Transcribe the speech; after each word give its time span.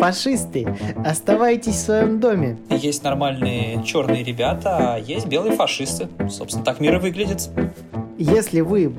фашисты, 0.00 0.66
оставайтесь 1.04 1.74
в 1.74 1.78
своем 1.80 2.20
доме. 2.20 2.58
Есть 2.70 3.04
нормальные 3.04 3.82
черные 3.84 4.24
ребята, 4.24 4.94
а 4.94 4.98
есть 4.98 5.26
белые 5.26 5.52
фашисты. 5.54 6.08
Собственно, 6.28 6.64
так 6.64 6.80
мир 6.80 6.96
и 6.96 6.98
выглядит. 6.98 7.48
Если 8.18 8.60
вы 8.60 8.92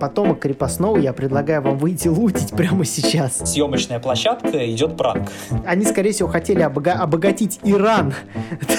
потомок 0.00 0.40
крепостного, 0.40 0.98
я 0.98 1.12
предлагаю 1.12 1.62
вам 1.62 1.78
выйти 1.78 2.08
лутить 2.08 2.50
прямо 2.52 2.84
сейчас. 2.84 3.38
Съемочная 3.50 3.98
площадка, 3.98 4.70
идет 4.70 4.96
пранк. 4.96 5.30
Они, 5.66 5.84
скорее 5.84 6.12
всего, 6.12 6.28
хотели 6.28 6.60
обога- 6.62 6.92
обогатить 7.00 7.60
Иран. 7.64 8.12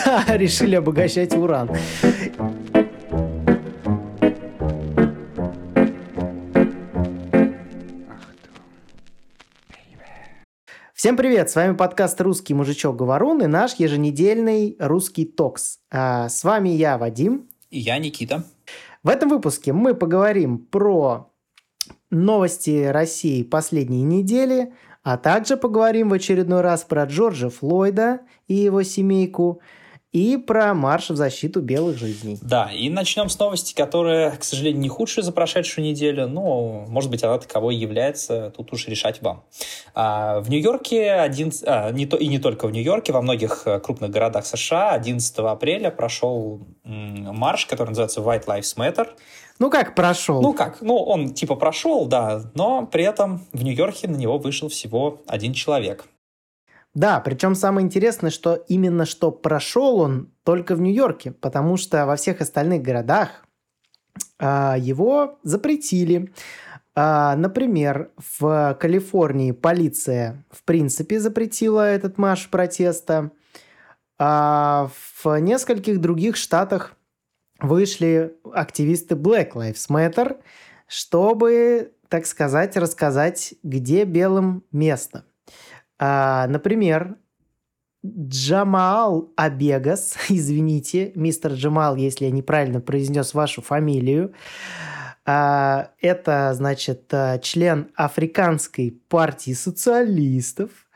Да, 0.06 0.24
решили 0.38 0.76
обогащать 0.76 1.34
уран. 1.36 1.70
Всем 10.98 11.16
привет! 11.16 11.48
С 11.48 11.56
вами 11.56 11.76
подкаст 11.76 12.20
«Русский 12.22 12.56
мужичок 12.56 12.96
Говорун» 12.96 13.40
и 13.44 13.46
наш 13.46 13.76
еженедельный 13.76 14.76
«Русский 14.80 15.26
токс». 15.26 15.78
А, 15.92 16.28
с 16.28 16.44
вами 16.44 16.70
я, 16.70 16.98
Вадим. 16.98 17.48
И 17.70 17.78
я, 17.78 18.00
Никита. 18.00 18.44
В 19.04 19.10
этом 19.10 19.30
выпуске 19.30 19.74
мы 19.74 19.94
поговорим 19.94 20.58
про 20.58 21.32
новости 22.10 22.86
России 22.86 23.44
последней 23.44 24.02
недели, 24.02 24.74
а 25.04 25.20
также 25.20 25.56
поговорим 25.56 26.10
в 26.10 26.14
очередной 26.14 26.62
раз 26.62 26.84
про 26.84 27.04
Джорджа 27.04 27.52
Флойда 27.52 28.22
и 28.48 28.56
его 28.56 28.82
семейку– 28.82 29.62
и 30.18 30.36
про 30.38 30.74
марш 30.74 31.12
в 31.12 31.16
защиту 31.16 31.62
белых 31.62 32.00
жизней. 32.00 32.40
Да, 32.42 32.72
и 32.74 32.90
начнем 32.90 33.30
с 33.30 33.38
новости, 33.38 33.76
которая, 33.76 34.32
к 34.32 34.44
сожалению, 34.44 34.82
не 34.82 34.90
худшая 34.90 35.24
за 35.24 35.32
прошедшую 35.32 35.86
неделю, 35.86 36.28
но, 36.28 36.86
может 36.88 37.12
быть, 37.12 37.24
она 37.24 37.38
таковой 37.38 37.76
является, 37.76 38.52
тут 38.58 38.74
уж 38.74 38.88
решать 38.88 39.22
вам. 39.22 39.44
А, 39.94 40.40
в 40.40 40.50
Нью-Йорке, 40.50 41.12
один, 41.12 41.52
а, 41.68 41.92
не 41.92 42.08
то, 42.08 42.18
и 42.18 42.26
не 42.28 42.40
только 42.40 42.68
в 42.68 42.72
Нью-Йорке, 42.72 43.14
во 43.14 43.22
многих 43.22 43.64
э, 43.66 43.80
крупных 43.80 44.10
городах 44.10 44.48
США 44.48 44.92
11 44.92 45.38
апреля 45.38 45.92
прошел 45.92 46.62
марш, 46.84 47.68
который 47.68 47.90
называется 47.90 48.22
White 48.22 48.46
Lives 48.46 48.76
Matter. 48.76 49.10
Ну 49.60 49.70
как 49.70 49.94
прошел? 49.94 50.42
Ну 50.42 50.54
как, 50.54 50.82
ну 50.82 50.96
он 50.98 51.34
типа 51.34 51.56
прошел, 51.56 52.08
да, 52.08 52.42
но 52.56 52.88
при 52.88 53.04
этом 53.04 53.46
в 53.54 53.64
Нью-Йорке 53.64 54.08
на 54.08 54.16
него 54.16 54.40
вышел 54.40 54.68
всего 54.70 55.22
один 55.28 55.54
человек– 55.54 56.06
да, 56.98 57.20
причем 57.20 57.54
самое 57.54 57.86
интересное, 57.86 58.32
что 58.32 58.56
именно 58.56 59.06
что 59.06 59.30
прошел 59.30 60.00
он 60.00 60.32
только 60.44 60.74
в 60.74 60.82
Нью-Йорке, 60.82 61.30
потому 61.30 61.78
что 61.78 62.08
во 62.08 62.16
всех 62.16 62.42
остальных 62.42 62.82
городах 62.82 63.46
а, 64.40 64.76
его 64.80 65.38
запретили. 65.44 66.34
А, 66.96 67.36
например, 67.36 68.10
в 68.40 68.76
Калифорнии 68.80 69.52
полиция 69.52 70.44
в 70.50 70.64
принципе 70.64 71.20
запретила 71.20 71.88
этот 71.88 72.18
марш 72.18 72.50
протеста. 72.50 73.30
А 74.18 74.90
в 75.24 75.40
нескольких 75.40 76.02
других 76.02 76.36
штатах 76.36 76.96
вышли 77.60 78.36
активисты 78.52 79.14
Black 79.14 79.52
Lives 79.52 79.88
Matter, 79.88 80.38
чтобы, 80.88 81.94
так 82.10 82.26
сказать, 82.26 82.76
рассказать, 82.76 83.54
где 83.62 84.04
белым 84.04 84.64
место– 84.72 85.26
а, 86.00 86.48
например, 86.48 87.18
Джамал 88.06 89.34
Абегас, 89.36 90.18
извините, 90.30 91.12
мистер 91.16 91.54
Джамал, 91.54 91.96
если 91.96 92.26
я 92.26 92.32
неправильно 92.32 92.80
произнес 92.80 93.34
вашу 93.34 93.62
фамилию, 93.62 94.34
а, 95.26 95.92
это, 96.00 96.54
значит, 96.54 97.14
а, 97.14 97.38
член 97.40 97.92
Африканской 97.96 99.00
партии 99.10 99.52
социалистов. 99.52 100.87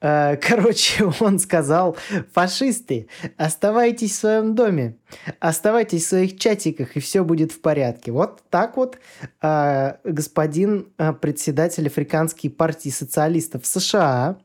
А, 0.00 0.36
короче, 0.36 1.04
он 1.20 1.38
сказал, 1.38 1.96
фашисты, 2.32 3.08
оставайтесь 3.36 4.12
в 4.12 4.20
своем 4.20 4.54
доме, 4.54 4.96
оставайтесь 5.40 6.04
в 6.04 6.08
своих 6.08 6.38
чатиках, 6.38 6.96
и 6.96 7.00
все 7.00 7.24
будет 7.24 7.52
в 7.52 7.60
порядке. 7.60 8.12
Вот 8.12 8.42
так 8.50 8.76
вот 8.76 8.98
господин 9.42 10.92
председатель 11.20 11.86
Африканской 11.86 12.50
партии 12.50 12.90
социалистов 12.90 13.66
США 13.66 14.38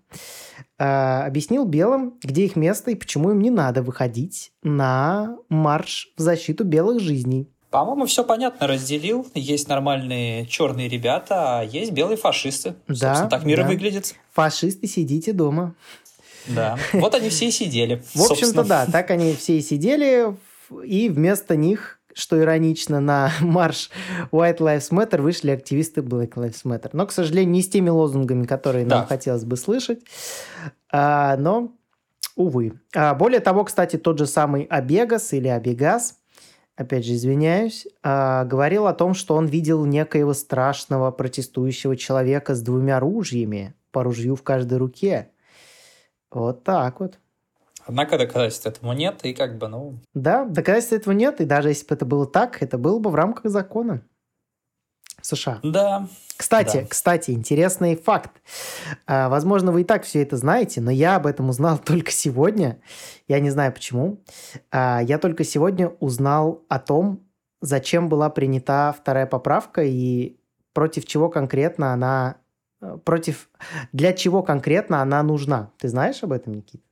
объяснил 0.77 1.65
белым, 1.65 2.19
где 2.21 2.45
их 2.45 2.55
место 2.55 2.91
и 2.91 2.95
почему 2.95 3.31
им 3.31 3.39
не 3.39 3.49
надо 3.49 3.81
выходить 3.81 4.51
на 4.61 5.37
марш 5.47 6.13
в 6.17 6.21
защиту 6.21 6.65
белых 6.65 6.99
жизней. 6.99 7.54
По-моему, 7.75 8.05
все 8.05 8.23
понятно 8.23 8.67
разделил. 8.67 9.27
Есть 9.33 9.67
нормальные 9.67 10.45
черные 10.45 10.87
ребята, 10.87 11.59
а 11.59 11.61
есть 11.61 11.91
белые 11.91 12.15
фашисты. 12.15 12.75
Да, 12.87 12.95
Собственно, 12.95 13.29
так 13.29 13.43
мир 13.43 13.57
да. 13.57 13.63
и 13.63 13.67
выглядит. 13.67 14.15
Фашисты, 14.31 14.87
сидите 14.87 15.33
дома. 15.33 15.75
Да, 16.47 16.77
вот 16.93 17.13
они 17.15 17.27
все 17.27 17.49
и 17.49 17.51
сидели. 17.51 18.01
В 18.13 18.31
общем-то, 18.31 18.63
да, 18.63 18.85
так 18.85 19.11
они 19.11 19.35
все 19.35 19.57
и 19.57 19.61
сидели, 19.61 20.33
и 20.85 21.09
вместо 21.09 21.57
них 21.57 21.99
что 22.13 22.39
иронично, 22.39 23.01
на 23.01 23.29
марш 23.41 23.89
White 24.31 24.59
Lives 24.59 24.91
Matter 24.91 25.21
вышли 25.21 25.51
активисты 25.51 25.99
Black 25.99 26.35
Lives 26.35 26.63
Matter. 26.63 26.91
Но, 26.93 27.05
к 27.05 27.11
сожалению, 27.11 27.51
не 27.51 27.61
с 27.61 27.67
теми 27.67 27.89
лозунгами, 27.89 28.45
которые 28.45 28.85
да. 28.85 28.99
нам 28.99 29.05
хотелось 29.05 29.43
бы 29.43 29.57
слышать. 29.57 29.99
А, 30.89 31.35
но, 31.35 31.73
увы. 32.37 32.79
А, 32.95 33.13
более 33.15 33.41
того, 33.41 33.65
кстати, 33.65 33.97
тот 33.97 34.17
же 34.17 34.27
самый 34.27 34.63
Абегас 34.63 35.33
или 35.33 35.49
Абегас, 35.49 36.15
опять 36.75 37.05
же 37.05 37.13
извиняюсь, 37.13 37.87
а, 38.03 38.45
говорил 38.45 38.87
о 38.87 38.93
том, 38.93 39.13
что 39.13 39.35
он 39.35 39.47
видел 39.47 39.85
некоего 39.85 40.33
страшного 40.33 41.11
протестующего 41.11 41.95
человека 41.95 42.55
с 42.55 42.61
двумя 42.61 42.99
ружьями, 42.99 43.73
по 43.91 44.03
ружью 44.03 44.35
в 44.35 44.43
каждой 44.43 44.77
руке. 44.77 45.31
Вот 46.31 46.63
так 46.63 46.99
вот. 46.99 47.19
Однако 47.85 48.17
доказательств 48.17 48.65
этому 48.65 48.93
нет, 48.93 49.19
и 49.23 49.33
как 49.33 49.57
бы, 49.57 49.67
ну... 49.67 49.99
Да, 50.13 50.43
доказательств 50.45 50.93
этого 50.93 51.13
нет, 51.13 51.39
и 51.39 51.45
даже 51.45 51.69
если 51.69 51.85
бы 51.85 51.95
это 51.95 52.05
было 52.05 52.25
так, 52.25 52.61
это 52.61 52.77
было 52.77 52.99
бы 52.99 53.09
в 53.11 53.15
рамках 53.15 53.51
закона. 53.51 54.01
США. 55.25 55.59
Да. 55.63 56.07
Кстати, 56.37 56.81
да. 56.81 56.85
кстати, 56.85 57.31
интересный 57.31 57.95
факт. 57.95 58.31
А, 59.07 59.29
возможно, 59.29 59.71
вы 59.71 59.81
и 59.81 59.83
так 59.83 60.03
все 60.03 60.21
это 60.21 60.37
знаете, 60.37 60.81
но 60.81 60.91
я 60.91 61.15
об 61.15 61.25
этом 61.25 61.49
узнал 61.49 61.77
только 61.85 62.11
сегодня. 62.11 62.79
Я 63.27 63.39
не 63.39 63.49
знаю 63.49 63.73
почему. 63.73 64.21
А, 64.71 65.01
я 65.01 65.17
только 65.17 65.43
сегодня 65.43 65.89
узнал 65.99 66.63
о 66.69 66.79
том, 66.79 67.21
зачем 67.61 68.09
была 68.09 68.29
принята 68.29 68.95
вторая 68.97 69.25
поправка 69.25 69.83
и 69.83 70.37
против 70.73 71.05
чего 71.05 71.29
конкретно 71.29 71.93
она 71.93 72.35
э, 72.81 72.97
против 73.03 73.49
для 73.93 74.13
чего 74.13 74.43
конкретно 74.43 75.01
она 75.01 75.23
нужна. 75.23 75.71
Ты 75.79 75.87
знаешь 75.87 76.21
об 76.21 76.33
этом, 76.33 76.53
Никита? 76.53 76.83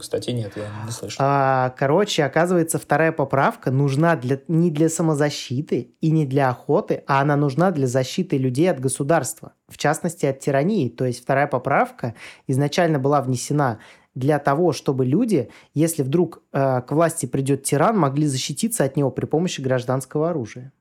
Кстати, 0.00 0.30
нет, 0.30 0.52
я 0.56 0.70
не 0.86 0.90
слышал. 0.90 1.18
А, 1.22 1.70
короче, 1.76 2.24
оказывается, 2.24 2.78
вторая 2.78 3.12
поправка 3.12 3.70
нужна 3.70 4.16
для, 4.16 4.40
не 4.48 4.70
для 4.70 4.88
самозащиты 4.88 5.94
и 6.00 6.10
не 6.10 6.24
для 6.24 6.48
охоты, 6.48 7.04
а 7.06 7.20
она 7.20 7.36
нужна 7.36 7.70
для 7.72 7.86
защиты 7.86 8.38
людей 8.38 8.70
от 8.70 8.80
государства, 8.80 9.52
в 9.68 9.76
частности, 9.76 10.24
от 10.24 10.40
тирании. 10.40 10.88
То 10.88 11.04
есть 11.04 11.22
вторая 11.22 11.46
поправка 11.46 12.14
изначально 12.46 12.98
была 12.98 13.20
внесена 13.20 13.78
для 14.14 14.38
того, 14.38 14.72
чтобы 14.72 15.04
люди, 15.04 15.50
если 15.74 16.02
вдруг 16.02 16.42
э, 16.52 16.80
к 16.80 16.90
власти 16.92 17.26
придет 17.26 17.64
тиран, 17.64 17.98
могли 17.98 18.26
защититься 18.26 18.84
от 18.84 18.96
него 18.96 19.10
при 19.10 19.26
помощи 19.26 19.60
гражданского 19.60 20.30
оружия. 20.30 20.72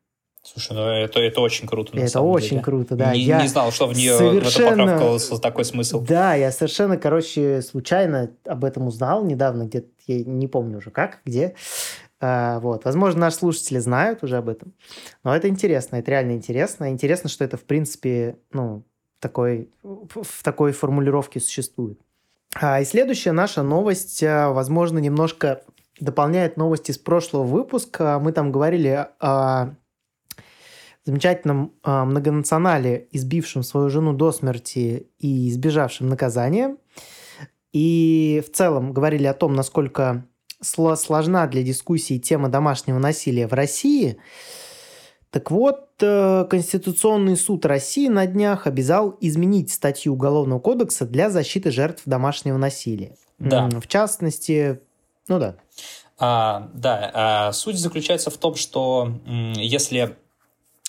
Слушай, 0.46 0.74
ну 0.74 0.82
это, 0.88 1.20
это 1.20 1.42
очень 1.42 1.68
круто. 1.68 1.98
это 1.98 2.22
очень 2.22 2.50
деле. 2.50 2.62
круто, 2.62 2.96
да. 2.96 3.14
Не, 3.14 3.22
я 3.22 3.42
не 3.42 3.48
знал, 3.48 3.72
что 3.72 3.88
в 3.88 3.94
нее 3.94 4.16
совершенно... 4.16 4.86
в 4.86 4.90
эту 4.90 5.00
поправку 5.00 5.42
такой 5.42 5.66
смысл. 5.66 6.02
Да, 6.02 6.36
я 6.36 6.52
совершенно, 6.52 6.98
короче, 6.98 7.64
случайно 7.64 8.30
об 8.46 8.64
этом 8.64 8.86
узнал 8.86 9.26
недавно, 9.26 9.64
где-то, 9.64 9.88
я 10.06 10.24
не 10.24 10.48
помню 10.48 10.78
уже 10.78 10.92
как, 10.92 11.22
где. 11.26 11.56
А, 12.20 12.60
вот. 12.60 12.86
Возможно, 12.86 13.22
наши 13.22 13.38
слушатели 13.38 13.80
знают 13.80 14.24
уже 14.24 14.38
об 14.38 14.50
этом. 14.50 14.74
Но 15.24 15.36
это 15.36 15.50
интересно, 15.50 15.96
это 15.96 16.12
реально 16.12 16.34
интересно. 16.34 16.92
Интересно, 16.92 17.28
что 17.28 17.44
это, 17.44 17.58
в 17.58 17.64
принципе, 17.64 18.38
ну, 18.52 18.84
такой, 19.20 19.72
в 19.82 20.44
такой 20.44 20.74
формулировке 20.74 21.40
существует. 21.40 22.00
А, 22.54 22.82
и 22.82 22.86
следующая 22.86 23.32
наша 23.32 23.64
новость, 23.64 24.22
а, 24.22 24.52
возможно, 24.52 25.00
немножко 25.00 25.64
дополняет 26.00 26.56
новости 26.56 26.92
с 26.92 27.00
прошлого 27.00 27.44
выпуска. 27.46 28.20
Мы 28.20 28.32
там 28.32 28.52
говорили 28.52 29.08
о 29.20 29.74
замечательном 31.06 31.74
э, 31.84 32.04
многонационале, 32.04 33.08
избившем 33.12 33.64
свою 33.64 33.90
жену 33.90 34.14
до 34.14 34.32
смерти 34.32 35.08
и 35.20 35.50
избежавшем 35.50 36.10
наказания. 36.10 36.78
И 37.72 38.44
в 38.46 38.56
целом 38.56 38.94
говорили 38.94 39.26
о 39.26 39.34
том, 39.34 39.54
насколько 39.54 40.26
сложна 40.62 41.48
для 41.48 41.62
дискуссии 41.62 42.18
тема 42.18 42.50
домашнего 42.50 42.98
насилия 42.98 43.48
в 43.48 43.54
России. 43.54 44.18
Так 45.30 45.52
вот, 45.52 45.90
э, 46.02 46.46
Конституционный 46.50 47.36
суд 47.36 47.66
России 47.66 48.08
на 48.08 48.26
днях 48.26 48.68
обязал 48.68 49.18
изменить 49.20 49.72
статью 49.72 50.14
Уголовного 50.14 50.60
кодекса 50.60 51.06
для 51.06 51.30
защиты 51.30 51.72
жертв 51.72 52.04
домашнего 52.06 52.58
насилия. 52.58 53.16
Да. 53.38 53.70
В 53.70 53.88
частности, 53.88 54.80
ну 55.28 55.40
да. 55.40 55.58
А, 56.18 56.70
да, 56.74 57.12
а, 57.14 57.52
суть 57.52 57.78
заключается 57.78 58.30
в 58.30 58.38
том, 58.38 58.56
что 58.56 59.12
если 59.56 60.16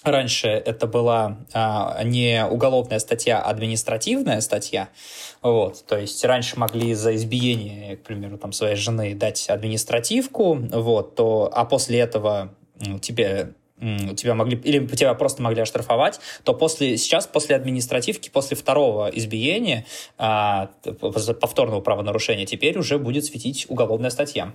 раньше 0.06 0.48
это 0.48 0.86
была 0.86 1.38
а, 1.52 2.02
не 2.04 2.44
уголовная 2.46 2.98
статья, 2.98 3.40
а 3.40 3.50
административная 3.50 4.40
статья. 4.40 4.88
Вот, 5.42 5.84
то 5.86 5.98
есть 5.98 6.24
раньше 6.24 6.58
могли 6.58 6.94
за 6.94 7.14
избиение, 7.14 7.96
к 7.96 8.02
примеру, 8.02 8.38
там 8.38 8.52
своей 8.52 8.76
жены 8.76 9.14
дать 9.14 9.48
административку, 9.48 10.54
вот, 10.54 11.14
то, 11.14 11.50
а 11.52 11.64
после 11.64 12.00
этого 12.00 12.54
тебе 13.00 13.54
тебя 14.16 14.34
могли, 14.34 14.56
или 14.56 14.86
тебя 14.86 15.12
просто 15.14 15.42
могли 15.42 15.60
оштрафовать, 15.60 16.18
то 16.44 16.54
после, 16.54 16.96
сейчас 16.96 17.26
после 17.26 17.56
административки, 17.56 18.30
после 18.30 18.56
второго 18.56 19.08
избиения, 19.08 19.84
а, 20.16 20.70
повторного 21.40 21.82
правонарушения, 21.82 22.46
теперь 22.46 22.78
уже 22.78 22.98
будет 22.98 23.26
светить 23.26 23.66
уголовная 23.68 24.10
статья. 24.10 24.54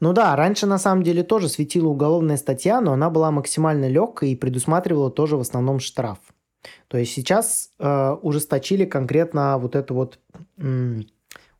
Ну 0.00 0.12
да, 0.12 0.34
раньше 0.34 0.66
на 0.66 0.78
самом 0.78 1.02
деле 1.02 1.22
тоже 1.22 1.48
светила 1.48 1.88
уголовная 1.88 2.38
статья, 2.38 2.80
но 2.80 2.92
она 2.92 3.10
была 3.10 3.30
максимально 3.30 3.88
легкой 3.88 4.32
и 4.32 4.36
предусматривала 4.36 5.10
тоже 5.10 5.36
в 5.36 5.40
основном 5.40 5.78
штраф. 5.78 6.18
То 6.88 6.98
есть 6.98 7.12
сейчас 7.12 7.70
э, 7.78 8.16
ужесточили 8.22 8.84
конкретно 8.84 9.58
вот 9.58 9.76
эту 9.76 9.94
вот 9.94 10.18
м, 10.58 11.06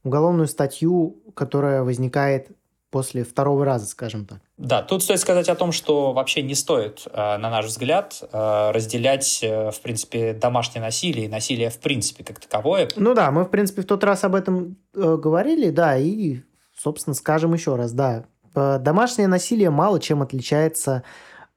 уголовную 0.03 0.49
статью, 0.49 1.23
которая 1.35 1.83
возникает 1.83 2.49
после 2.91 3.25
второго 3.25 3.65
раза, 3.65 3.87
скажем 3.87 4.27
так. 4.27 4.41
Да, 4.57 4.83
тут 4.83 5.03
стоит 5.03 5.21
сказать 5.21 5.49
о 5.49 5.55
том, 5.55 5.73
что 5.73 6.13
вообще 6.13 6.43
не 6.43 6.55
стоит, 6.55 7.07
э, 7.07 7.17
на 7.17 7.51
наш 7.51 7.67
взгляд, 7.67 8.23
э, 8.33 8.71
разделять, 8.73 9.41
э, 9.43 9.71
в 9.71 9.81
принципе, 9.81 10.33
домашнее 10.33 10.83
насилие 10.83 11.27
и 11.27 11.29
насилие 11.29 11.71
в 11.71 11.79
принципе 11.79 12.25
как 12.25 12.41
таковое. 12.41 12.89
Ну 12.97 13.15
да, 13.15 13.31
мы, 13.31 13.45
в 13.45 13.49
принципе, 13.49 13.83
в 13.83 13.87
тот 13.87 14.03
раз 14.05 14.25
об 14.25 14.35
этом 14.35 14.77
говорили, 14.93 15.71
да, 15.71 15.97
и 15.97 16.41
собственно, 16.83 17.15
скажем 17.15 17.53
еще 17.53 17.77
раз, 17.77 17.93
да, 17.93 18.25
домашнее 18.55 19.29
насилие 19.29 19.71
мало 19.71 20.01
чем 20.01 20.23
отличается 20.23 21.03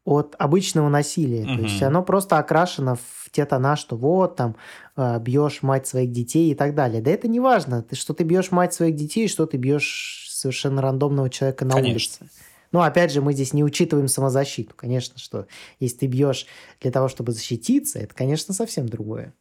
от 0.06 0.36
обычного 0.38 0.90
насилия. 0.90 1.44
Угу. 1.44 1.56
То 1.56 1.62
есть 1.62 1.82
оно 1.82 2.04
просто 2.04 2.38
окрашено 2.38 2.96
в 2.96 3.30
те 3.32 3.46
тона, 3.46 3.78
что 3.78 3.96
вот 3.96 4.36
там 4.36 4.58
э, 4.98 5.18
бьешь 5.20 5.62
мать 5.62 5.88
своих 5.88 6.12
детей 6.12 6.52
и 6.52 6.56
так 6.56 6.76
далее. 6.76 7.02
Да 7.02 7.10
это 7.10 7.30
не 7.30 7.40
важно, 7.40 7.86
что 7.94 8.14
ты 8.14 8.24
бьешь 8.26 8.52
мать 8.52 8.74
своих 8.74 8.96
детей, 8.96 9.30
что 9.30 9.46
ты 9.46 9.56
бьешь 9.56 10.28
совершенно 10.30 10.82
рандомного 10.82 11.30
человека 11.30 11.64
на 11.64 11.76
Конечно. 11.76 11.92
улице. 12.26 12.36
Ну, 12.74 12.82
опять 12.82 13.14
же, 13.14 13.22
мы 13.22 13.34
здесь 13.34 13.54
не 13.54 13.64
учитываем 13.64 14.10
самозащиту. 14.10 14.74
Конечно, 14.76 15.20
что 15.20 15.48
если 15.80 16.00
ты 16.00 16.08
бьешь 16.08 16.48
для 16.82 16.92
того, 16.92 17.08
чтобы 17.08 17.32
защититься, 17.32 18.00
это, 18.00 18.14
конечно, 18.14 18.54
совсем 18.54 18.90
другое. 18.90 19.34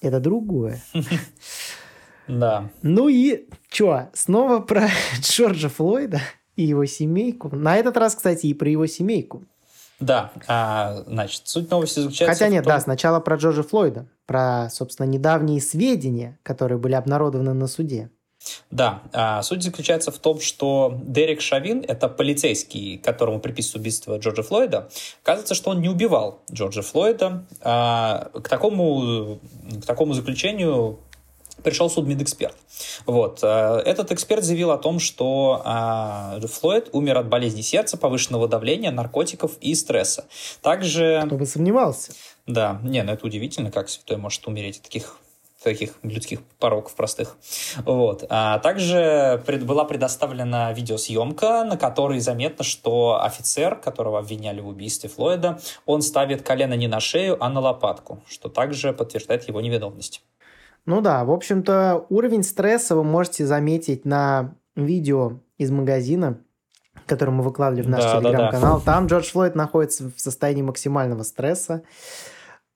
Это 0.00 0.18
другое. 0.18 0.82
Да. 2.30 2.70
Ну 2.82 3.08
и 3.08 3.48
что, 3.70 4.08
снова 4.14 4.60
про 4.60 4.88
Джорджа 5.20 5.68
Флойда 5.68 6.20
и 6.56 6.62
его 6.62 6.86
семейку. 6.86 7.54
На 7.54 7.76
этот 7.76 7.96
раз, 7.96 8.14
кстати, 8.14 8.46
и 8.46 8.54
про 8.54 8.68
его 8.68 8.86
семейку. 8.86 9.44
Да, 9.98 10.32
а, 10.46 11.02
значит, 11.06 11.42
суть 11.44 11.70
новости 11.70 12.00
заключается 12.00 12.44
Хотя 12.44 12.50
нет, 12.50 12.64
том... 12.64 12.72
да, 12.72 12.80
сначала 12.80 13.20
про 13.20 13.36
Джорджа 13.36 13.62
Флойда, 13.62 14.06
про, 14.26 14.68
собственно, 14.70 15.06
недавние 15.06 15.60
сведения, 15.60 16.38
которые 16.42 16.78
были 16.78 16.94
обнародованы 16.94 17.52
на 17.52 17.66
суде. 17.66 18.10
Да, 18.70 19.02
а, 19.12 19.42
суть 19.42 19.62
заключается 19.62 20.10
в 20.10 20.18
том, 20.18 20.40
что 20.40 20.98
Дерек 21.02 21.42
Шавин, 21.42 21.84
это 21.86 22.08
полицейский, 22.08 22.96
которому 22.96 23.40
приписывают 23.40 23.82
убийство 23.82 24.16
Джорджа 24.16 24.42
Флойда, 24.42 24.88
оказывается, 25.22 25.54
что 25.54 25.70
он 25.70 25.82
не 25.82 25.90
убивал 25.90 26.42
Джорджа 26.50 26.80
Флойда. 26.80 27.44
А, 27.60 28.30
к, 28.32 28.48
такому, 28.48 29.40
к 29.82 29.84
такому 29.84 30.14
заключению 30.14 31.00
пришел 31.62 31.90
судмедэксперт. 31.90 32.56
Вот. 33.06 33.40
Э, 33.42 33.82
этот 33.84 34.12
эксперт 34.12 34.44
заявил 34.44 34.70
о 34.70 34.78
том, 34.78 34.98
что 34.98 35.62
э, 35.64 36.46
Флойд 36.46 36.90
умер 36.92 37.18
от 37.18 37.28
болезни 37.28 37.60
сердца, 37.60 37.96
повышенного 37.96 38.48
давления, 38.48 38.90
наркотиков 38.90 39.52
и 39.60 39.74
стресса. 39.74 40.26
Также... 40.62 41.22
Кто 41.26 41.36
бы 41.36 41.46
сомневался. 41.46 42.12
Да, 42.46 42.80
не, 42.82 43.02
ну 43.02 43.12
это 43.12 43.26
удивительно, 43.26 43.70
как 43.70 43.88
святой 43.88 44.16
может 44.16 44.46
умереть 44.46 44.78
от 44.78 44.82
таких 44.84 45.16
таких 45.62 45.92
людских 46.02 46.40
пороков 46.58 46.94
простых. 46.94 47.36
Вот. 47.84 48.24
А 48.28 48.58
также 48.60 49.42
пред, 49.46 49.64
была 49.64 49.84
предоставлена 49.84 50.72
видеосъемка, 50.72 51.64
на 51.64 51.76
которой 51.76 52.20
заметно, 52.20 52.64
что 52.64 53.20
офицер, 53.22 53.76
которого 53.76 54.18
обвиняли 54.18 54.60
в 54.60 54.68
убийстве 54.68 55.08
Флойда, 55.10 55.60
он 55.86 56.02
ставит 56.02 56.42
колено 56.42 56.74
не 56.74 56.88
на 56.88 57.00
шею, 57.00 57.36
а 57.40 57.48
на 57.48 57.60
лопатку, 57.60 58.20
что 58.28 58.48
также 58.48 58.92
подтверждает 58.92 59.46
его 59.48 59.60
невиновность. 59.60 60.22
Ну 60.86 61.00
да, 61.00 61.24
в 61.24 61.30
общем-то, 61.30 62.06
уровень 62.08 62.42
стресса 62.42 62.96
вы 62.96 63.04
можете 63.04 63.46
заметить 63.46 64.04
на 64.04 64.54
видео 64.76 65.40
из 65.58 65.70
магазина, 65.70 66.38
который 67.06 67.30
мы 67.30 67.42
выкладывали 67.42 67.82
в 67.82 67.88
наш 67.88 68.02
да, 68.02 68.20
телеграм-канал. 68.20 68.78
Да, 68.78 68.84
да. 68.84 68.92
Там 68.92 69.06
Джордж 69.06 69.30
Флойд 69.30 69.54
находится 69.54 70.10
в 70.10 70.20
состоянии 70.20 70.62
максимального 70.62 71.22
стресса. 71.22 71.82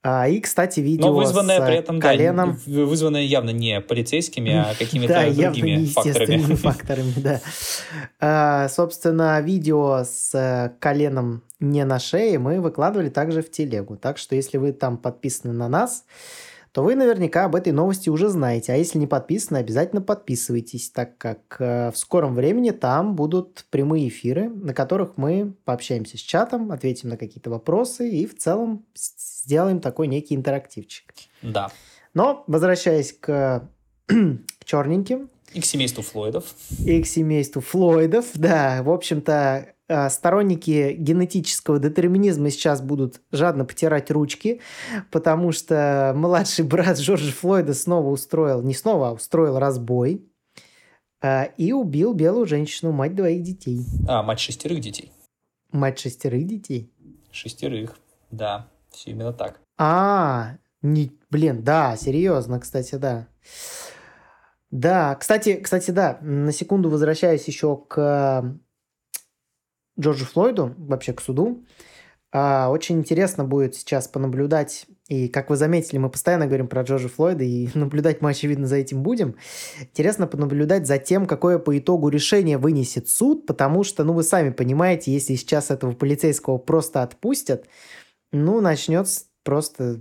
А, 0.07 0.29
и, 0.29 0.39
кстати, 0.39 0.81
видео 0.81 1.07
Но 1.07 1.15
вызванное 1.15 1.61
с 1.63 1.65
при 1.65 1.77
этом, 1.77 1.99
коленом... 1.99 2.59
Да, 2.67 2.85
вызванное 2.85 3.23
явно 3.23 3.51
не 3.51 3.81
полицейскими, 3.81 4.53
а 4.53 4.75
какими-то 4.79 5.15
да, 5.15 5.33
другими 5.33 5.87
факторами. 5.87 6.55
факторами, 6.57 7.15
да. 7.17 7.41
А, 8.21 8.69
собственно, 8.69 9.41
видео 9.41 10.03
с 10.05 10.77
коленом 10.79 11.43
не 11.59 11.87
на 11.87 11.99
шее 11.99 12.39
мы 12.39 12.61
выкладывали 12.61 13.09
также 13.09 13.41
в 13.41 13.51
телегу. 13.51 13.97
Так 13.97 14.19
что, 14.19 14.35
если 14.35 14.59
вы 14.59 14.73
там 14.73 14.99
подписаны 14.99 15.55
на 15.55 15.69
нас, 15.69 16.05
то 16.75 16.83
вы 16.83 16.97
наверняка 16.97 17.45
об 17.45 17.55
этой 17.55 17.73
новости 17.73 18.11
уже 18.11 18.29
знаете. 18.29 18.73
А 18.73 18.77
если 18.77 18.99
не 18.99 19.07
подписаны, 19.07 19.59
обязательно 19.59 20.03
подписывайтесь, 20.03 20.91
так 20.91 21.17
как 21.19 21.57
э, 21.61 21.93
в 21.93 21.97
скором 21.97 22.35
времени 22.35 22.73
там 22.73 23.15
будут 23.15 23.65
прямые 23.71 24.09
эфиры, 24.09 24.49
на 24.49 24.75
которых 24.75 25.17
мы 25.17 25.55
пообщаемся 25.65 26.19
с 26.19 26.21
чатом, 26.21 26.73
ответим 26.73 27.11
на 27.11 27.17
какие-то 27.17 27.49
вопросы 27.49 28.11
и 28.11 28.27
в 28.27 28.37
целом 28.37 28.85
сделаем 28.97 29.79
такой 29.79 30.09
некий 30.09 30.35
интерактивчик. 30.35 31.15
Да. 31.43 31.71
Но, 32.13 32.43
возвращаясь 32.49 33.13
к, 33.13 33.69
к 34.09 34.65
черненьким, 34.65 35.31
и 35.53 35.61
к 35.61 35.65
семейству 35.65 36.03
Флойдов. 36.03 36.57
И 36.85 37.01
к 37.01 37.07
семейству 37.07 37.63
Флойдов, 37.63 38.27
да. 38.35 38.83
В 38.83 38.91
общем-то, 38.91 39.74
сторонники 40.09 40.95
генетического 40.99 41.79
детерминизма 41.79 42.51
сейчас 42.51 42.81
будут 42.81 43.21
жадно 43.33 43.65
потирать 43.65 44.11
ручки, 44.11 44.61
потому 45.11 45.53
что 45.53 46.13
младший 46.17 46.65
брат 46.65 46.99
Джорджа 46.99 47.33
Флойда 47.33 47.75
снова 47.75 48.09
устроил, 48.09 48.63
не 48.63 48.75
снова, 48.75 49.11
а 49.11 49.13
устроил 49.13 49.59
разбой 49.59 50.25
э, 51.23 51.53
и 51.57 51.73
убил 51.73 52.15
белую 52.15 52.47
женщину, 52.47 52.93
мать 52.93 53.15
двоих 53.15 53.43
детей. 53.43 53.85
А, 54.09 54.23
мать 54.23 54.41
шестерых 54.41 54.81
детей. 54.81 55.13
Мать 55.71 55.99
шестерых 55.99 56.47
детей? 56.47 56.91
Шестерых, 57.31 57.99
да, 58.31 58.69
все 58.91 59.11
именно 59.11 59.33
так. 59.33 59.61
А, 59.77 60.57
не, 60.83 61.13
блин, 61.31 61.63
да, 61.63 61.97
серьезно, 61.97 62.61
кстати, 62.61 62.95
да. 62.95 63.27
Да, 64.71 65.15
кстати, 65.15 65.55
кстати, 65.55 65.91
да, 65.93 66.19
на 66.21 66.53
секунду 66.53 66.91
возвращаюсь 66.91 67.47
еще 67.47 67.77
к 67.77 68.57
Джорджу 69.99 70.25
Флойду, 70.27 70.75
вообще 70.77 71.13
к 71.13 71.21
суду. 71.21 71.65
А, 72.37 72.69
очень 72.69 72.99
интересно 72.99 73.45
будет 73.45 73.77
сейчас 73.77 74.09
понаблюдать, 74.09 74.87
и 75.07 75.29
как 75.29 75.51
вы 75.51 75.57
заметили, 75.57 75.99
мы 75.99 76.11
постоянно 76.11 76.47
говорим 76.49 76.67
про 76.67 76.83
Джорджа 76.83 77.09
Флойда, 77.09 77.45
и 77.45 77.69
наблюдать 77.79 78.23
мы, 78.23 78.31
очевидно, 78.31 78.67
за 78.67 78.77
этим 78.77 79.05
будем. 79.05 79.37
Интересно 79.81 80.27
понаблюдать 80.27 80.89
за 80.89 80.99
тем, 80.99 81.27
какое 81.27 81.61
по 81.61 81.79
итогу 81.79 82.09
решение 82.09 82.59
вынесет 82.59 83.09
суд, 83.09 83.47
потому 83.47 83.85
что, 83.85 84.03
ну, 84.03 84.15
вы 84.15 84.25
сами 84.25 84.51
понимаете, 84.51 85.13
если 85.13 85.37
сейчас 85.37 85.71
этого 85.71 85.93
полицейского 85.93 86.59
просто 86.59 87.05
отпустят, 87.05 87.69
ну, 88.33 88.61
начнется 88.61 89.27
просто 89.45 90.01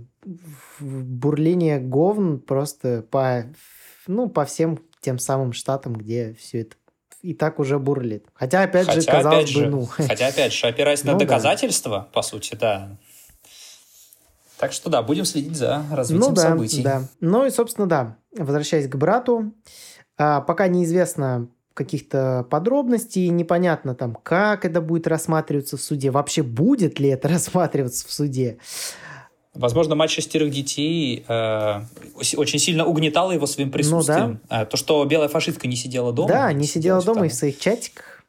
бурление 0.80 1.78
говн 1.78 2.40
просто 2.40 3.06
по, 3.08 3.44
ну, 4.08 4.28
по 4.28 4.44
всем 4.44 4.80
тем 5.00 5.20
самым 5.20 5.52
штатам, 5.52 5.92
где 5.92 6.34
все 6.34 6.62
это 6.62 6.74
и 7.24 7.32
так 7.32 7.58
уже 7.58 7.78
бурлит. 7.78 8.26
Хотя, 8.34 8.62
опять 8.62 8.86
хотя, 8.86 9.00
же, 9.00 9.06
казалось 9.06 9.44
опять 9.44 9.54
бы, 9.54 9.60
же, 9.60 9.70
ну... 9.70 9.86
Хотя, 9.96 10.26
опять 10.26 10.52
же, 10.52 10.66
опираясь 10.66 11.04
на 11.04 11.12
ну, 11.12 11.18
доказательства, 11.18 12.00
да. 12.00 12.08
по 12.12 12.20
сути, 12.20 12.54
да. 12.54 12.98
Так 14.58 14.72
что, 14.72 14.90
да, 14.90 15.02
будем 15.02 15.24
следить 15.24 15.56
за 15.56 15.84
развитием 15.90 16.28
ну, 16.28 16.34
да, 16.34 16.42
событий. 16.42 16.82
Да. 16.82 17.02
Ну 17.20 17.46
и, 17.46 17.50
собственно, 17.50 17.88
да, 17.88 18.18
возвращаясь 18.36 18.88
к 18.88 18.96
брату, 18.96 19.54
а, 20.18 20.42
пока 20.42 20.68
неизвестно 20.68 21.48
каких-то 21.72 22.46
подробностей, 22.50 23.28
непонятно 23.30 23.94
там, 23.94 24.14
как 24.14 24.66
это 24.66 24.82
будет 24.82 25.06
рассматриваться 25.06 25.78
в 25.78 25.82
суде, 25.82 26.10
вообще 26.10 26.42
будет 26.42 27.00
ли 27.00 27.08
это 27.08 27.28
рассматриваться 27.28 28.06
в 28.06 28.12
суде. 28.12 28.58
Возможно, 29.54 29.94
мать 29.94 30.10
шестерых 30.10 30.50
детей 30.50 31.24
э, 31.28 31.80
очень 32.36 32.58
сильно 32.58 32.84
угнетала 32.84 33.30
его 33.30 33.46
своим 33.46 33.70
присутствием. 33.70 34.28
Ну, 34.28 34.38
да. 34.48 34.60
А, 34.60 34.64
то, 34.66 34.76
что 34.76 35.04
белая 35.04 35.28
фашистка 35.28 35.68
не 35.68 35.76
сидела 35.76 36.12
дома. 36.12 36.28
Да, 36.28 36.52
не 36.52 36.66
сидела 36.66 37.00
дома 37.02 37.20
там. 37.20 37.26
и 37.26 37.28
в 37.28 37.34
своих 37.34 37.58
чатиках. 37.60 38.24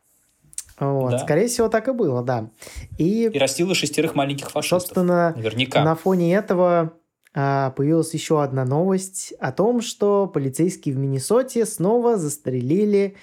Вот. 0.80 1.12
Да. 1.12 1.20
Скорее 1.20 1.48
всего, 1.48 1.70
так 1.70 1.88
и 1.88 1.94
было, 1.94 2.22
да. 2.22 2.50
И, 2.98 3.26
и 3.26 3.40
растила 3.40 3.74
шестерых 3.74 4.14
маленьких 4.14 4.52
фашистов. 4.52 4.82
Собственно, 4.82 5.34
наверняка. 5.36 5.84
На 5.84 5.96
фоне 5.96 6.36
этого 6.36 6.94
а, 7.34 7.72
появилась 7.72 8.14
еще 8.14 8.44
одна 8.44 8.64
новость 8.64 9.34
о 9.40 9.52
том, 9.52 9.82
что 9.82 10.28
полицейские 10.28 10.96
в 10.96 10.98
Миннесоте 10.98 11.66
снова 11.66 12.18
застрелили 12.18 13.16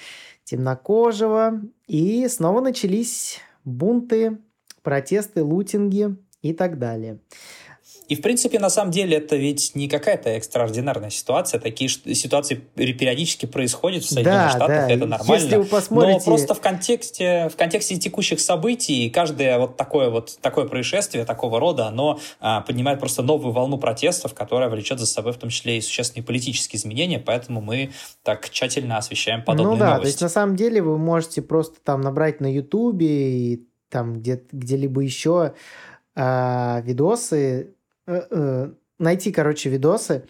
темнокожего, 0.44 1.61
и 1.87 2.26
снова 2.28 2.61
начались 2.61 3.38
бунты, 3.64 4.38
протесты, 4.82 5.42
лутинги 5.42 6.16
и 6.42 6.52
так 6.52 6.78
далее. 6.78 7.21
И, 8.12 8.14
в 8.14 8.21
принципе, 8.21 8.59
на 8.59 8.69
самом 8.69 8.90
деле, 8.90 9.16
это 9.16 9.37
ведь 9.37 9.75
не 9.75 9.88
какая-то 9.88 10.28
экстраординарная 10.28 11.09
ситуация. 11.09 11.59
Такие 11.59 11.88
ситуации 11.88 12.57
периодически 12.75 13.47
происходят 13.47 14.04
в 14.04 14.09
Соединенных 14.11 14.49
Да, 14.49 14.50
Штатах, 14.50 14.69
да. 14.69 14.90
это 14.90 15.07
нормально. 15.07 15.42
Если 15.42 15.57
вы 15.57 15.64
посмотрите- 15.64 16.19
Но 16.19 16.25
просто 16.26 16.52
в 16.52 16.61
контексте, 16.61 17.49
в 17.49 17.57
контексте 17.57 17.97
текущих 17.97 18.40
событий 18.40 19.09
каждое 19.09 19.59
вот 19.59 19.78
такое 19.78 20.11
вот 20.11 20.37
такое 20.42 20.66
происшествие 20.66 21.25
такого 21.25 21.59
рода, 21.59 21.87
оно 21.87 22.21
а, 22.38 22.61
поднимает 22.61 22.99
просто 23.00 23.23
новую 23.23 23.54
волну 23.54 23.78
протестов, 23.78 24.35
которая 24.35 24.69
влечет 24.69 24.99
за 24.99 25.07
собой 25.07 25.33
в 25.33 25.38
том 25.38 25.49
числе 25.49 25.78
и 25.78 25.81
существенные 25.81 26.26
политические 26.26 26.81
изменения, 26.81 27.19
поэтому 27.19 27.62
мы 27.62 27.92
так 28.23 28.50
тщательно 28.50 28.99
освещаем 28.99 29.42
подобные 29.42 29.73
ну 29.73 29.78
да, 29.78 29.87
то 29.87 29.92
новости. 29.95 30.09
есть 30.11 30.21
на 30.21 30.28
самом 30.28 30.57
деле 30.57 30.83
вы 30.83 30.99
можете 30.99 31.40
просто 31.40 31.81
там 31.83 32.02
набрать 32.02 32.42
на 32.42 32.52
Ютубе 32.52 33.33
и 33.54 33.66
там 33.88 34.19
где, 34.21 34.42
где-либо 34.52 35.00
еще 35.00 35.54
видосы, 36.14 37.37
э, 37.37 37.61
э, 37.62 37.66
найти, 38.99 39.33
короче, 39.33 39.69
видосы, 39.69 40.25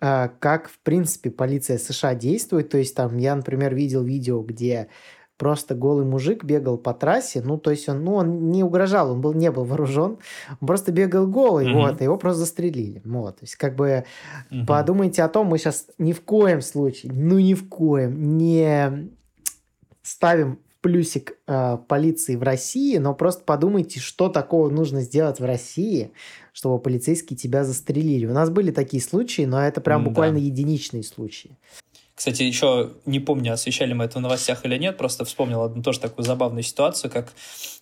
а, 0.00 0.28
как, 0.28 0.68
в 0.68 0.78
принципе, 0.80 1.30
полиция 1.30 1.78
США 1.78 2.14
действует. 2.14 2.70
То 2.70 2.78
есть 2.78 2.94
там 2.94 3.16
я, 3.18 3.34
например, 3.34 3.74
видел 3.74 4.02
видео, 4.02 4.42
где 4.42 4.88
просто 5.36 5.74
голый 5.74 6.04
мужик 6.04 6.44
бегал 6.44 6.76
по 6.76 6.92
трассе, 6.92 7.40
ну, 7.42 7.56
то 7.56 7.70
есть 7.70 7.88
он, 7.88 8.04
ну, 8.04 8.14
он 8.16 8.50
не 8.50 8.62
угрожал, 8.62 9.10
он 9.10 9.22
был, 9.22 9.32
не 9.32 9.50
был 9.50 9.64
вооружен, 9.64 10.18
он 10.60 10.66
просто 10.66 10.92
бегал 10.92 11.26
голый, 11.26 11.64
Мгм. 11.64 11.74
вот, 11.78 12.00
и 12.00 12.04
его 12.04 12.18
просто 12.18 12.40
застрелили, 12.40 13.00
вот, 13.06 13.36
то 13.36 13.44
есть 13.44 13.56
как 13.56 13.74
бы 13.74 14.04
Мгм. 14.50 14.66
Подумайте 14.66 15.22
о 15.22 15.28
том, 15.28 15.46
мы 15.46 15.56
сейчас 15.56 15.86
ни 15.96 16.12
в 16.12 16.20
коем 16.20 16.60
случае, 16.60 17.12
ну 17.14 17.38
ни 17.38 17.54
в 17.54 17.70
коем 17.70 18.36
не 18.36 19.10
ставим 20.02 20.58
плюсик 20.80 21.38
э, 21.46 21.78
полиции 21.88 22.36
в 22.36 22.42
России, 22.42 22.96
но 22.98 23.14
просто 23.14 23.44
подумайте, 23.44 24.00
что 24.00 24.28
такого 24.28 24.70
нужно 24.70 25.02
сделать 25.02 25.40
в 25.40 25.44
России, 25.44 26.12
чтобы 26.52 26.78
полицейские 26.78 27.36
тебя 27.36 27.64
застрелили. 27.64 28.26
У 28.26 28.32
нас 28.32 28.50
были 28.50 28.70
такие 28.70 29.02
случаи, 29.02 29.42
но 29.42 29.60
это 29.62 29.80
прям 29.80 30.04
буквально 30.04 30.38
единичные 30.38 31.02
случаи. 31.02 31.56
Кстати, 32.20 32.42
еще 32.42 32.90
не 33.06 33.18
помню, 33.18 33.54
освещали 33.54 33.94
мы 33.94 34.04
это 34.04 34.18
в 34.18 34.20
новостях 34.20 34.66
или 34.66 34.76
нет, 34.76 34.98
просто 34.98 35.24
вспомнил 35.24 35.62
одну 35.62 35.82
тоже 35.82 36.00
такую 36.00 36.26
забавную 36.26 36.62
ситуацию, 36.62 37.10
как 37.10 37.32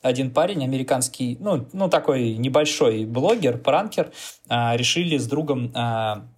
один 0.00 0.30
парень, 0.30 0.62
американский, 0.62 1.36
ну, 1.40 1.66
ну 1.72 1.88
такой 1.88 2.36
небольшой 2.36 3.04
блогер, 3.04 3.58
пранкер, 3.58 4.12
а, 4.48 4.76
решили 4.76 5.16
с 5.16 5.26
другом 5.26 5.72
а, 5.74 6.28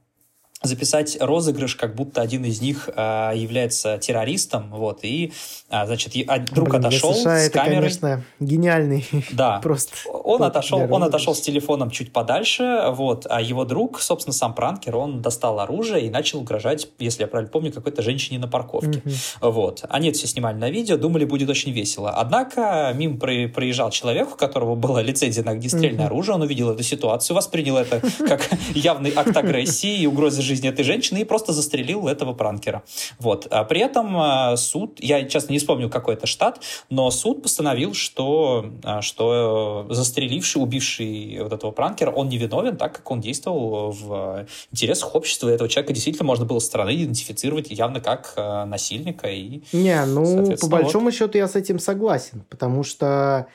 записать 0.63 1.17
розыгрыш, 1.21 1.75
как 1.75 1.95
будто 1.95 2.21
один 2.21 2.45
из 2.45 2.61
них 2.61 2.91
а, 2.95 3.33
является 3.33 3.97
террористом, 3.97 4.71
вот, 4.71 5.01
и, 5.05 5.33
а, 5.71 5.87
значит, 5.87 6.15
и- 6.15 6.23
а 6.29 6.39
друг 6.39 6.69
Блин, 6.71 6.85
отошел 6.85 7.15
США 7.15 7.39
с 7.39 7.47
это, 7.47 7.59
камерой. 7.61 7.77
конечно, 7.77 8.25
гениальный 8.41 9.07
Да, 9.33 9.59
просто. 9.63 9.95
он 10.13 10.43
отошел, 10.43 10.81
он 10.93 11.03
отошел 11.03 11.35
с 11.35 11.41
телефоном 11.41 11.91
чуть 11.91 12.13
подальше, 12.13 12.85
вот, 12.91 13.27
а 13.31 13.41
его 13.41 13.65
друг, 13.65 14.01
собственно, 14.03 14.35
сам 14.35 14.55
пранкер, 14.55 14.97
он 14.97 15.23
достал 15.23 15.61
оружие 15.61 16.07
и 16.07 16.11
начал 16.11 16.41
угрожать, 16.41 16.89
если 16.99 17.23
я 17.23 17.27
правильно 17.27 17.51
помню, 17.51 17.73
какой-то 17.73 18.03
женщине 18.03 18.39
на 18.39 18.47
парковке. 18.49 19.01
Мгм. 19.03 19.15
Вот. 19.41 19.85
Они 19.89 20.09
это 20.11 20.19
все 20.19 20.27
снимали 20.27 20.57
на 20.59 20.69
видео, 20.71 20.99
думали, 20.99 21.25
будет 21.25 21.49
очень 21.49 21.73
весело. 21.73 22.11
Однако 22.11 22.93
мимо 22.95 23.17
про- 23.19 23.49
проезжал 23.49 23.91
человек, 23.91 24.35
у 24.35 24.37
которого 24.37 24.75
была 24.75 25.01
лицензия 25.01 25.43
на 25.43 25.53
огнестрельное 25.53 26.05
Мгм. 26.05 26.07
оружие, 26.13 26.35
он 26.35 26.43
увидел 26.43 26.71
эту 26.71 26.83
ситуацию, 26.83 27.35
воспринял 27.35 27.79
это 27.79 28.03
как 28.29 28.47
явный 28.75 29.13
акт 29.17 29.35
агрессии 29.35 30.01
и 30.03 30.07
угрозы 30.07 30.43
жизни 30.51 30.69
этой 30.69 30.85
женщины 30.85 31.19
и 31.19 31.25
просто 31.25 31.53
застрелил 31.53 32.09
этого 32.09 32.35
пранкера. 32.35 32.83
Вот. 33.19 33.47
А 33.51 33.65
при 33.65 33.81
этом 33.81 34.17
а, 34.17 34.57
суд, 34.57 34.99
я, 35.01 35.25
честно, 35.25 35.53
не 35.53 35.59
вспомню, 35.59 35.89
какой 35.89 36.15
это 36.15 36.27
штат, 36.27 36.61
но 36.91 37.11
суд 37.11 37.43
постановил, 37.43 37.95
что, 37.95 38.67
а, 38.83 39.01
что 39.01 39.87
застреливший, 39.89 40.63
убивший 40.63 41.41
вот 41.43 41.53
этого 41.53 41.71
пранкера, 41.71 42.11
он 42.11 42.29
невиновен, 42.29 42.77
так 42.77 42.97
как 42.97 43.11
он 43.11 43.21
действовал 43.21 43.93
в 43.93 44.47
интересах 44.73 45.15
общества. 45.15 45.49
И 45.49 45.53
этого 45.53 45.69
человека 45.69 45.93
действительно 45.93 46.27
можно 46.27 46.45
было 46.45 46.59
со 46.59 46.67
стороны 46.67 46.95
идентифицировать 46.95 47.71
явно 47.71 48.01
как 48.01 48.35
а, 48.37 48.67
насильника 48.67 49.29
и 49.29 49.63
Не, 49.73 50.05
ну, 50.05 50.57
по 50.57 50.67
большому 50.67 51.13
счету 51.13 51.39
я 51.39 51.49
с 51.49 51.57
этим 51.57 51.79
согласен, 51.79 52.45
потому 52.49 52.83
что 52.83 53.47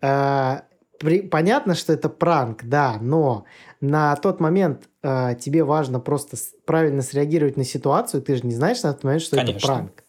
э, 0.00 0.60
при- 0.98 1.22
понятно, 1.22 1.74
что 1.74 1.92
это 1.92 2.08
пранк, 2.08 2.64
да, 2.64 2.98
но 3.00 3.44
на 3.80 4.14
тот 4.16 4.40
момент 4.40 4.89
э, 5.02 5.34
тебе 5.40 5.64
важно 5.64 6.00
просто 6.00 6.36
правильно 6.64 7.02
среагировать 7.02 7.56
на 7.56 7.64
ситуацию, 7.64 8.22
ты 8.22 8.36
же 8.36 8.46
не 8.46 8.54
знаешь 8.54 8.82
на 8.82 8.92
тот 8.92 9.04
момент, 9.04 9.22
что 9.22 9.36
это 9.36 9.46
Конечно. 9.46 9.66
пранк. 9.66 10.04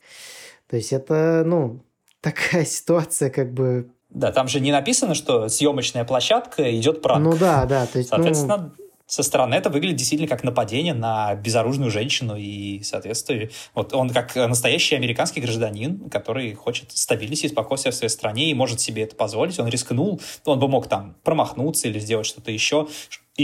То 0.70 0.76
есть 0.78 0.94
это, 0.94 1.44
ну, 1.46 1.84
такая 2.22 2.66
ситуация, 2.66 3.30
как 3.30 3.54
бы, 3.54 3.90
Да, 4.10 4.32
там 4.32 4.48
же 4.48 4.60
не 4.60 4.72
написано, 4.72 5.16
что 5.16 5.48
съемочная 5.50 6.06
площадка 6.06 6.76
идет 6.78 7.02
пранк. 7.02 7.24
ну 7.24 7.38
да, 7.38 7.66
да, 7.66 7.86
то 7.86 7.98
есть, 7.98 8.12
ну, 8.12 8.18
Соответственно, 8.18 8.74
со 9.12 9.24
стороны 9.24 9.56
это 9.56 9.70
выглядит 9.70 9.98
действительно 9.98 10.30
как 10.30 10.42
нападение 10.46 10.94
на 10.94 11.36
безоружную 11.36 11.92
женщину, 11.92 12.38
и, 12.38 12.82
соответственно, 12.82 13.50
вот 13.76 13.94
он 13.94 14.10
как 14.10 14.34
настоящий 14.38 14.96
американский 14.96 15.42
гражданин, 15.42 16.10
который 16.10 16.54
хочет 16.54 16.94
стабильности 16.94 17.48
и 17.48 17.50
спокойствия 17.50 17.92
в 17.92 17.96
своей 17.96 18.10
стране 18.10 18.50
и 18.50 18.54
может 18.54 18.80
себе 18.80 19.04
это 19.04 19.18
позволить, 19.18 19.60
он 19.60 19.68
рискнул, 19.68 20.22
он 20.46 20.60
бы 20.60 20.70
мог 20.70 20.88
там 20.88 21.18
промахнуться 21.24 21.90
или 21.90 22.00
сделать 22.00 22.26
что-то 22.26 22.52
еще, 22.52 22.88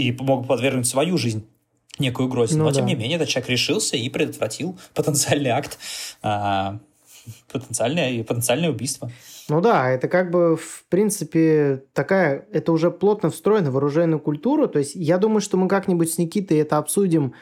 и 0.02 0.16
мог 0.20 0.46
подвергнуть 0.46 0.86
свою 0.86 1.16
жизнь 1.16 1.46
некую 1.98 2.28
угрозе. 2.28 2.56
Ну 2.56 2.64
Но, 2.64 2.72
тем 2.72 2.84
да. 2.84 2.88
не 2.88 2.94
менее, 2.94 3.16
этот 3.16 3.28
человек 3.28 3.50
решился 3.50 3.96
и 3.96 4.08
предотвратил 4.08 4.78
потенциальный 4.94 5.50
акт, 5.50 5.78
а, 6.22 6.78
потенциальное, 7.52 8.22
потенциальное 8.24 8.70
убийство. 8.70 9.10
Ну 9.48 9.60
да, 9.60 9.90
это 9.90 10.08
как 10.08 10.30
бы, 10.30 10.56
в 10.56 10.84
принципе, 10.88 11.82
такая, 11.94 12.46
это 12.52 12.70
уже 12.72 12.90
плотно 12.90 13.30
встроено 13.30 13.70
в 13.70 13.76
оружейную 13.76 14.20
культуру. 14.20 14.68
То 14.68 14.78
есть 14.78 14.94
я 14.94 15.18
думаю, 15.18 15.40
что 15.40 15.56
мы 15.56 15.68
как-нибудь 15.68 16.12
с 16.12 16.18
Никитой 16.18 16.58
это 16.58 16.76
обсудим 16.76 17.34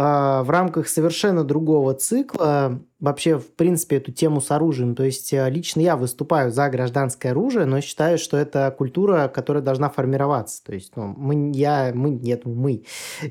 в 0.00 0.50
рамках 0.50 0.88
совершенно 0.88 1.44
другого 1.44 1.94
цикла. 1.94 2.80
Вообще, 3.00 3.38
в 3.38 3.54
принципе, 3.54 3.96
эту 3.96 4.12
тему 4.12 4.40
с 4.40 4.50
оружием. 4.50 4.94
То 4.94 5.04
есть 5.04 5.32
а, 5.34 5.48
лично 5.48 5.80
я 5.80 5.96
выступаю 5.96 6.50
за 6.50 6.68
гражданское 6.68 7.30
оружие, 7.30 7.66
но 7.66 7.80
считаю, 7.80 8.16
что 8.18 8.36
это 8.36 8.74
культура, 8.76 9.28
которая 9.28 9.62
должна 9.62 9.90
формироваться. 9.90 10.64
То 10.64 10.74
есть 10.74 10.96
ну, 10.96 11.14
мы, 11.16 11.52
я, 11.54 11.92
мы, 11.94 12.10
нет, 12.10 12.46
мы 12.46 12.84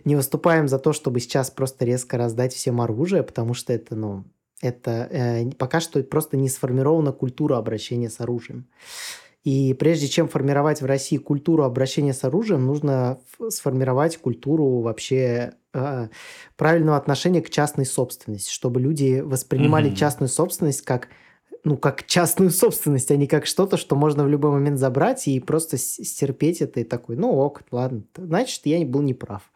не 0.06 0.16
выступаем 0.16 0.68
за 0.68 0.80
то, 0.80 0.94
чтобы 0.94 1.20
сейчас 1.20 1.50
просто 1.50 1.86
резко 1.86 2.18
раздать 2.18 2.54
всем 2.54 2.82
оружие, 2.82 3.24
потому 3.24 3.54
что 3.54 3.74
это, 3.74 3.96
ну, 3.96 4.26
это 4.62 5.08
э, 5.10 5.50
пока 5.58 5.80
что 5.80 6.04
просто 6.04 6.38
не 6.38 6.50
сформирована 6.50 7.12
культура 7.12 7.58
обращения 7.58 8.10
с 8.10 8.20
оружием. 8.20 8.68
И 9.44 9.74
прежде 9.74 10.08
чем 10.08 10.28
формировать 10.28 10.82
в 10.82 10.86
России 10.86 11.18
культуру 11.18 11.64
обращения 11.64 12.14
с 12.14 12.24
оружием, 12.24 12.66
нужно 12.66 13.20
сформировать 13.50 14.18
культуру 14.18 14.82
вообще 14.82 15.54
правильного 15.72 16.98
отношения 16.98 17.42
к 17.42 17.50
частной 17.50 17.86
собственности, 17.86 18.52
чтобы 18.52 18.80
люди 18.82 19.22
воспринимали 19.22 19.88
Мгм. 19.88 19.96
частную 19.96 20.30
собственность 20.30 20.82
как 20.82 21.10
ну, 21.66 21.78
как 21.78 22.06
частную 22.06 22.52
собственность, 22.52 23.12
а 23.12 23.18
не 23.18 23.28
как 23.28 23.46
что-то, 23.46 23.76
что 23.76 23.96
можно 23.98 24.24
в 24.24 24.30
любой 24.30 24.52
момент 24.52 24.80
забрать 24.80 25.28
и 25.28 25.40
просто 25.42 25.78
стерпеть 25.78 26.62
это 26.62 26.80
и 26.80 26.84
такой, 26.86 27.18
ну 27.18 27.32
ок, 27.38 27.64
ладно, 27.72 28.04
значит, 28.16 28.62
я 28.66 28.84
был 28.86 29.02
неправ. 29.02 29.52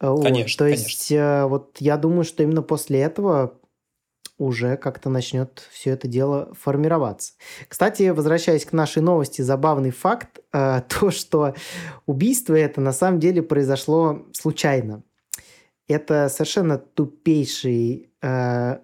Э, 0.00 0.08
Вот, 0.08 0.24
Конечно, 0.24 0.58
То 0.58 0.70
конечно. 0.70 0.82
есть, 0.88 1.12
э, 1.12 1.44
вот 1.44 1.76
я 1.80 1.96
думаю, 1.98 2.24
что 2.24 2.42
именно 2.42 2.62
после 2.62 3.00
этого 3.00 3.58
уже 4.38 4.76
как-то 4.76 5.08
начнет 5.10 5.68
все 5.70 5.90
это 5.90 6.08
дело 6.08 6.52
формироваться. 6.58 7.34
Кстати, 7.68 8.08
возвращаясь 8.08 8.64
к 8.64 8.72
нашей 8.72 9.02
новости, 9.02 9.42
забавный 9.42 9.90
факт, 9.90 10.40
э, 10.52 10.82
то, 10.88 11.10
что 11.10 11.54
убийство 12.06 12.54
это 12.54 12.80
на 12.80 12.92
самом 12.92 13.20
деле 13.20 13.42
произошло 13.42 14.26
случайно. 14.32 15.02
Это 15.88 16.28
совершенно 16.28 16.78
тупейший, 16.78 18.10
э, 18.22 18.78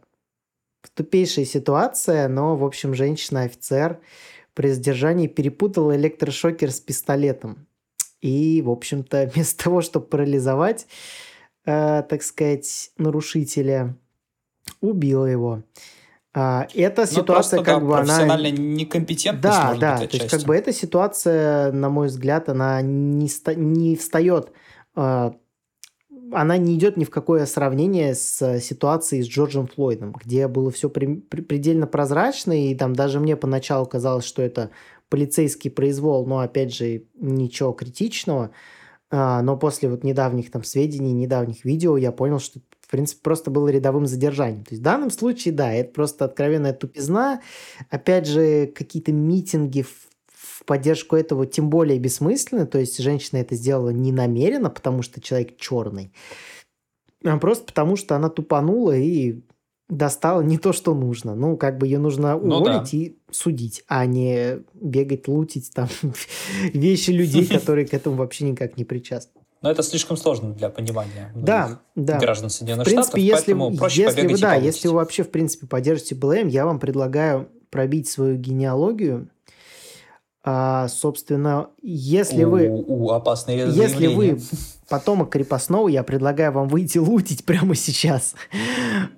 тупейшая 0.95 1.45
ситуация, 1.45 2.29
но, 2.29 2.57
в 2.57 2.65
общем, 2.65 2.95
женщина-офицер 2.95 4.01
при 4.55 4.71
задержании 4.71 5.29
перепутала 5.29 5.97
электрошокер 5.97 6.71
с 6.73 6.81
пистолетом. 6.81 7.67
И, 8.21 8.63
в 8.63 8.71
общем-то, 8.71 9.31
вместо 9.35 9.65
того, 9.65 9.81
чтобы 9.81 10.07
парализовать, 10.07 10.87
э, 11.65 12.03
так 12.09 12.23
сказать, 12.23 12.91
нарушителя, 12.99 13.97
убила 14.81 15.25
его. 15.27 15.63
А, 16.35 16.67
эта 16.75 17.03
Ну, 17.03 17.07
ситуация, 17.07 17.25
просто, 17.25 17.57
как 17.63 17.67
да, 17.67 17.81
бы, 17.81 17.95
она... 17.95 18.05
профессиональная 18.05 18.51
некомпетентность, 18.51 19.43
Да, 19.57 19.65
может 19.69 19.81
да, 19.81 19.93
быть, 19.99 20.11
то 20.11 20.17
есть 20.17 20.27
отчасти. 20.27 20.37
как 20.37 20.47
бы 20.47 20.57
эта 20.57 20.73
ситуация, 20.73 21.73
на 21.73 21.89
мой 21.89 22.09
взгляд, 22.09 22.49
она 22.49 22.83
не, 22.83 23.29
ста- 23.29 23.55
не 23.55 23.97
встает, 23.97 24.53
э, 24.95 25.31
она 26.33 26.57
не 26.57 26.77
идет 26.77 26.97
ни 26.97 27.05
в 27.05 27.11
какое 27.11 27.47
сравнение 27.47 28.15
с 28.15 28.61
ситуацией 28.61 29.23
с 29.23 29.27
Джорджем 29.29 29.67
Флойдом, 29.67 30.13
где 30.13 30.49
было 30.49 30.71
все 30.71 30.89
предельно 30.91 31.87
прозрачно, 31.87 32.53
и 32.53 32.75
там 32.75 32.95
даже 32.95 33.21
мне 33.21 33.37
поначалу 33.37 33.87
казалось, 33.87 34.25
что 34.25 34.43
это 34.43 34.71
полицейский 35.09 35.71
произвол, 35.71 36.27
но 36.27 36.41
опять 36.41 36.75
же 36.75 37.05
ничего 37.19 37.73
критичного. 37.73 38.51
А, 39.11 39.41
но 39.43 39.57
после 39.57 39.89
вот 39.89 40.05
недавних 40.05 40.51
там 40.51 40.65
сведений, 40.65 41.13
недавних 41.13 41.65
видео 41.65 41.97
я 41.97 42.13
понял, 42.13 42.39
что 42.39 42.61
в 42.81 42.91
принципе 42.91 43.21
просто 43.23 43.51
было 43.51 43.69
рядовым 43.69 44.07
задержанием. 44.07 44.65
То 44.65 44.71
есть 44.73 44.83
в 44.83 44.85
данном 44.85 45.11
случае, 45.11 45.55
да, 45.55 45.73
это 45.73 45.93
просто 45.93 46.25
откровенная 46.27 46.75
тупизна. 46.75 47.41
Опять 47.91 48.27
же, 48.27 48.67
какие-то 48.67 49.13
митинги 49.13 49.83
в, 49.83 50.08
в 50.59 50.65
поддержку 50.65 51.15
этого 51.15 51.47
тем 51.47 51.71
более 51.71 51.99
бессмысленно. 51.99 52.67
То 52.67 52.79
есть 52.79 52.99
женщина 52.99 53.39
это 53.39 53.55
сделала 53.55 53.91
не 53.91 54.11
намеренно, 54.11 54.71
потому 54.71 55.03
что 55.03 55.21
человек 55.21 55.57
черный, 55.57 56.13
а 57.25 57.39
просто 57.39 57.65
потому 57.65 57.97
что 57.97 58.17
она 58.17 58.29
тупанула 58.29 58.97
и 58.97 59.41
достала 59.89 60.43
не 60.43 60.59
то, 60.59 60.73
что 60.73 60.95
нужно. 60.95 61.35
Ну, 61.35 61.57
как 61.57 61.79
бы 61.79 61.87
ее 61.87 61.99
нужно 61.99 62.37
уволить 62.37 62.93
ну, 62.93 62.99
да. 62.99 63.05
и 63.05 63.17
судить, 63.31 63.85
а 63.87 64.05
не 64.05 64.63
бегать, 64.75 65.29
лутить 65.29 65.71
там 65.73 65.89
вещи 66.73 67.11
людей, 67.11 67.47
которые 67.53 67.87
к 67.87 67.95
этому 67.95 68.17
вообще 68.17 68.45
никак 68.45 68.77
не 68.77 68.85
причастны. 68.85 69.41
Но 69.61 69.71
это 69.71 69.83
слишком 69.83 70.17
сложно 70.17 70.55
для 70.55 70.71
понимания 70.71 71.33
да, 71.35 71.81
да. 71.97 72.19
граждан 72.19 72.49
Соединенных 72.49 72.87
в 72.87 72.91
принципе, 72.91 73.21
Штатов, 73.21 73.25
если, 73.25 73.53
поэтому 73.53 73.77
проще 73.77 74.03
если 74.03 74.21
побегать 74.21 74.37
вы, 74.37 74.41
да, 74.41 74.55
если 74.55 74.89
вы 74.89 74.95
вообще, 74.95 75.23
в 75.25 75.31
принципе, 75.31 75.67
поддержите 75.67 76.15
БЛМ, 76.15 76.47
я 76.47 76.65
вам 76.65 76.79
предлагаю 76.79 77.49
пробить 77.71 78.09
свою 78.09 78.37
генеалогию. 78.37 79.29
А, 80.51 80.89
собственно, 80.89 81.69
если 81.83 82.45
у, 82.45 82.51
вы... 82.51 82.69
У, 82.71 83.11
опасные 83.11 83.69
Если 83.69 84.07
вы 84.07 84.41
потомок 84.89 85.29
крепостного, 85.29 85.89
я 85.89 86.03
предлагаю 86.03 86.53
вам 86.53 86.69
выйти 86.69 86.97
лутить 86.97 87.45
прямо 87.45 87.75
сейчас. 87.75 88.35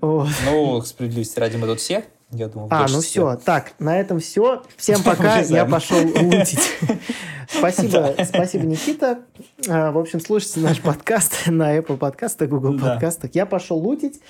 вот. 0.01 0.27
Ну, 0.45 0.83
справедливости 0.83 1.39
ради 1.39 1.57
мы 1.57 1.69
тут 1.69 1.79
все 1.79 2.05
я 2.33 2.47
думал, 2.49 2.69
а, 2.71 2.87
ну 2.89 3.01
все. 3.01 3.37
Так, 3.45 3.73
на 3.81 3.99
этом 3.99 4.21
все. 4.21 4.63
Всем 4.77 5.03
пока. 5.05 5.41
Я 5.41 5.65
пошел 5.65 5.99
лутить. 6.23 6.61
Спасибо, 7.49 8.15
спасибо, 8.25 8.67
Никита. 8.67 9.21
А, 9.69 9.91
в 9.91 9.99
общем, 9.99 10.21
слушайте 10.21 10.61
наш 10.61 10.81
подкаст 10.81 11.33
на 11.47 11.77
Apple 11.77 11.97
подкастах, 11.97 12.49
Google 12.49 12.79
подкастах. 12.79 13.33
Я 13.35 13.47
пошел 13.47 13.79
лутить. 13.79 14.21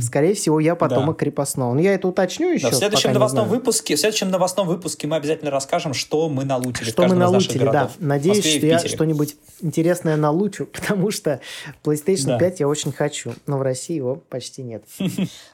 Скорее 0.00 0.34
всего, 0.34 0.58
я 0.60 0.74
потомок 0.74 1.18
крепостного. 1.18 1.74
Но 1.74 1.80
я 1.80 1.94
это 1.94 2.08
уточню 2.08 2.52
еще. 2.52 2.70
в 2.70 2.74
следующем 2.74 3.12
новостном 3.12 3.48
выпуске, 3.48 3.96
в 3.96 4.00
следующем 4.00 4.30
новостном 4.30 4.66
выпуске 4.66 5.06
мы 5.06 5.16
обязательно 5.16 5.50
расскажем, 5.50 5.92
что 5.92 6.28
мы 6.30 6.44
налутили. 6.44 6.88
Что 6.88 7.06
мы 7.06 7.14
налутили, 7.14 7.64
да. 7.64 7.90
Надеюсь, 7.98 8.46
что 8.46 8.66
я 8.66 8.78
что-нибудь 8.78 9.36
интересное 9.60 10.16
налучу, 10.16 10.66
потому 10.66 11.10
что 11.10 11.40
PlayStation 11.84 12.38
5 12.38 12.60
я 12.60 12.68
очень 12.68 12.92
хочу, 12.92 13.34
но 13.46 13.58
в 13.58 13.62
России 13.62 13.96
его 13.96 14.16
почти 14.16 14.62
нет. 14.62 14.84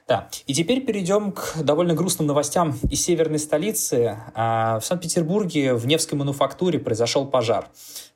Да. 0.06 0.28
И 0.46 0.54
теперь 0.54 0.84
перейдем 0.84 1.32
к 1.32 1.56
довольно 1.62 1.87
грустным 1.94 2.26
новостям 2.26 2.78
из 2.90 3.02
северной 3.04 3.38
столицы. 3.38 4.18
А, 4.34 4.80
в 4.80 4.84
Санкт-Петербурге 4.84 5.74
в 5.74 5.86
Невской 5.86 6.18
мануфактуре 6.18 6.78
произошел 6.78 7.26
пожар. 7.26 7.68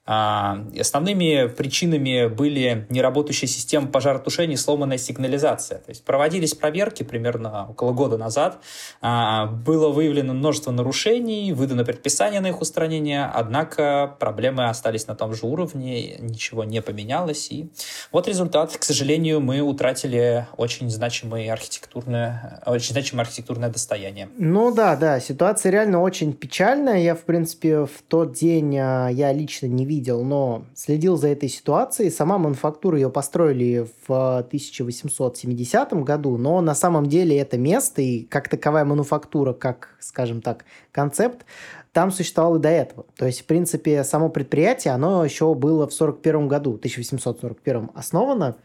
А, 0.05 0.65
основными 0.79 1.47
причинами 1.47 2.27
были 2.27 2.87
неработающая 2.91 3.49
система 3.49 3.87
пожаротушения 3.87 4.55
и 4.55 4.59
сломанная 4.59 4.99
сигнализация. 4.99 5.79
То 5.79 5.91
есть 5.91 6.05
проводились 6.05 6.55
проверки 6.55 7.05
примерно 7.05 7.69
около 7.71 7.93
года 7.93 8.19
назад. 8.19 8.59
А, 9.01 9.47
было 9.47 9.91
выявлено 9.91 10.35
множество 10.35 10.73
нарушений, 10.73 11.53
выдано 11.53 11.85
предписание 11.85 12.41
на 12.41 12.49
их 12.49 12.61
устранение, 12.61 13.31
однако 13.33 14.17
проблемы 14.19 14.69
остались 14.69 15.07
на 15.07 15.15
том 15.15 15.35
же 15.35 15.47
уровне, 15.47 16.17
ничего 16.19 16.65
не 16.65 16.83
поменялось. 16.83 17.49
И 17.53 17.71
вот 18.11 18.27
результат. 18.27 18.77
К 18.77 18.83
сожалению, 18.83 19.41
мы 19.41 19.61
утратили 19.61 20.49
очень 20.57 20.91
значимое 20.91 21.53
архитектурное, 21.53 22.61
очень 22.67 22.93
значимое 22.93 23.25
архитектурное 23.25 23.69
достояние. 23.69 24.29
Ну 24.37 24.75
да, 24.75 24.97
да, 24.97 25.21
ситуация 25.21 25.71
реально 25.71 26.01
очень 26.01 26.33
печальная. 26.33 26.99
Я, 26.99 27.15
в 27.15 27.23
принципе, 27.23 27.85
в 27.85 28.03
тот 28.09 28.33
день 28.33 28.77
а, 28.79 29.09
я 29.09 29.33
лично 29.33 29.67
не 29.67 29.85
видел, 29.85 29.92
но 30.01 30.65
следил 30.75 31.17
за 31.17 31.29
этой 31.29 31.49
ситуацией. 31.49 32.11
Сама 32.11 32.39
мануфактура 32.39 32.97
ее 32.97 33.11
построили 33.11 33.87
в 34.07 34.39
1870 34.39 35.93
году, 36.05 36.37
но 36.37 36.61
на 36.61 36.75
самом 36.75 37.07
деле 37.07 37.39
это 37.39 37.59
место 37.59 38.03
и 38.03 38.23
как 38.25 38.49
таковая 38.49 38.85
мануфактура, 38.85 39.53
как, 39.53 39.97
скажем 40.01 40.41
так, 40.41 40.65
концепт, 40.93 41.45
там 41.93 42.11
существовало 42.11 42.59
до 42.59 42.69
этого. 42.69 43.07
То 43.17 43.27
есть, 43.27 43.43
в 43.43 43.47
принципе, 43.47 44.05
само 44.05 44.29
предприятие, 44.29 44.95
оно 44.95 45.25
еще 45.25 45.55
было 45.55 45.87
в 45.87 45.93
41 45.93 46.49
году, 46.49 46.75
1841 46.75 47.91
основано, 47.95 48.57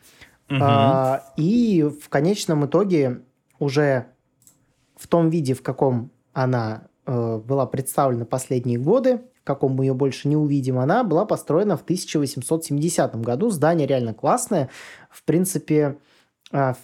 угу. 0.50 0.60
а, 0.62 1.24
и 1.36 1.84
в 1.84 2.10
конечном 2.10 2.65
итоге 2.65 3.22
уже 3.60 4.07
в 4.96 5.07
том 5.07 5.29
виде, 5.29 5.53
в 5.53 5.62
каком 5.62 6.12
она 6.34 6.88
э, 7.05 7.38
была 7.38 7.65
представлена 7.65 8.25
последние 8.25 8.80
годы, 8.80 9.21
каком 9.47 9.73
мы 9.73 9.86
ее 9.86 9.93
больше 9.93 10.27
не 10.27 10.36
увидим, 10.36 10.77
она 10.77 11.03
была 11.03 11.25
построена 11.25 11.77
в 11.77 11.81
1870 11.81 13.15
году. 13.21 13.49
Здание 13.49 13.88
реально 13.88 14.13
классное. 14.13 14.69
В 15.10 15.23
принципе, 15.23 15.97
а, 16.51 16.75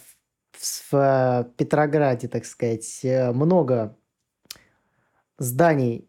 в 0.90 1.48
Петрограде, 1.56 2.28
так 2.28 2.44
сказать, 2.44 3.00
э, 3.02 3.32
много 3.32 3.96
зданий, 5.38 6.08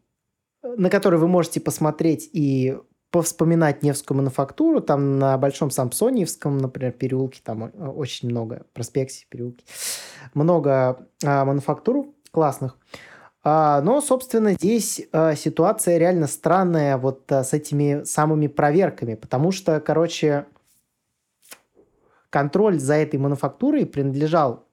на 0.64 0.90
которые 0.90 1.20
вы 1.20 1.28
можете 1.28 1.60
посмотреть 1.60 2.30
и 2.32 2.78
повспоминать 3.12 3.82
Невскую 3.84 4.18
мануфактуру. 4.18 4.82
Там 4.82 5.20
на 5.20 5.38
Большом 5.38 5.72
Самсоньевском, 5.72 6.58
например, 6.58 6.92
переулке, 6.92 7.42
там 7.44 7.66
э, 7.66 7.88
очень 7.88 8.30
много, 8.30 8.66
проспекте, 8.74 9.26
переулки, 9.30 9.66
много 10.34 11.08
а, 11.24 11.46
мануфактур 11.46 12.14
классных. 12.32 12.78
А, 13.48 13.80
но, 13.82 14.02
собственно, 14.02 14.54
здесь 14.54 15.04
а, 15.12 15.36
ситуация 15.36 16.00
реально 16.00 16.26
странная 16.26 16.98
вот 16.98 17.32
а, 17.32 17.44
с 17.44 17.54
этими 17.54 18.04
самыми 18.04 18.48
проверками, 18.48 19.14
потому 19.14 19.52
что, 19.52 19.80
короче, 19.80 20.48
контроль 22.32 22.80
за 22.80 22.96
этой 22.96 23.20
мануфактурой 23.20 23.86
принадлежал, 23.86 24.66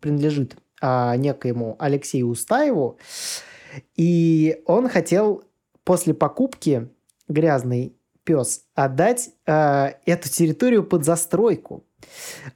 принадлежит 0.00 0.56
некоему 0.82 1.76
Алексею 1.78 2.28
Устаеву, 2.28 2.98
и 3.96 4.62
он 4.64 4.88
хотел 4.88 5.44
после 5.84 6.14
покупки 6.14 6.88
грязный 7.28 7.94
пес 8.24 8.62
отдать 8.74 9.30
эту 9.46 10.28
территорию 10.28 10.84
под 10.84 11.04
застройку. 11.04 11.84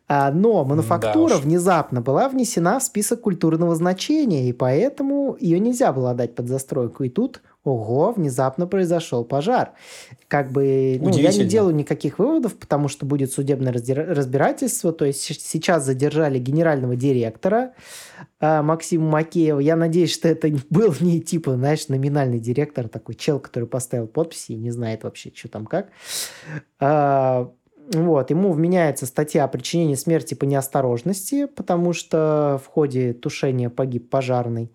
А, 0.08 0.30
но 0.32 0.64
мануфактура 0.64 1.34
да 1.34 1.38
внезапно 1.38 2.00
была 2.00 2.28
внесена 2.28 2.78
в 2.78 2.82
список 2.82 3.22
культурного 3.22 3.74
значения, 3.74 4.48
и 4.48 4.52
поэтому 4.52 5.36
ее 5.38 5.58
нельзя 5.58 5.92
было 5.92 6.10
отдать 6.12 6.34
под 6.34 6.48
застройку. 6.48 7.04
И 7.04 7.08
тут 7.08 7.42
ого, 7.64 8.12
внезапно 8.12 8.66
произошел 8.66 9.24
пожар. 9.24 9.72
Как 10.28 10.50
бы, 10.50 10.98
ну, 11.00 11.10
я 11.10 11.32
не 11.32 11.44
делаю 11.44 11.74
никаких 11.74 12.18
выводов, 12.18 12.56
потому 12.56 12.88
что 12.88 13.06
будет 13.06 13.32
судебное 13.32 13.72
разбирательство. 13.72 14.92
То 14.92 15.06
есть 15.06 15.22
сейчас 15.22 15.84
задержали 15.84 16.38
генерального 16.38 16.94
директора 16.94 17.72
э, 18.40 18.62
Максима 18.62 19.10
Макеева. 19.10 19.60
Я 19.60 19.76
надеюсь, 19.76 20.12
что 20.12 20.28
это 20.28 20.52
был 20.70 20.94
не 21.00 21.20
типа, 21.20 21.54
знаешь, 21.54 21.88
номинальный 21.88 22.38
директор, 22.38 22.88
такой 22.88 23.14
чел, 23.14 23.40
который 23.40 23.68
поставил 23.68 24.06
подписи 24.06 24.52
и 24.52 24.56
не 24.56 24.70
знает 24.70 25.04
вообще, 25.04 25.32
что 25.34 25.48
там 25.48 25.66
как. 25.66 25.88
А, 26.80 27.50
вот, 27.92 28.30
ему 28.30 28.52
вменяется 28.52 29.06
статья 29.06 29.44
о 29.44 29.48
причинении 29.48 29.94
смерти 29.94 30.34
по 30.34 30.44
неосторожности, 30.44 31.46
потому 31.46 31.92
что 31.92 32.60
в 32.64 32.68
ходе 32.68 33.12
тушения 33.12 33.68
погиб 33.68 34.08
пожарный. 34.08 34.70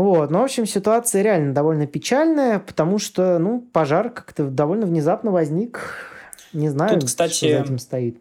Вот, 0.00 0.30
ну, 0.30 0.40
в 0.40 0.44
общем, 0.44 0.64
ситуация 0.64 1.20
реально 1.20 1.52
довольно 1.52 1.86
печальная, 1.86 2.58
потому 2.58 2.98
что, 2.98 3.38
ну, 3.38 3.60
пожар 3.60 4.08
как-то 4.08 4.44
довольно 4.44 4.86
внезапно 4.86 5.30
возник. 5.30 5.94
Не 6.54 6.70
знаю, 6.70 6.98
Тут, 6.98 7.10
кстати, 7.10 7.34
что 7.34 7.48
за 7.50 7.58
этим 7.64 7.78
стоит. 7.78 8.16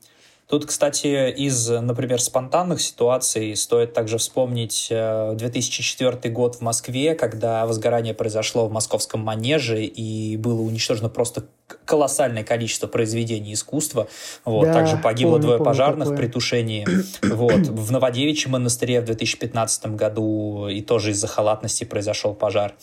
Тут, 0.49 0.65
кстати, 0.65 1.31
из, 1.31 1.69
например, 1.69 2.19
спонтанных 2.19 2.81
ситуаций 2.81 3.55
стоит 3.55 3.93
также 3.93 4.17
вспомнить 4.17 4.87
2004 4.89 6.19
э, 6.21 6.29
год 6.29 6.55
в 6.55 6.61
Москве, 6.61 7.15
когда 7.15 7.65
возгорание 7.65 8.13
произошло 8.13 8.67
в 8.67 8.73
московском 8.73 9.21
манеже 9.21 9.81
и 9.85 10.35
было 10.35 10.59
уничтожено 10.59 11.07
просто 11.07 11.45
колоссальное 11.85 12.43
количество 12.43 12.87
произведений 12.87 13.53
искусства. 13.53 14.07
Вот. 14.45 14.65
Да, 14.65 14.73
Также 14.73 14.97
погибло 14.97 15.33
помню, 15.33 15.41
двое 15.41 15.57
помню 15.57 15.69
пожарных 15.69 16.09
такое. 16.09 16.17
при 16.17 16.27
тушении. 16.27 16.87
Вот. 17.21 17.67
В 17.67 17.91
Новодевичьем 17.91 18.51
монастыре 18.51 19.01
в 19.01 19.05
2015 19.05 19.95
году 19.95 20.67
и 20.67 20.81
тоже 20.81 21.11
из-за 21.11 21.27
халатности 21.27 21.83
произошел 21.83 22.33
пожар. 22.33 22.73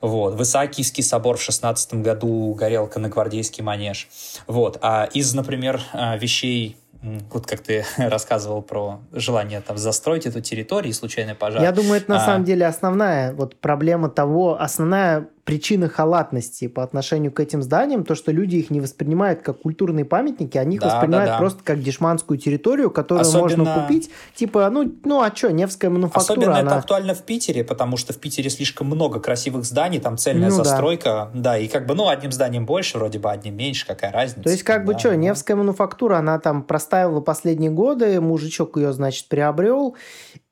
Вот. 0.00 0.34
В 0.34 0.42
Исаакиевский 0.42 1.02
собор 1.02 1.36
в 1.36 1.42
16 1.42 1.94
году 1.94 2.54
горел 2.54 2.86
конногвардейский 2.86 3.62
манеж. 3.62 4.08
Вот. 4.46 4.78
А 4.80 5.08
из, 5.12 5.32
например, 5.34 5.80
э, 5.92 6.18
вещей 6.18 6.76
вот 7.02 7.46
как 7.46 7.60
ты 7.60 7.84
рассказывал 7.96 8.62
про 8.62 9.00
желание 9.12 9.60
там 9.60 9.76
застроить 9.76 10.26
эту 10.26 10.40
территорию 10.40 10.90
и 10.90 10.94
случайный 10.94 11.34
пожар. 11.34 11.62
Я 11.62 11.72
думаю, 11.72 11.94
это 11.94 12.10
на 12.10 12.22
а... 12.22 12.26
самом 12.26 12.44
деле 12.44 12.66
основная 12.66 13.32
вот 13.32 13.56
проблема 13.56 14.08
того, 14.08 14.60
основная 14.60 15.28
причины 15.44 15.88
халатности 15.88 16.68
по 16.68 16.84
отношению 16.84 17.32
к 17.32 17.40
этим 17.40 17.62
зданиям, 17.62 18.04
то, 18.04 18.14
что 18.14 18.30
люди 18.30 18.56
их 18.56 18.70
не 18.70 18.80
воспринимают 18.80 19.42
как 19.42 19.60
культурные 19.60 20.04
памятники, 20.04 20.56
они 20.56 20.76
их 20.76 20.82
да, 20.82 20.88
воспринимают 20.88 21.30
да, 21.30 21.34
да. 21.34 21.38
просто 21.38 21.64
как 21.64 21.82
дешманскую 21.82 22.38
территорию, 22.38 22.90
которую 22.90 23.22
Особенно... 23.22 23.64
можно 23.64 23.82
купить. 23.82 24.10
Типа, 24.36 24.70
ну, 24.70 24.92
ну 25.04 25.20
а 25.20 25.34
что, 25.34 25.50
Невская 25.50 25.90
мануфактура, 25.90 26.38
Особенно 26.38 26.58
она... 26.58 26.70
это 26.70 26.78
актуально 26.78 27.14
в 27.14 27.22
Питере, 27.22 27.64
потому 27.64 27.96
что 27.96 28.12
в 28.12 28.18
Питере 28.18 28.50
слишком 28.50 28.86
много 28.86 29.18
красивых 29.18 29.64
зданий, 29.64 29.98
там 29.98 30.16
цельная 30.16 30.50
ну, 30.50 30.56
застройка, 30.56 31.30
да. 31.34 31.40
да, 31.40 31.58
и 31.58 31.66
как 31.66 31.86
бы, 31.86 31.94
ну, 31.94 32.08
одним 32.08 32.30
зданием 32.30 32.64
больше, 32.64 32.98
вроде 32.98 33.18
бы 33.18 33.30
одним 33.30 33.56
меньше, 33.56 33.84
какая 33.84 34.12
разница. 34.12 34.42
То 34.42 34.50
есть, 34.50 34.62
как 34.62 34.84
да, 34.84 34.92
бы, 34.92 34.98
что, 34.98 35.16
Невская 35.16 35.56
мануфактура, 35.56 36.18
она 36.18 36.38
там 36.38 36.62
простаивала 36.62 37.20
последние 37.20 37.70
годы, 37.70 38.20
мужичок 38.20 38.76
ее, 38.76 38.92
значит, 38.92 39.26
приобрел, 39.26 39.96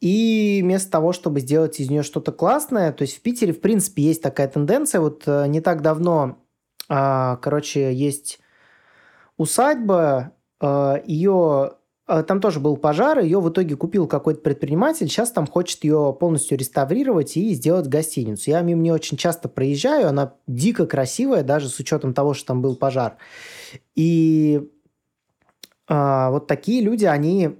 и 0.01 0.61
вместо 0.63 0.91
того, 0.91 1.13
чтобы 1.13 1.41
сделать 1.41 1.79
из 1.79 1.91
нее 1.91 2.03
что-то 2.03 2.33
классное, 2.33 2.93
то 2.93 3.03
есть 3.03 3.19
в 3.19 3.21
Питере, 3.21 3.53
в 3.53 3.61
принципе, 3.61 4.03
есть 4.03 4.23
такая 4.23 4.49
тенденция. 4.49 5.01
Вот 5.01 5.25
э, 5.27 5.47
не 5.47 5.61
так 5.61 5.83
давно, 5.83 6.39
а, 6.89 7.37
короче, 7.37 7.93
есть 7.93 8.41
усадьба, 9.37 10.33
а, 10.59 11.03
ее 11.05 11.73
а, 12.11 12.25
там 12.25 12.41
тоже 12.41 12.59
был 12.59 12.77
пожар, 12.77 13.21
ее 13.21 13.41
в 13.41 13.51
итоге 13.51 13.77
купил 13.77 14.09
какой-то 14.09 14.41
предприниматель, 14.41 15.07
сейчас 15.07 15.31
там 15.31 15.47
хочет 15.47 15.85
ее 15.85 16.17
полностью 16.19 16.59
реставрировать 16.59 17.37
и 17.37 17.55
сделать 17.55 17.87
гостиницу. 17.87 18.51
Я 18.51 18.63
мимо 18.63 18.83
нее 18.83 18.95
очень 18.95 19.17
часто 19.17 19.49
проезжаю, 19.49 20.09
она 20.09 20.35
дико 20.49 20.87
красивая, 20.87 21.45
даже 21.45 21.69
с 21.69 21.79
учетом 21.79 22.13
того, 22.13 22.35
что 22.35 22.49
там 22.49 22.63
был 22.63 22.75
пожар. 22.75 23.17
И 23.95 24.69
а, 25.87 26.31
вот 26.31 26.49
такие 26.49 26.83
люди, 26.83 27.05
они 27.05 27.59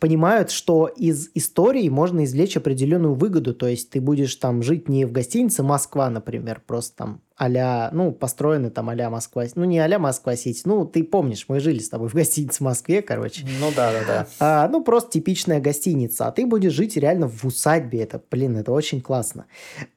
понимают, 0.00 0.50
что 0.50 0.86
из 0.86 1.30
истории 1.34 1.88
можно 1.88 2.24
извлечь 2.24 2.56
определенную 2.56 3.14
выгоду. 3.14 3.54
То 3.54 3.68
есть 3.68 3.90
ты 3.90 4.00
будешь 4.00 4.34
там 4.34 4.62
жить 4.62 4.88
не 4.88 5.04
в 5.04 5.12
гостинице 5.12 5.62
Москва, 5.62 6.10
например, 6.10 6.62
просто 6.66 6.96
там 6.96 7.20
а 7.40 7.90
ну, 7.92 8.12
построены 8.12 8.70
там 8.70 8.90
а 8.90 9.10
Москва, 9.10 9.44
ну, 9.54 9.64
не 9.64 9.78
а 9.78 9.98
Москва-Сити, 9.98 10.62
ну, 10.66 10.84
ты 10.84 11.02
помнишь, 11.02 11.46
мы 11.48 11.58
жили 11.58 11.78
с 11.78 11.88
тобой 11.88 12.08
в 12.08 12.14
гостинице 12.20 12.58
в 12.58 12.60
Москве, 12.60 13.00
короче. 13.00 13.46
Ну, 13.60 13.70
да, 13.74 13.92
да, 13.92 13.98
да. 14.06 14.26
А, 14.38 14.68
ну, 14.68 14.84
просто 14.84 15.12
типичная 15.12 15.58
гостиница, 15.58 16.26
а 16.26 16.32
ты 16.32 16.44
будешь 16.44 16.72
жить 16.72 16.98
реально 16.98 17.28
в 17.28 17.44
усадьбе, 17.44 18.02
это, 18.02 18.22
блин, 18.30 18.58
это 18.58 18.72
очень 18.72 19.00
классно. 19.00 19.46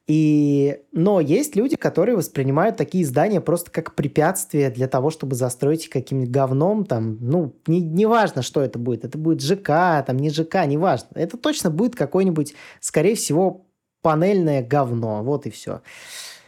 И, 0.06 0.78
но 0.92 1.20
есть 1.20 1.54
люди, 1.54 1.76
которые 1.76 2.16
воспринимают 2.16 2.78
такие 2.78 3.04
здания 3.04 3.42
просто 3.42 3.70
как 3.70 3.94
препятствие 3.94 4.70
для 4.70 4.88
того, 4.88 5.10
чтобы 5.10 5.36
застроить 5.36 5.90
каким-нибудь 5.90 6.30
говном, 6.30 6.86
там, 6.86 7.18
ну, 7.20 7.54
не, 7.66 7.80
не 7.80 8.06
важно, 8.06 8.40
что 8.40 8.62
это 8.62 8.78
будет, 8.78 9.04
это 9.04 9.18
будет 9.18 9.42
ЖК, 9.42 10.02
там, 10.06 10.16
не 10.16 10.30
ЖК, 10.30 10.64
не 10.66 10.78
важно. 10.78 11.08
Это 11.14 11.36
точно 11.36 11.70
будет 11.70 11.94
какой-нибудь, 11.94 12.54
скорее 12.80 13.16
всего, 13.16 13.66
панельное 14.00 14.62
говно, 14.62 15.22
вот 15.22 15.46
и 15.46 15.50
все. 15.50 15.80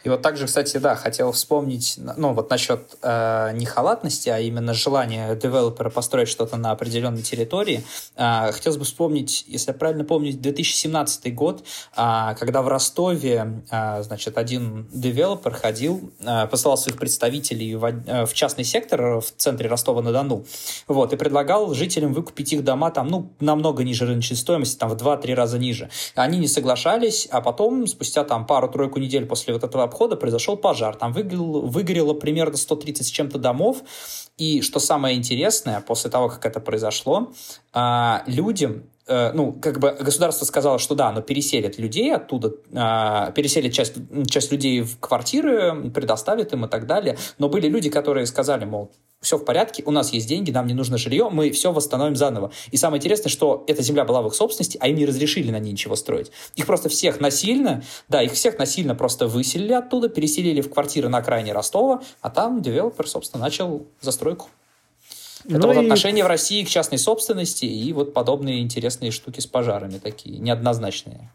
И 0.07 0.09
вот 0.09 0.23
также, 0.23 0.47
кстати, 0.47 0.77
да, 0.77 0.95
хотел 0.95 1.33
вспомнить, 1.33 1.99
ну 2.17 2.33
вот 2.33 2.49
насчет 2.49 2.97
э, 3.03 3.51
не 3.55 3.67
халатности, 3.67 4.29
а 4.29 4.39
именно 4.39 4.73
желания 4.73 5.35
девелопера 5.35 5.91
построить 5.91 6.29
что-то 6.29 6.57
на 6.57 6.71
определенной 6.71 7.23
территории. 7.23 7.83
Э, 8.15 8.53
хотелось 8.53 8.79
бы 8.79 8.85
вспомнить, 8.85 9.45
если 9.49 9.73
я 9.73 9.75
правильно 9.77 10.05
помню, 10.05 10.33
2017 10.33 11.35
год, 11.35 11.65
э, 11.97 12.37
когда 12.39 12.63
в 12.63 12.69
Ростове, 12.69 13.65
э, 13.69 14.03
значит, 14.05 14.39
один 14.39 14.89
девелопер 14.93 15.55
ходил, 15.55 16.13
э, 16.21 16.47
посылал 16.47 16.79
своих 16.79 16.99
представителей 16.99 17.75
в, 17.75 17.85
э, 17.85 18.27
в 18.27 18.33
частный 18.33 18.63
сектор 18.63 19.19
в 19.19 19.33
центре 19.37 19.69
Ростова-на-Дону, 19.69 20.47
вот, 20.87 21.15
и 21.15 21.17
предлагал 21.17 21.75
жителям 21.75 22.13
выкупить 22.13 22.53
их 22.53 22.63
дома 22.63 22.93
там, 22.93 23.09
ну, 23.09 23.33
намного 23.41 23.83
ниже 23.83 24.07
рыночной 24.07 24.37
стоимости, 24.37 24.79
там 24.79 24.89
в 24.89 24.95
2-3 24.95 25.35
раза 25.35 25.59
ниже. 25.59 25.91
Они 26.15 26.39
не 26.39 26.47
соглашались, 26.47 27.27
а 27.33 27.41
потом, 27.41 27.89
спустя 27.89 28.23
там 28.23 28.47
пару-тройку 28.47 29.01
недель 29.01 29.27
после 29.27 29.53
вот 29.53 29.65
этого 29.65 29.83
обхода 29.97 30.17
произошел 30.17 30.57
пожар. 30.57 30.95
Там 30.97 31.13
выгорело, 31.13 31.61
выгорело 31.61 32.15
примерно 32.15 32.57
130 32.57 33.07
с 33.07 33.11
чем-то 33.11 33.39
домов. 33.39 33.83
И 34.37 34.61
что 34.61 34.79
самое 34.79 35.17
интересное, 35.17 35.81
после 35.81 36.11
того, 36.11 36.29
как 36.29 36.45
это 36.45 36.61
произошло, 36.61 37.33
а, 37.73 38.23
людям 38.27 38.83
э, 39.09 39.33
ну, 39.33 39.53
как 39.53 39.79
бы 39.79 39.97
государство 39.99 40.45
сказало, 40.45 40.79
что 40.79 40.95
да, 40.95 41.09
оно 41.09 41.23
переселит 41.23 41.79
людей 41.79 42.15
оттуда, 42.15 42.49
э, 42.49 43.33
переселит 43.33 43.73
часть, 43.73 43.95
часть 44.29 44.53
людей 44.53 44.83
в 44.83 44.99
квартиры, 45.01 45.91
предоставит 45.91 46.53
им 46.53 46.67
и 46.67 46.69
так 46.69 46.87
далее. 46.87 47.17
Но 47.39 47.49
были 47.49 47.69
люди, 47.69 47.89
которые 47.89 48.27
сказали, 48.27 48.67
мол, 48.67 48.91
все 49.21 49.39
в 49.39 49.45
порядке, 49.45 49.83
у 49.87 49.91
нас 49.91 50.13
есть 50.13 50.29
деньги, 50.29 50.51
нам 50.51 50.67
не 50.67 50.75
нужно 50.75 50.99
жилье, 50.99 51.29
мы 51.31 51.51
все 51.51 51.73
восстановим 51.73 52.17
заново. 52.17 52.53
И 52.71 52.77
самое 52.77 52.99
интересное, 52.99 53.31
что 53.31 53.65
эта 53.67 53.83
земля 53.83 54.05
была 54.05 54.23
в 54.23 54.29
их 54.29 54.35
собственности, 54.35 54.79
а 54.81 54.89
им 54.89 54.97
не 54.97 55.07
разрешили 55.07 55.51
на 55.51 55.59
ней 55.59 55.73
ничего 55.73 55.97
строить. 55.97 56.31
Их 56.55 56.67
просто 56.67 56.89
всех 56.89 57.21
насильно, 57.21 57.83
да, 58.09 58.23
их 58.23 58.33
всех 58.33 58.59
насильно 58.59 58.95
просто 58.95 59.27
выселили 59.27 59.73
оттуда, 59.73 60.09
переселили 60.09 60.61
в 60.61 60.71
квартиры 60.71 61.09
на 61.09 61.19
окраине 61.19 61.53
Ростова, 61.53 62.03
а 62.21 62.31
там 62.31 62.63
девелопер, 62.63 63.09
собственно, 63.09 63.45
начал 63.45 63.87
застройку. 64.01 64.49
Это 65.45 65.59
ну 65.59 65.67
вот 65.69 65.77
и... 65.77 65.81
отношение 65.81 66.25
в 66.25 66.29
России 66.29 66.65
к 66.65 66.69
частной 66.69 66.99
собственности 66.99 67.65
и 67.65 67.93
вот 67.93 68.13
подобные 68.13 68.61
интересные 68.61 69.11
штуки 69.11 69.41
с 69.41 69.47
пожарами 69.47 69.99
такие, 69.99 70.39
неоднозначные. 70.39 71.31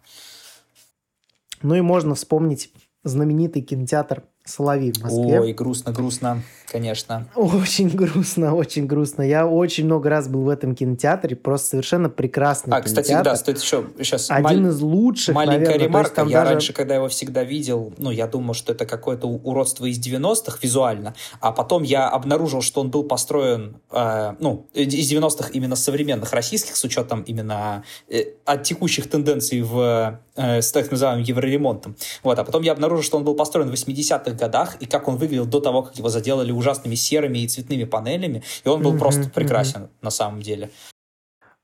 Ну 1.61 1.75
и 1.75 1.81
можно 1.81 2.15
вспомнить 2.15 2.71
знаменитый 3.03 3.61
кинотеатр 3.61 4.23
Соловей 4.43 4.91
в 4.91 5.03
Москве. 5.03 5.39
Ой, 5.39 5.53
грустно, 5.53 5.91
грустно, 5.91 6.41
конечно. 6.67 7.27
Очень 7.35 7.89
грустно, 7.89 8.55
очень 8.55 8.87
грустно. 8.87 9.21
Я 9.21 9.45
очень 9.45 9.85
много 9.85 10.09
раз 10.09 10.27
был 10.27 10.41
в 10.41 10.49
этом 10.49 10.75
кинотеатре, 10.75 11.35
просто 11.35 11.69
совершенно 11.69 12.09
прекрасный 12.09 12.73
А, 12.73 12.81
кстати, 12.81 13.11
да, 13.23 13.35
стоит 13.35 13.59
еще 13.59 13.85
сейчас... 13.99 14.31
Один 14.31 14.67
из 14.67 14.81
лучших, 14.81 15.35
Маленькая 15.35 15.59
наверное. 15.59 15.87
ремарка. 15.87 16.21
Я 16.23 16.39
даже... 16.39 16.51
раньше, 16.53 16.73
когда 16.73 16.95
его 16.95 17.07
всегда 17.07 17.43
видел, 17.43 17.93
ну, 17.97 18.09
я 18.09 18.25
думал, 18.25 18.55
что 18.55 18.73
это 18.73 18.85
какое-то 18.85 19.27
уродство 19.27 19.85
из 19.85 19.99
90-х 19.99 20.57
визуально, 20.61 21.13
а 21.39 21.51
потом 21.51 21.83
я 21.83 22.09
обнаружил, 22.09 22.61
что 22.61 22.81
он 22.81 22.89
был 22.89 23.03
построен, 23.03 23.77
э, 23.91 24.33
ну, 24.39 24.65
из 24.73 25.11
90-х 25.11 25.49
именно 25.53 25.75
современных 25.75 26.33
российских, 26.33 26.75
с 26.75 26.83
учетом 26.83 27.21
именно 27.21 27.83
э, 28.09 28.23
от 28.45 28.63
текущих 28.63 29.07
тенденций 29.07 29.61
в, 29.61 30.19
э, 30.41 30.61
с 30.61 30.71
так 30.71 30.89
называемым 30.89 31.23
евроремонтом. 31.23 31.95
Вот, 32.23 32.39
а 32.39 32.43
потом 32.43 32.63
я 32.63 32.71
обнаружил, 32.71 33.03
что 33.03 33.17
он 33.17 33.23
был 33.23 33.35
построен 33.35 33.69
в 33.69 33.73
80-х 33.73 34.21
90-х 34.21 34.31
годах, 34.31 34.75
и 34.79 34.85
как 34.85 35.07
он 35.07 35.17
выглядел 35.17 35.45
до 35.45 35.59
того, 35.59 35.83
как 35.83 35.95
его 35.97 36.09
заделали 36.09 36.51
ужасными 36.51 36.95
серыми 36.95 37.39
и 37.39 37.47
цветными 37.47 37.83
панелями, 37.83 38.43
и 38.63 38.69
он 38.69 38.81
был 38.81 38.93
mm-hmm, 38.93 38.99
просто 38.99 39.29
прекрасен 39.29 39.83
mm-hmm. 39.83 39.89
на 40.01 40.09
самом 40.09 40.41
деле. 40.41 40.69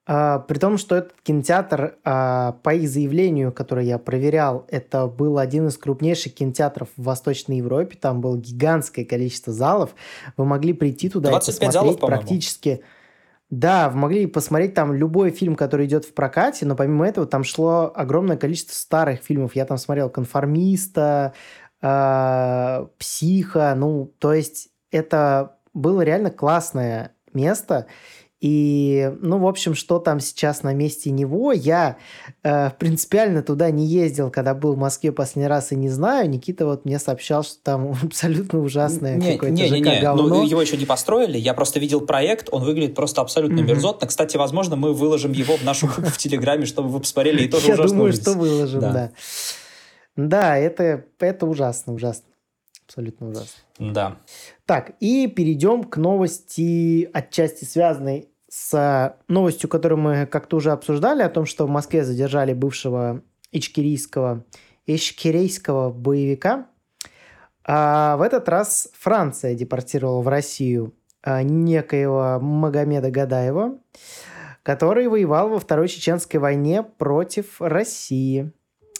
А, 0.09 0.39
при 0.39 0.57
том, 0.57 0.77
что 0.77 0.95
этот 0.95 1.13
кинотеатр, 1.23 1.95
а, 2.03 2.53
по 2.63 2.73
их 2.73 2.89
заявлению, 2.89 3.51
которое 3.51 3.85
я 3.85 3.97
проверял, 3.97 4.65
это 4.69 5.07
был 5.07 5.37
один 5.37 5.67
из 5.67 5.77
крупнейших 5.77 6.33
кинотеатров 6.33 6.89
в 6.95 7.03
Восточной 7.03 7.57
Европе. 7.57 7.97
Там 7.99 8.21
было 8.21 8.37
гигантское 8.37 9.03
количество 9.03 9.51
залов. 9.51 9.91
Вы 10.37 10.45
могли 10.45 10.73
прийти 10.73 11.09
туда 11.09 11.29
и 11.29 11.33
посмотреть 11.33 11.73
залов, 11.73 11.99
практически... 11.99 12.81
Да, 13.49 13.89
могли 13.89 14.27
посмотреть 14.27 14.73
там 14.73 14.93
любой 14.93 15.31
фильм, 15.31 15.55
который 15.55 15.85
идет 15.85 16.03
в 16.03 16.13
прокате, 16.13 16.65
но 16.65 16.75
помимо 16.75 17.07
этого 17.07 17.25
там 17.25 17.45
шло 17.45 17.91
огромное 17.95 18.35
количество 18.35 18.73
старых 18.73 19.21
фильмов. 19.21 19.55
Я 19.55 19.65
там 19.65 19.77
смотрел 19.77 20.09
«Конформиста», 20.09 21.33
э, 21.81 22.87
психа, 22.97 23.73
ну, 23.75 24.13
то 24.19 24.33
есть 24.33 24.69
это 24.91 25.57
было 25.73 26.01
реально 26.01 26.29
классное 26.29 27.15
место, 27.33 27.87
и, 28.39 29.11
ну, 29.19 29.39
в 29.39 29.47
общем, 29.47 29.73
что 29.73 29.97
там 29.97 30.19
сейчас 30.19 30.61
на 30.61 30.71
месте 30.73 31.09
него, 31.09 31.51
я 31.51 31.97
э, 32.43 32.69
принципиально 32.77 33.41
туда 33.41 33.71
не 33.71 33.87
ездил, 33.87 34.29
когда 34.29 34.53
был 34.53 34.75
в 34.75 34.77
Москве 34.77 35.11
последний 35.11 35.47
раз, 35.47 35.71
и 35.71 35.75
не 35.75 35.89
знаю. 35.89 36.29
Никита 36.29 36.67
вот 36.67 36.85
мне 36.85 36.99
сообщал, 36.99 37.43
что 37.43 37.55
там 37.63 37.95
абсолютно 38.03 38.59
ужасное 38.59 39.15
не, 39.15 39.33
какое-то 39.33 39.55
не, 39.55 39.69
не, 39.71 39.81
не. 39.81 40.13
Ну, 40.13 40.45
его 40.45 40.61
еще 40.61 40.77
не 40.77 40.85
построили, 40.85 41.39
я 41.39 41.55
просто 41.55 41.79
видел 41.79 42.01
проект, 42.01 42.49
он 42.51 42.63
выглядит 42.63 42.93
просто 42.93 43.21
абсолютно 43.21 43.61
mm-hmm. 43.61 43.67
мерзотно. 43.67 44.07
Кстати, 44.07 44.37
возможно, 44.37 44.75
мы 44.75 44.93
выложим 44.93 45.31
его 45.31 45.57
в 45.57 45.63
нашу 45.63 45.87
группу 45.87 46.09
в 46.09 46.17
Телеграме, 46.17 46.67
чтобы 46.67 46.89
вы 46.89 46.99
посмотрели, 46.99 47.43
и 47.43 47.47
тоже 47.49 47.73
ужасно 47.73 47.83
Я 47.83 47.89
думаю, 47.89 48.13
что 48.13 48.33
выложим, 48.33 48.79
да. 48.81 49.11
Да, 50.15 50.57
это, 50.57 51.05
это 51.19 51.45
ужасно, 51.47 51.93
ужасно. 51.93 52.25
Абсолютно 52.87 53.29
ужасно. 53.29 53.53
Да. 53.79 54.17
Так, 54.67 54.95
и 54.99 55.27
перейдем 55.27 55.85
к 55.85 55.95
новости, 55.95 57.09
отчасти 57.13 57.63
связанной 57.63 58.27
с 58.49 59.15
новостью, 59.29 59.69
которую 59.69 59.97
мы 59.97 60.25
как-то 60.25 60.57
уже 60.57 60.71
обсуждали, 60.71 61.21
о 61.21 61.29
том, 61.29 61.45
что 61.45 61.65
в 61.65 61.69
Москве 61.69 62.03
задержали 62.03 62.51
бывшего 62.51 63.21
ичкерийского, 63.53 64.43
ичкерейского 64.85 65.89
боевика. 65.89 66.67
А 67.63 68.17
в 68.17 68.21
этот 68.21 68.49
раз 68.49 68.89
Франция 68.93 69.55
депортировала 69.55 70.21
в 70.21 70.27
Россию 70.27 70.93
а, 71.23 71.43
некоего 71.43 72.37
Магомеда 72.41 73.09
Гадаева, 73.09 73.79
который 74.63 75.07
воевал 75.07 75.47
во 75.47 75.59
Второй 75.59 75.87
Чеченской 75.87 76.41
войне 76.41 76.83
против 76.83 77.61
России 77.61 78.51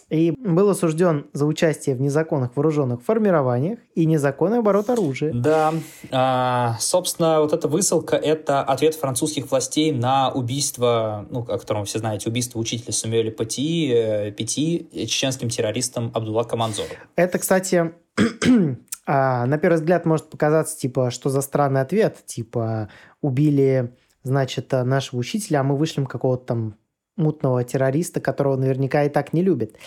и 0.10 0.32
был 0.38 0.70
осужден 0.70 1.28
за 1.34 1.46
участие 1.46 1.96
в 1.96 2.02
незаконных 2.02 2.56
вооруженных 2.56 3.04
формированиях 3.04 3.80
и 3.94 4.06
незаконный 4.06 4.60
оборот 4.60 4.90
оружия. 4.90 5.34
Да, 5.34 5.74
а, 6.12 6.78
собственно, 6.80 7.42
вот 7.42 7.54
эта 7.54 7.68
высылка– 7.68 8.16
это 8.18 8.62
ответ 8.62 8.96
французских 8.96 9.52
властей 9.52 9.92
на 9.92 10.32
убийство, 10.32 11.26
ну, 11.30 11.42
о 11.42 11.58
котором 11.58 11.86
все 11.86 12.00
знаете, 12.00 12.30
убийство 12.30 12.60
учителя 12.60 12.94
Самуэля 12.94 13.32
Пати, 13.32 13.92
э, 13.92 14.32
Пяти 14.32 14.88
чеченским 14.94 15.50
террористом 15.50 16.12
Абдулла 16.14 16.44
Каманзору. 16.44 16.90
Это, 17.16 17.38
кстати, 17.40 17.94
а, 19.06 19.46
на 19.46 19.58
первый 19.58 19.76
взгляд 19.76 20.06
может 20.06 20.30
показаться, 20.30 20.78
типа, 20.78 21.12
что 21.12 21.30
за 21.30 21.42
странный 21.42 21.82
ответ, 21.82 22.26
типа, 22.26 22.90
убили, 23.22 23.94
значит, 24.24 24.72
нашего 24.72 25.20
учителя, 25.20 25.60
а 25.60 25.64
мы 25.64 25.76
вышлем 25.76 26.06
какого-то 26.06 26.46
там 26.46 26.76
мутного 27.18 27.64
террориста, 27.64 28.22
которого 28.22 28.56
наверняка 28.56 29.04
и 29.04 29.10
так 29.10 29.34
не 29.34 29.42
любит. 29.42 29.78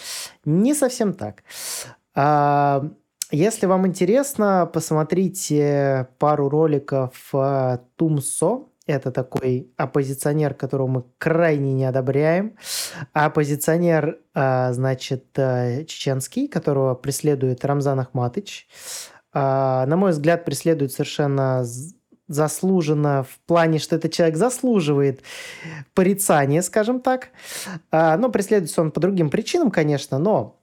Не 0.45 0.75
совсем 0.75 1.15
так. 1.15 1.43
А, 2.15 2.85
если 3.31 3.67
вам 3.67 3.87
интересно, 3.87 4.69
посмотрите 4.73 6.09
пару 6.19 6.49
роликов 6.49 7.15
а, 7.33 7.81
Тумсо. 7.97 8.65
Это 8.87 9.13
такой 9.13 9.71
оппозиционер, 9.77 10.55
которого 10.55 10.89
мы 10.89 11.05
крайне 11.19 11.73
не 11.73 11.85
одобряем. 11.85 12.57
оппозиционер, 13.13 14.19
а, 14.35 14.73
значит, 14.73 15.27
э, 15.39 15.85
чеченский, 15.85 16.49
которого 16.49 16.95
преследует 16.95 17.65
Рамзан 17.65 18.01
Ахматыч. 18.01 18.69
На 19.33 19.95
мой 19.97 20.11
взгляд, 20.11 20.45
преследует 20.45 20.91
совершенно 20.91 21.65
заслуженно 22.31 23.25
в 23.25 23.39
плане, 23.47 23.81
что 23.81 23.97
этот 23.97 24.13
человек 24.13 24.37
заслуживает 24.37 25.23
порицания, 25.95 26.63
скажем 26.63 27.01
так. 27.01 27.31
А, 27.91 28.17
но 28.17 28.31
преследуется 28.31 28.81
он 28.81 28.93
по 28.93 29.01
другим 29.01 29.31
причинам, 29.31 29.71
конечно, 29.71 30.19
но 30.19 30.57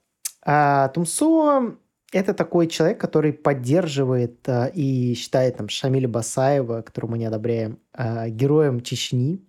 Тумсо 0.94 1.76
это 2.10 2.32
такой 2.32 2.68
человек, 2.68 2.98
который 2.98 3.34
поддерживает 3.34 4.48
э, 4.48 4.70
и 4.72 5.12
считает 5.12 5.58
там 5.58 5.68
Шамиля 5.68 6.08
Басаева, 6.08 6.80
которого 6.80 7.10
мы 7.10 7.18
не 7.18 7.26
одобряем, 7.26 7.80
э, 7.92 8.30
героем 8.30 8.80
Чечни. 8.80 9.46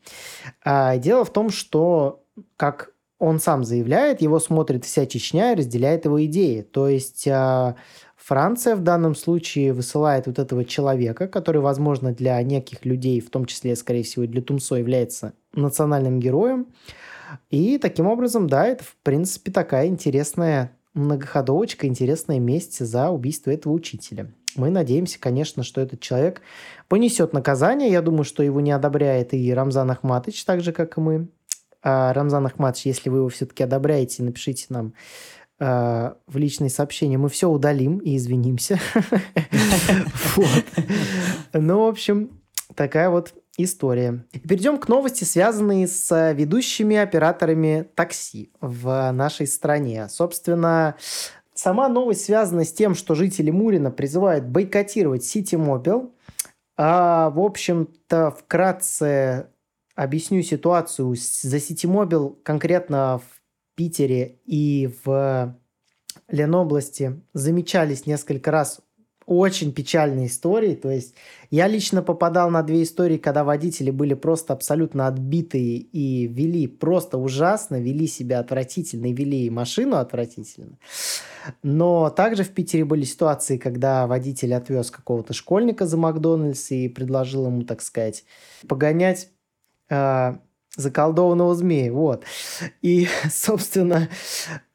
Дело 0.66 1.24
в 1.24 1.32
том, 1.32 1.52
что, 1.52 2.26
как 2.58 2.92
он 3.18 3.40
сам 3.40 3.64
заявляет, 3.64 4.22
его 4.22 4.40
смотрит 4.40 4.84
вся 4.84 5.06
Чечня 5.06 5.54
и 5.54 5.56
разделяет 5.56 6.04
его 6.04 6.24
идеи. 6.26 6.62
То 6.64 6.90
есть 6.90 7.26
Франция 8.30 8.76
в 8.76 8.82
данном 8.82 9.16
случае 9.16 9.74
высылает 9.74 10.28
вот 10.28 10.38
этого 10.38 10.64
человека, 10.64 11.28
который, 11.28 11.62
возможно, 11.62 12.14
для 12.14 12.40
неких 12.44 12.86
людей, 12.86 13.22
в 13.22 13.32
том 13.32 13.46
числе, 13.46 13.76
скорее 13.76 14.04
всего, 14.04 14.28
для 14.28 14.44
Тумсо, 14.44 14.76
является 14.76 15.34
национальным 15.56 16.20
героем. 16.20 16.68
И 17.50 17.80
таким 17.80 18.06
образом, 18.06 18.46
да, 18.46 18.68
это, 18.68 18.84
в 18.84 18.96
принципе, 19.02 19.52
такая 19.52 19.88
интересная 19.88 20.78
многоходовочка, 20.94 21.88
интересная 21.88 22.38
месть 22.38 22.86
за 22.86 23.10
убийство 23.10 23.50
этого 23.50 23.74
учителя. 23.74 24.32
Мы 24.56 24.70
надеемся, 24.70 25.20
конечно, 25.20 25.64
что 25.64 25.82
этот 25.82 26.00
человек 26.00 26.44
понесет 26.88 27.34
наказание. 27.34 27.92
Я 27.92 28.04
думаю, 28.04 28.26
что 28.26 28.44
его 28.44 28.62
не 28.62 28.72
одобряет 28.72 29.34
и 29.34 29.52
Рамзан 29.52 29.90
Ахматович, 29.90 30.46
так 30.46 30.62
же, 30.62 30.72
как 30.72 31.00
и 31.00 31.02
мы. 31.02 31.30
А 31.82 32.14
Рамзан 32.14 32.46
Ахматович, 32.46 32.86
если 32.86 33.10
вы 33.10 33.20
его 33.20 33.30
все-таки 33.30 33.64
одобряете, 33.64 34.22
напишите 34.22 34.68
нам 34.70 34.94
э, 35.60 36.14
в 36.28 36.38
личные 36.38 36.70
сообщения. 36.70 37.18
Мы 37.18 37.30
все 37.30 37.50
удалим 37.50 37.98
и 37.98 38.18
извинимся. 38.18 38.80
Ну, 41.54 41.86
в 41.86 41.88
общем, 41.88 42.42
такая 42.76 43.10
вот 43.10 43.34
история. 43.58 44.26
Перейдем 44.48 44.78
к 44.78 44.88
новости, 44.88 45.24
связанной 45.24 45.88
с 45.88 46.32
ведущими 46.34 46.96
операторами 46.96 47.88
такси 47.96 48.52
в 48.62 49.12
нашей 49.12 49.48
стране. 49.48 50.08
Собственно, 50.10 50.96
сама 51.54 51.90
новость 51.90 52.26
связана 52.26 52.64
с 52.64 52.72
тем, 52.72 52.96
что 52.96 53.16
жители 53.16 53.52
Мурина 53.52 53.92
призывают 53.92 54.46
бойкотировать 54.46 55.24
City 55.24 55.58
Mobile. 55.58 56.12
А, 56.78 57.30
в 57.32 57.40
общем-то, 57.40 58.32
вкратце 58.32 59.48
объясню 59.96 60.42
ситуацию 60.44 61.14
за 61.16 61.58
Mobile 61.58 62.38
конкретно 62.44 63.20
в 63.20 63.39
Питере 63.80 64.36
и 64.46 64.94
в 65.06 65.56
Ленобласти 66.28 67.22
замечались 67.34 68.06
несколько 68.06 68.52
раз 68.52 68.82
очень 69.26 69.72
печальные 69.72 70.28
истории. 70.28 70.76
То 70.76 70.92
есть 70.92 71.16
я 71.50 71.66
лично 71.70 72.04
попадал 72.04 72.50
на 72.50 72.62
две 72.62 72.84
истории, 72.84 73.18
когда 73.18 73.46
водители 73.46 73.90
были 73.90 74.16
просто 74.16 74.52
абсолютно 74.52 75.08
отбитые 75.08 75.78
и 75.78 76.28
вели 76.28 76.68
просто 76.68 77.18
ужасно, 77.18 77.80
вели 77.80 78.06
себя 78.06 78.40
отвратительно 78.40 79.06
и 79.06 79.14
вели 79.14 79.50
машину 79.50 79.96
отвратительно. 79.96 80.78
Но 81.64 82.10
также 82.10 82.44
в 82.44 82.50
Питере 82.50 82.84
были 82.84 83.06
ситуации, 83.06 83.58
когда 83.58 84.08
водитель 84.08 84.54
отвез 84.56 84.92
какого-то 84.92 85.32
школьника 85.32 85.86
за 85.86 85.96
Макдональдс 85.96 86.72
и 86.72 86.90
предложил 86.90 87.46
ему, 87.46 87.62
так 87.62 87.82
сказать, 87.82 88.26
погонять 88.68 89.30
э, 89.90 90.34
заколдованного 90.80 91.54
змея, 91.56 91.92
вот. 91.92 92.24
И, 92.82 93.08
собственно, 93.32 94.10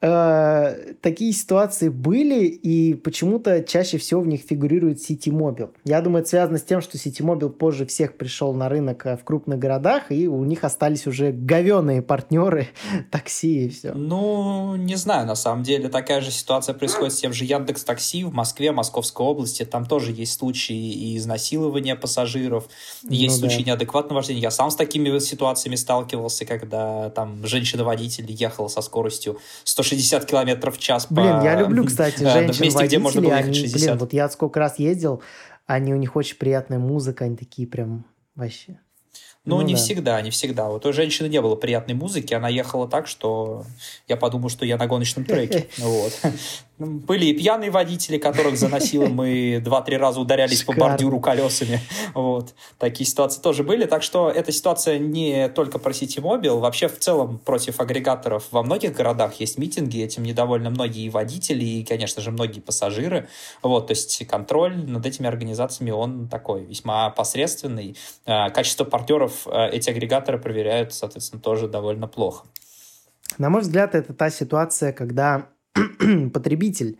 э, 0.01 0.93
такие 1.01 1.33
ситуации 1.33 1.89
были, 1.89 2.45
и 2.45 2.93
почему-то 2.93 3.63
чаще 3.63 3.97
всего 3.97 4.21
в 4.21 4.27
них 4.27 4.41
фигурирует 4.41 4.99
City 4.99 5.31
Mobile. 5.31 5.71
Я 5.83 6.01
думаю, 6.01 6.21
это 6.21 6.29
связано 6.29 6.57
с 6.57 6.63
тем, 6.63 6.81
что 6.81 6.97
City 6.97 7.21
Mobile 7.21 7.49
позже 7.49 7.85
всех 7.85 8.17
пришел 8.17 8.53
на 8.53 8.69
рынок 8.69 9.05
э, 9.05 9.17
в 9.17 9.23
крупных 9.23 9.59
городах, 9.59 10.11
и 10.11 10.27
у 10.27 10.43
них 10.43 10.63
остались 10.63 11.07
уже 11.07 11.31
говеные 11.31 12.01
партнеры 12.01 12.69
такси 13.11 13.65
и 13.65 13.69
все. 13.69 13.93
Ну, 13.93 14.75
не 14.75 14.95
знаю, 14.95 15.25
на 15.25 15.35
самом 15.35 15.63
деле 15.63 15.89
такая 15.89 16.21
же 16.21 16.31
ситуация 16.31 16.75
происходит 16.75 17.13
с 17.13 17.19
тем 17.19 17.33
же 17.33 17.45
Яндекс 17.45 17.83
Такси 17.83 18.23
в 18.23 18.33
Москве, 18.33 18.71
Московской 18.71 19.25
области. 19.25 19.65
Там 19.65 19.85
тоже 19.85 20.11
есть 20.11 20.33
случаи 20.33 20.75
и 20.75 21.17
изнасилования 21.17 21.95
пассажиров, 21.95 22.67
есть 23.03 23.41
ну, 23.41 23.47
случаи 23.47 23.63
да. 23.63 23.71
неадекватного 23.71 24.19
вождения. 24.19 24.41
Я 24.41 24.51
сам 24.51 24.69
с 24.69 24.75
такими 24.75 25.17
ситуациями 25.19 25.75
сталкивался, 25.95 26.45
когда 26.45 27.09
там 27.11 27.45
женщина-водитель 27.45 28.29
ехала 28.31 28.67
со 28.67 28.81
скоростью 28.81 29.39
160 29.63 30.25
километров 30.25 30.77
в 30.77 30.79
час. 30.79 31.07
Блин, 31.09 31.39
по... 31.39 31.43
я 31.43 31.55
люблю, 31.59 31.85
кстати, 31.85 32.19
женщин-водителей. 32.23 32.87
где 32.87 32.99
можно 32.99 33.21
было 33.21 33.35
они, 33.35 33.53
60. 33.53 33.81
Блин, 33.81 33.97
вот 33.97 34.13
я 34.13 34.29
сколько 34.29 34.59
раз 34.59 34.77
ездил, 34.79 35.21
они, 35.65 35.93
у 35.93 35.97
них 35.97 36.15
очень 36.15 36.37
приятная 36.37 36.79
музыка, 36.79 37.25
они 37.25 37.35
такие 37.35 37.67
прям 37.67 38.05
вообще... 38.35 38.79
Ну, 39.45 39.57
ну 39.57 39.61
не 39.61 39.73
да. 39.73 39.79
всегда, 39.79 40.21
не 40.21 40.31
всегда. 40.31 40.69
Вот 40.69 40.85
у 40.85 40.93
женщины 40.93 41.27
не 41.27 41.41
было 41.41 41.55
приятной 41.55 41.93
музыки, 41.93 42.33
она 42.33 42.49
ехала 42.49 42.87
так, 42.87 43.07
что 43.07 43.63
я 44.07 44.17
подумал, 44.17 44.49
что 44.49 44.65
я 44.65 44.77
на 44.77 44.87
гоночном 44.87 45.25
треке. 45.25 45.67
Вот. 45.77 46.13
Были 46.77 47.27
и 47.27 47.33
пьяные 47.33 47.71
водители, 47.71 48.17
которых 48.17 48.57
заносило, 48.57 49.05
мы 49.05 49.61
два-три 49.63 49.95
раза 49.95 50.19
ударялись 50.19 50.59
Шикарно. 50.59 50.81
по 50.81 50.89
бордюру 50.89 51.19
колесами. 51.21 51.79
Вот. 52.13 52.53
Такие 52.79 53.07
ситуации 53.07 53.41
тоже 53.41 53.63
были. 53.63 53.85
Так 53.85 54.03
что 54.03 54.29
эта 54.29 54.51
ситуация 54.51 54.99
не 54.99 55.47
только 55.49 55.79
про 55.79 55.91
Mobile. 55.91 56.59
Вообще, 56.59 56.89
в 56.89 56.99
целом, 56.99 57.39
против 57.39 57.79
агрегаторов 57.79 58.45
во 58.51 58.61
многих 58.61 58.93
городах 58.93 59.35
есть 59.35 59.57
митинги. 59.57 60.01
Этим 60.01 60.23
недовольны 60.23 60.69
многие 60.69 61.07
водители 61.07 61.63
и, 61.63 61.85
конечно 61.85 62.21
же, 62.21 62.31
многие 62.31 62.59
пассажиры. 62.59 63.29
Вот. 63.61 63.87
То 63.87 63.91
есть 63.91 64.27
контроль 64.27 64.75
над 64.75 65.05
этими 65.05 65.27
организациями, 65.27 65.91
он 65.91 66.27
такой 66.27 66.65
весьма 66.65 67.09
посредственный. 67.09 67.95
А, 68.25 68.49
качество 68.49 68.83
партнеров 68.83 69.34
а, 69.45 69.67
эти 69.67 69.89
агрегаторы 69.89 70.37
проверяют, 70.37 70.93
соответственно, 70.93 71.41
тоже 71.41 71.67
довольно 71.67 72.07
плохо. 72.07 72.45
На 73.37 73.49
мой 73.49 73.61
взгляд, 73.61 73.95
это 73.95 74.13
та 74.13 74.29
ситуация, 74.29 74.93
когда 74.93 75.49
потребитель 76.33 76.99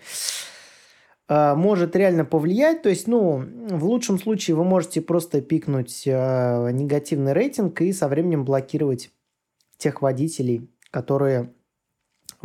э, 1.29 1.55
может 1.55 1.95
реально 1.95 2.25
повлиять. 2.25 2.81
То 2.81 2.89
есть, 2.89 3.07
ну, 3.07 3.43
в 3.69 3.85
лучшем 3.85 4.19
случае 4.19 4.55
вы 4.55 4.63
можете 4.63 5.01
просто 5.01 5.41
пикнуть 5.41 6.03
э, 6.05 6.71
негативный 6.71 7.33
рейтинг 7.33 7.81
и 7.81 7.93
со 7.93 8.07
временем 8.07 8.43
блокировать 8.43 9.11
тех 9.77 10.01
водителей, 10.01 10.69
которые 10.91 11.53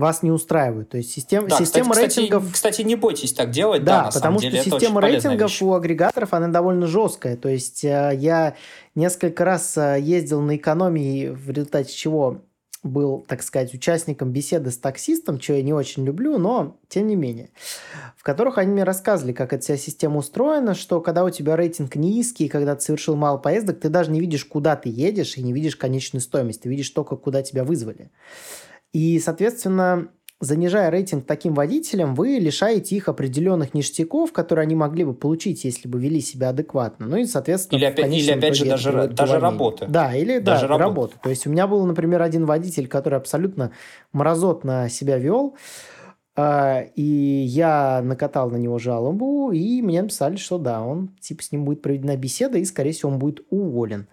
вас 0.01 0.23
не 0.23 0.33
устраивают. 0.33 0.89
То 0.89 0.97
есть 0.97 1.13
систем, 1.13 1.47
да, 1.47 1.57
система 1.57 1.93
кстати, 1.93 2.19
рейтингов... 2.19 2.53
Кстати, 2.53 2.73
кстати, 2.73 2.87
не 2.87 2.97
бойтесь 2.97 3.33
так 3.33 3.51
делать. 3.51 3.85
Да, 3.85 4.05
да 4.05 4.11
потому 4.11 4.41
что 4.41 4.51
деле, 4.51 4.65
система 4.65 5.01
рейтингов 5.01 5.51
вещь. 5.51 5.63
у 5.63 5.73
агрегаторов, 5.75 6.35
она 6.35 6.49
довольно 6.49 6.87
жесткая. 6.87 7.37
То 7.37 7.49
есть 7.49 7.85
э, 7.85 8.13
я 8.15 8.55
несколько 8.95 9.45
раз 9.45 9.77
ездил 9.77 10.41
на 10.41 10.57
экономии, 10.57 11.29
в 11.29 11.51
результате 11.51 11.93
чего 11.95 12.41
был, 12.83 13.25
так 13.27 13.43
сказать, 13.43 13.75
участником 13.75 14.33
беседы 14.33 14.71
с 14.71 14.79
таксистом, 14.79 15.41
что 15.41 15.55
я 15.55 15.63
не 15.63 15.73
очень 15.73 16.05
люблю, 16.05 16.39
но 16.39 16.79
тем 16.89 17.07
не 17.09 17.17
менее, 17.17 17.51
в 18.17 18.23
которых 18.23 18.59
они 18.59 18.73
мне 18.73 18.85
рассказывали, 18.85 19.33
как 19.33 19.53
эта 19.53 19.63
вся 19.63 19.77
система 19.77 20.19
устроена, 20.19 20.75
что 20.75 21.01
когда 21.01 21.25
у 21.25 21.31
тебя 21.31 21.57
рейтинг 21.57 21.97
низкий, 21.97 22.49
когда 22.49 22.75
ты 22.75 22.83
совершил 22.83 23.17
мало 23.17 23.39
поездок, 23.39 23.81
ты 23.81 23.89
даже 23.89 24.11
не 24.11 24.21
видишь, 24.21 24.45
куда 24.45 24.77
ты 24.77 24.89
едешь, 24.89 25.37
и 25.37 25.43
не 25.43 25.53
видишь 25.53 25.77
конечную 25.77 26.23
стоимость, 26.23 26.63
ты 26.63 26.69
видишь 26.69 26.91
только, 26.91 27.17
куда 27.17 27.43
тебя 27.43 27.65
вызвали. 27.65 28.11
И, 28.93 29.19
соответственно, 29.21 30.09
занижая 30.41 30.91
рейтинг 30.91 31.27
таким 31.27 31.55
водителям, 31.55 32.15
вы 32.15 32.39
лишаете 32.39 32.97
их 32.97 33.09
определенных 33.09 33.75
ништяков, 33.75 34.33
которые 34.33 34.65
они 34.65 34.75
могли 34.75 35.05
бы 35.05 35.15
получить, 35.15 35.65
если 35.65 35.87
бы 35.87 36.01
вели 36.01 36.21
себя 36.21 36.49
адекватно. 36.49 37.07
Ну 37.07 37.17
и, 37.17 37.27
соответственно, 37.27 37.79
или 37.79 37.85
опять, 37.85 38.13
или 38.13 38.31
опять 38.31 38.57
же 38.57 38.65
даже, 38.65 39.09
даже 39.09 39.39
работы. 39.39 39.87
Да, 39.89 40.15
или 40.15 40.39
даже 40.39 40.63
да, 40.63 40.79
работы. 40.79 40.85
работы. 40.85 41.15
То 41.23 41.31
есть 41.31 41.47
у 41.47 41.51
меня 41.51 41.67
был, 41.67 41.85
например, 41.85 42.23
один 42.23 42.47
водитель, 42.47 42.89
который 42.89 43.19
абсолютно 43.19 43.73
мразотно 44.13 44.89
себя 44.89 45.19
вел, 45.19 45.57
а, 46.37 46.85
и 46.97 47.03
я 47.03 48.01
накатал 48.03 48.51
на 48.51 48.57
него 48.57 48.79
жалобу, 48.79 49.51
и 49.53 49.83
мне 49.83 50.01
написали, 50.01 50.37
что 50.37 50.57
да, 50.57 50.81
он 50.81 51.11
типа 51.21 51.43
с 51.43 51.53
ним 51.53 51.67
будет 51.67 51.83
проведена 51.83 52.17
беседа, 52.17 52.57
и, 52.57 52.65
скорее 52.65 52.93
всего, 52.93 53.13
он 53.13 53.19
будет 53.19 53.45
уволен. 53.51 54.07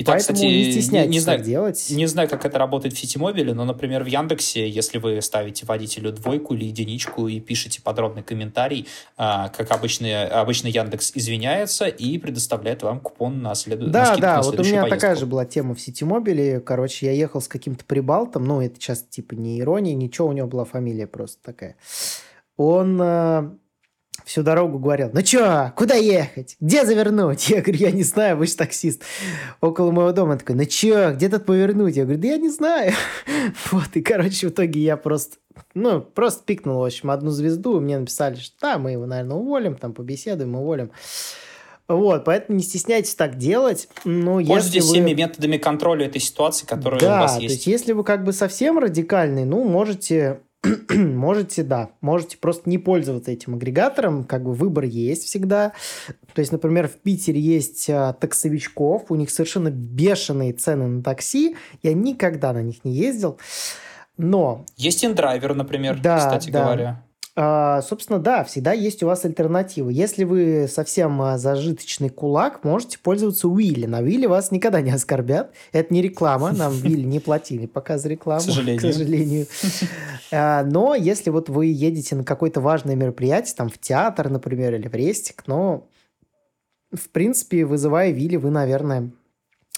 И 0.00 0.02
так, 0.02 0.14
Поэтому 0.14 0.36
кстати, 0.36 0.50
не 0.50 0.72
стесняйтесь 0.72 1.10
не, 1.10 1.16
не 1.16 1.20
знаю, 1.20 1.42
делать. 1.42 1.86
Не 1.90 2.06
знаю, 2.06 2.26
как 2.26 2.46
это 2.46 2.58
работает 2.58 2.94
в 2.94 2.98
Ситимобиле, 2.98 3.52
но, 3.52 3.66
например, 3.66 4.02
в 4.02 4.06
Яндексе, 4.06 4.66
если 4.66 4.96
вы 4.96 5.20
ставите 5.20 5.66
водителю 5.66 6.10
двойку 6.10 6.54
или 6.54 6.64
единичку 6.64 7.28
и 7.28 7.38
пишете 7.38 7.82
подробный 7.82 8.22
комментарий, 8.22 8.88
а, 9.18 9.50
как 9.50 9.70
обычно, 9.72 10.24
обычно 10.24 10.68
Яндекс 10.68 11.12
извиняется 11.14 11.84
и 11.86 12.16
предоставляет 12.16 12.82
вам 12.82 13.00
купон 13.00 13.42
на, 13.42 13.54
следу... 13.54 13.88
да, 13.88 14.14
на 14.14 14.16
да, 14.16 14.36
на 14.36 14.42
вот 14.42 14.58
у 14.58 14.62
меня 14.62 14.80
поездку. 14.80 14.88
такая 14.88 15.16
же 15.16 15.26
была 15.26 15.44
тема 15.44 15.74
в 15.74 15.80
Ситимобиле. 15.82 16.60
Короче, 16.60 17.04
я 17.04 17.12
ехал 17.12 17.42
с 17.42 17.48
каким-то 17.48 17.84
прибалтом, 17.84 18.46
ну, 18.46 18.62
это 18.62 18.76
сейчас 18.76 19.02
типа 19.02 19.34
не 19.34 19.60
ирония, 19.60 19.92
ничего, 19.92 20.28
у 20.28 20.32
него 20.32 20.48
была 20.48 20.64
фамилия 20.64 21.06
просто 21.06 21.42
такая. 21.42 21.76
Он 22.56 22.98
э, 23.02 23.50
всю 24.24 24.42
дорогу 24.42 24.78
говорил, 24.78 25.10
ну 25.12 25.22
чё, 25.22 25.72
куда 25.76 25.94
ехать? 25.94 26.56
Где 26.60 26.84
завернуть? 26.84 27.48
Я 27.48 27.62
говорю, 27.62 27.78
я 27.78 27.90
не 27.90 28.02
знаю, 28.02 28.36
вы 28.36 28.46
же 28.46 28.54
таксист. 28.54 29.02
Около 29.60 29.90
моего 29.90 30.12
дома 30.12 30.36
такой, 30.36 30.56
ну 30.56 30.64
чё, 30.64 31.12
где 31.12 31.28
тут 31.28 31.46
повернуть? 31.46 31.96
Я 31.96 32.04
говорю, 32.04 32.20
да 32.20 32.28
я 32.28 32.36
не 32.36 32.48
знаю. 32.50 32.92
Вот, 33.72 33.88
и, 33.94 34.02
короче, 34.02 34.48
в 34.48 34.50
итоге 34.50 34.80
я 34.80 34.96
просто, 34.96 35.36
ну, 35.74 36.00
просто 36.00 36.44
пикнул, 36.44 36.80
в 36.80 36.84
общем, 36.84 37.10
одну 37.10 37.30
звезду, 37.30 37.80
мне 37.80 37.98
написали, 37.98 38.36
что 38.36 38.54
да, 38.60 38.78
мы 38.78 38.92
его, 38.92 39.06
наверное, 39.06 39.36
уволим, 39.36 39.76
там, 39.76 39.92
побеседуем, 39.94 40.54
уволим. 40.54 40.90
Вот, 41.88 42.24
поэтому 42.24 42.56
не 42.56 42.62
стесняйтесь 42.62 43.16
так 43.16 43.36
делать. 43.36 43.88
Ну, 44.04 44.44
Пользуйтесь 44.44 44.84
вы... 44.84 44.92
всеми 44.92 45.12
методами 45.12 45.56
контроля 45.56 46.06
этой 46.06 46.20
ситуации, 46.20 46.64
которые 46.66 47.00
да, 47.00 47.16
у 47.16 47.20
вас 47.22 47.38
есть. 47.38 47.46
то 47.46 47.52
есть 47.52 47.66
если 47.66 47.92
вы 47.92 48.04
как 48.04 48.22
бы 48.22 48.32
совсем 48.32 48.78
радикальный, 48.78 49.44
ну, 49.44 49.64
можете 49.64 50.40
можете, 50.90 51.62
да, 51.62 51.90
можете 52.00 52.36
просто 52.36 52.68
не 52.68 52.78
пользоваться 52.78 53.30
этим 53.30 53.54
агрегатором, 53.54 54.24
как 54.24 54.44
бы 54.44 54.52
выбор 54.52 54.84
есть 54.84 55.24
всегда. 55.24 55.72
То 56.34 56.40
есть, 56.40 56.52
например, 56.52 56.88
в 56.88 56.96
Питере 56.96 57.40
есть 57.40 57.88
а, 57.88 58.12
таксовичков, 58.12 59.06
у 59.10 59.14
них 59.14 59.30
совершенно 59.30 59.70
бешеные 59.70 60.52
цены 60.52 60.86
на 60.86 61.02
такси, 61.02 61.56
я 61.82 61.94
никогда 61.94 62.52
на 62.52 62.62
них 62.62 62.84
не 62.84 62.92
ездил, 62.92 63.38
но... 64.16 64.66
Есть 64.76 65.04
индрайвер, 65.04 65.54
например, 65.54 65.98
да, 66.00 66.18
кстати 66.18 66.50
да. 66.50 66.64
говоря. 66.64 67.02
А, 67.36 67.80
собственно, 67.82 68.18
да, 68.18 68.42
всегда 68.44 68.72
есть 68.72 69.02
у 69.02 69.06
вас 69.06 69.24
альтернатива. 69.24 69.88
Если 69.88 70.24
вы 70.24 70.66
совсем 70.68 71.22
а, 71.22 71.38
зажиточный 71.38 72.08
кулак, 72.08 72.64
можете 72.64 72.98
пользоваться 72.98 73.48
Уилли. 73.48 73.86
На 73.86 74.00
Уилли 74.00 74.26
вас 74.26 74.50
никогда 74.50 74.80
не 74.80 74.90
оскорбят. 74.90 75.52
Это 75.72 75.94
не 75.94 76.02
реклама, 76.02 76.52
нам 76.52 76.72
Уилли 76.84 77.04
не 77.04 77.20
платили 77.20 77.66
пока 77.66 77.98
за 77.98 78.08
рекламу, 78.08 78.40
к 78.40 78.44
сожалению. 78.44 78.78
К 78.78 78.82
сожалению. 78.82 79.46
А, 80.32 80.62
но 80.62 80.94
если 80.94 81.30
вот 81.30 81.48
вы 81.48 81.66
едете 81.66 82.14
на 82.14 82.22
какое-то 82.22 82.60
важное 82.60 82.94
мероприятие, 82.94 83.52
там 83.56 83.68
в 83.68 83.78
театр, 83.78 84.30
например, 84.30 84.72
или 84.76 84.86
в 84.86 84.94
рестик, 84.94 85.42
но 85.48 85.88
в 86.92 87.08
принципе, 87.10 87.64
вызывая 87.64 88.10
Вилли, 88.10 88.36
вы, 88.36 88.50
наверное, 88.50 89.10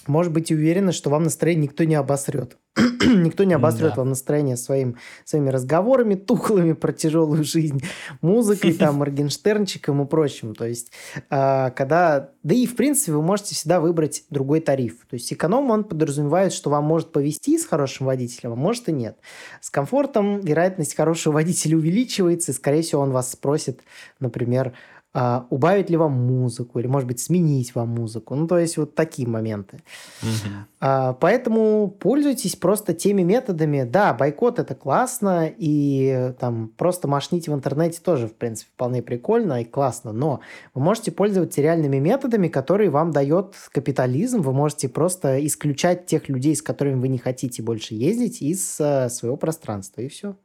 может 0.07 0.31
быть 0.31 0.51
уверены, 0.51 0.91
что 0.91 1.09
вам 1.09 1.23
настроение 1.23 1.63
никто 1.63 1.83
не 1.83 1.95
обосрет. 1.95 2.57
никто 3.05 3.43
не 3.43 3.53
обосрет 3.53 3.91
да. 3.91 3.97
вам 3.97 4.09
настроение 4.09 4.57
своим, 4.57 4.97
своими 5.25 5.49
разговорами 5.49 6.15
тухлыми 6.15 6.73
про 6.73 6.91
тяжелую 6.91 7.43
жизнь, 7.43 7.83
музыкой, 8.21 8.73
там, 8.79 8.95
Моргенштернчиком 8.95 10.01
и 10.01 10.05
прочим. 10.07 10.55
То 10.55 10.65
есть, 10.65 10.91
э, 11.29 11.71
когда... 11.71 12.31
Да 12.43 12.55
и, 12.55 12.65
в 12.65 12.75
принципе, 12.75 13.13
вы 13.13 13.21
можете 13.21 13.55
всегда 13.55 13.79
выбрать 13.79 14.23
другой 14.29 14.59
тариф. 14.59 15.05
То 15.09 15.13
есть, 15.15 15.31
эконом, 15.31 15.69
он 15.69 15.83
подразумевает, 15.83 16.51
что 16.51 16.69
вам 16.69 16.85
может 16.85 17.11
повезти 17.11 17.57
с 17.57 17.65
хорошим 17.65 18.07
водителем, 18.07 18.53
а 18.53 18.55
может 18.55 18.89
и 18.89 18.91
нет. 18.91 19.17
С 19.61 19.69
комфортом 19.69 20.41
вероятность 20.41 20.95
хорошего 20.95 21.33
водителя 21.33 21.77
увеличивается, 21.77 22.51
и, 22.51 22.55
скорее 22.55 22.81
всего, 22.81 23.01
он 23.01 23.11
вас 23.11 23.31
спросит, 23.31 23.81
например, 24.19 24.73
а, 25.15 25.45
убавить 25.51 25.91
ли 25.91 25.97
вам 25.97 26.13
музыку, 26.13 26.79
или, 26.79 26.87
может 26.87 27.07
быть, 27.07 27.19
сменить 27.19 27.75
вам 27.75 27.89
музыку. 27.89 28.33
Ну, 28.33 28.47
то 28.47 28.57
есть 28.57 28.77
вот 28.77 28.95
такие 28.95 29.27
моменты. 29.27 29.83
Угу. 30.23 30.51
А, 30.79 31.13
поэтому 31.13 31.87
пользуйтесь 31.87 32.55
просто 32.55 32.95
теми 32.95 33.21
методами. 33.21 33.83
Да, 33.83 34.13
бойкот 34.13 34.57
это 34.57 34.73
классно, 34.73 35.51
и 35.55 36.33
там 36.39 36.69
просто 36.77 37.07
машните 37.07 37.51
в 37.51 37.53
интернете 37.53 37.99
тоже, 38.03 38.27
в 38.27 38.33
принципе, 38.33 38.71
вполне 38.73 39.03
прикольно 39.03 39.61
и 39.61 39.65
классно, 39.65 40.13
но 40.13 40.39
вы 40.73 40.81
можете 40.81 41.11
пользоваться 41.11 41.61
реальными 41.61 41.97
методами, 41.97 42.47
которые 42.47 42.89
вам 42.89 43.11
дает 43.11 43.53
капитализм. 43.71 44.41
Вы 44.41 44.51
можете 44.53 44.89
просто 44.89 45.45
исключать 45.45 46.07
тех 46.07 46.27
людей, 46.27 46.55
с 46.55 46.63
которыми 46.63 46.99
вы 46.99 47.07
не 47.07 47.19
хотите 47.19 47.61
больше 47.61 47.93
ездить, 47.93 48.41
из 48.41 48.79
uh, 48.79 49.09
своего 49.09 49.37
пространства, 49.37 50.01
и 50.01 50.07
все. 50.07 50.35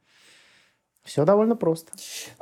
Все 1.08 1.24
довольно 1.24 1.56
просто. 1.56 1.90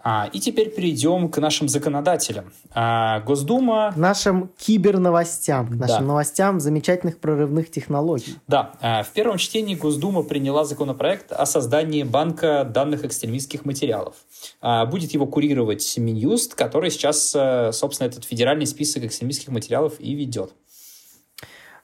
А, 0.03 0.29
и 0.33 0.41
теперь 0.41 0.71
перейдем 0.71 1.29
к 1.29 1.39
нашим 1.39 1.69
законодателям. 1.69 2.53
А, 2.73 3.21
Госдума... 3.21 3.93
К 3.93 3.97
нашим 3.97 4.51
киберновостям, 4.59 5.69
к 5.69 5.77
нашим 5.77 6.01
да. 6.01 6.07
новостям 6.07 6.59
замечательных 6.59 7.19
прорывных 7.19 7.71
технологий. 7.71 8.35
Да. 8.49 8.73
А, 8.81 9.05
в 9.05 9.11
первом 9.11 9.39
чтении 9.39 9.77
Госдума 9.77 10.25
приняла 10.25 10.65
законопроект 10.65 11.31
о 11.31 11.47
создании 11.47 12.03
банка 12.03 12.65
данных 12.65 13.05
экстремистских 13.05 13.65
материалов. 13.65 14.17
А, 14.61 14.85
будет 14.85 15.13
его 15.13 15.27
курировать 15.27 15.97
Минюст, 15.97 16.57
который 16.57 16.91
сейчас, 16.91 17.33
э, 17.37 17.71
собственно, 17.73 18.09
этот 18.09 18.25
федеральный 18.25 18.67
список 18.67 19.05
экстремистских 19.05 19.49
материалов 19.49 19.95
и 20.01 20.15
ведет. 20.15 20.53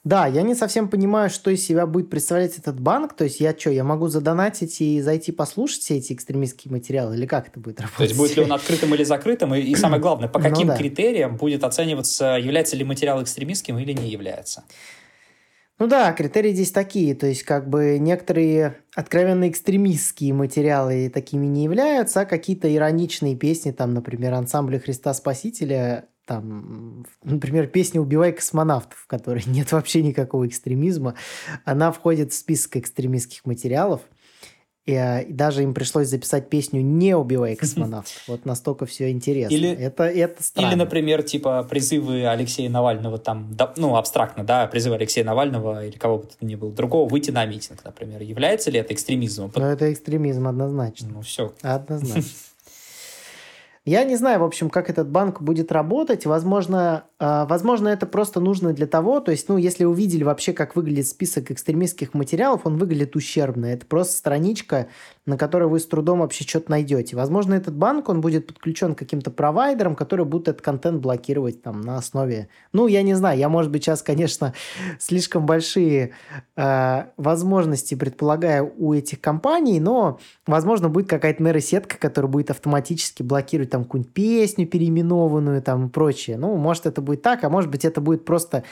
Да, 0.04 0.26
я 0.26 0.42
не 0.42 0.56
совсем 0.56 0.88
понимаю, 0.88 1.30
что 1.30 1.50
из 1.50 1.64
себя 1.64 1.86
будет 1.86 2.10
представлять 2.10 2.58
этот 2.58 2.80
банк. 2.80 3.14
То 3.14 3.24
есть 3.24 3.38
я 3.38 3.56
что, 3.56 3.70
я 3.70 3.84
могу 3.84 4.08
задонатить 4.08 4.80
и 4.80 5.00
зайти 5.00 5.30
послушать 5.30 5.82
все 5.82 5.98
эти 5.98 6.12
экстремистские 6.12 6.72
материалы? 6.72 7.14
Или 7.14 7.26
как 7.26 7.48
это 7.48 7.60
будет 7.60 7.80
работать? 7.80 7.98
То 7.98 8.02
есть 8.04 8.16
будет 8.16 8.36
ли 8.36 8.42
он 8.42 8.52
открытым 8.52 8.94
или 8.96 9.04
закрытым? 9.04 9.54
И, 9.54 9.60
и 9.60 9.76
самое 9.76 10.02
главное, 10.02 10.28
по 10.28 10.40
ну 10.40 10.48
каким 10.48 10.66
ну, 10.66 10.72
да. 10.72 10.78
критериям 10.78 11.36
будет 11.36 11.62
оцениваться, 11.62 12.36
является 12.36 12.74
ли 12.74 12.82
материал 12.84 13.22
экстремистским 13.22 13.78
или 13.78 13.92
не 13.92 14.10
является? 14.10 14.64
Ну 15.78 15.86
да, 15.86 16.12
критерии 16.12 16.52
здесь 16.52 16.72
такие. 16.72 17.14
То 17.14 17.28
есть 17.28 17.44
как 17.44 17.68
бы 17.68 17.98
некоторые 18.00 18.78
откровенно 18.96 19.48
экстремистские 19.48 20.34
материалы 20.34 21.10
такими 21.10 21.46
не 21.46 21.62
являются, 21.62 22.22
а 22.22 22.24
какие-то 22.24 22.72
ироничные 22.72 23.36
песни, 23.36 23.70
там, 23.70 23.94
например, 23.94 24.34
ансамбля 24.34 24.80
Христа 24.80 25.14
Спасителя 25.14 26.06
там, 26.26 27.04
например, 27.22 27.66
песня 27.66 28.00
«Убивай 28.00 28.32
космонавтов», 28.32 28.98
в 28.98 29.06
которой 29.06 29.42
нет 29.46 29.72
вообще 29.72 30.02
никакого 30.02 30.46
экстремизма, 30.46 31.14
она 31.64 31.92
входит 31.92 32.32
в 32.32 32.36
список 32.36 32.76
экстремистских 32.76 33.44
материалов, 33.44 34.02
и, 34.84 34.94
а, 34.94 35.20
и 35.20 35.32
даже 35.32 35.62
им 35.62 35.74
пришлось 35.74 36.08
записать 36.08 36.48
песню 36.50 36.80
«Не 36.80 37.16
убивай 37.16 37.54
космонавтов». 37.54 38.24
Вот 38.26 38.44
настолько 38.44 38.84
все 38.84 39.10
интересно. 39.12 39.54
Или, 39.54 39.70
это, 39.70 40.04
это 40.04 40.42
странно. 40.42 40.68
Или, 40.68 40.74
например, 40.74 41.22
типа 41.22 41.62
призывы 41.62 42.26
Алексея 42.26 42.68
Навального, 42.68 43.18
там, 43.18 43.48
да, 43.52 43.72
ну, 43.76 43.94
абстрактно, 43.94 44.42
да, 44.42 44.66
призывы 44.66 44.96
Алексея 44.96 45.24
Навального 45.24 45.86
или 45.86 45.96
кого 45.96 46.18
бы 46.18 46.24
то 46.24 46.44
ни 46.44 46.56
было 46.56 46.72
другого 46.72 47.08
выйти 47.08 47.30
на 47.30 47.46
митинг, 47.46 47.84
например. 47.84 48.22
Является 48.22 48.72
ли 48.72 48.80
это 48.80 48.92
экстремизмом? 48.92 49.52
Ну, 49.54 49.64
это 49.64 49.92
экстремизм 49.92 50.48
однозначно. 50.48 51.10
Ну, 51.12 51.20
все. 51.22 51.54
Однозначно. 51.62 52.24
Я 53.84 54.04
не 54.04 54.14
знаю, 54.14 54.38
в 54.38 54.44
общем, 54.44 54.70
как 54.70 54.90
этот 54.90 55.10
банк 55.10 55.42
будет 55.42 55.72
работать. 55.72 56.24
Возможно, 56.24 57.06
э, 57.18 57.46
возможно, 57.48 57.88
это 57.88 58.06
просто 58.06 58.38
нужно 58.38 58.72
для 58.72 58.86
того, 58.86 59.18
то 59.18 59.32
есть, 59.32 59.48
ну, 59.48 59.56
если 59.56 59.84
увидели 59.84 60.22
вообще, 60.22 60.52
как 60.52 60.76
выглядит 60.76 61.08
список 61.08 61.50
экстремистских 61.50 62.14
материалов, 62.14 62.60
он 62.62 62.76
выглядит 62.76 63.16
ущербно. 63.16 63.66
Это 63.66 63.84
просто 63.84 64.16
страничка, 64.16 64.86
на 65.24 65.38
которой 65.38 65.68
вы 65.68 65.78
с 65.78 65.86
трудом 65.86 66.18
вообще 66.18 66.44
что-то 66.44 66.72
найдете. 66.72 67.16
Возможно, 67.16 67.54
этот 67.54 67.74
банк, 67.76 68.08
он 68.08 68.20
будет 68.20 68.48
подключен 68.48 68.94
к 68.94 68.98
каким-то 68.98 69.30
провайдерам, 69.30 69.94
которые 69.94 70.26
будут 70.26 70.48
этот 70.48 70.62
контент 70.62 71.00
блокировать 71.00 71.62
там 71.62 71.80
на 71.80 71.96
основе... 71.96 72.48
Ну, 72.72 72.88
я 72.88 73.02
не 73.02 73.14
знаю, 73.14 73.38
я, 73.38 73.48
может 73.48 73.70
быть, 73.70 73.84
сейчас, 73.84 74.02
конечно, 74.02 74.52
слишком 74.98 75.46
большие 75.46 76.12
э, 76.56 77.04
возможности 77.16 77.94
предполагаю 77.94 78.72
у 78.76 78.94
этих 78.94 79.20
компаний, 79.20 79.78
но, 79.78 80.18
возможно, 80.46 80.88
будет 80.88 81.08
какая-то 81.08 81.42
нейросетка, 81.42 81.98
которая 81.98 82.30
будет 82.30 82.50
автоматически 82.50 83.22
блокировать 83.22 83.70
там 83.70 83.84
какую-нибудь 83.84 84.12
песню 84.12 84.66
переименованную 84.66 85.62
там 85.62 85.86
и 85.86 85.88
прочее. 85.88 86.36
Ну, 86.36 86.56
может, 86.56 86.86
это 86.86 87.00
будет 87.00 87.22
так, 87.22 87.44
а 87.44 87.48
может 87.48 87.70
быть, 87.70 87.84
это 87.84 88.00
будет 88.00 88.24
просто 88.24 88.64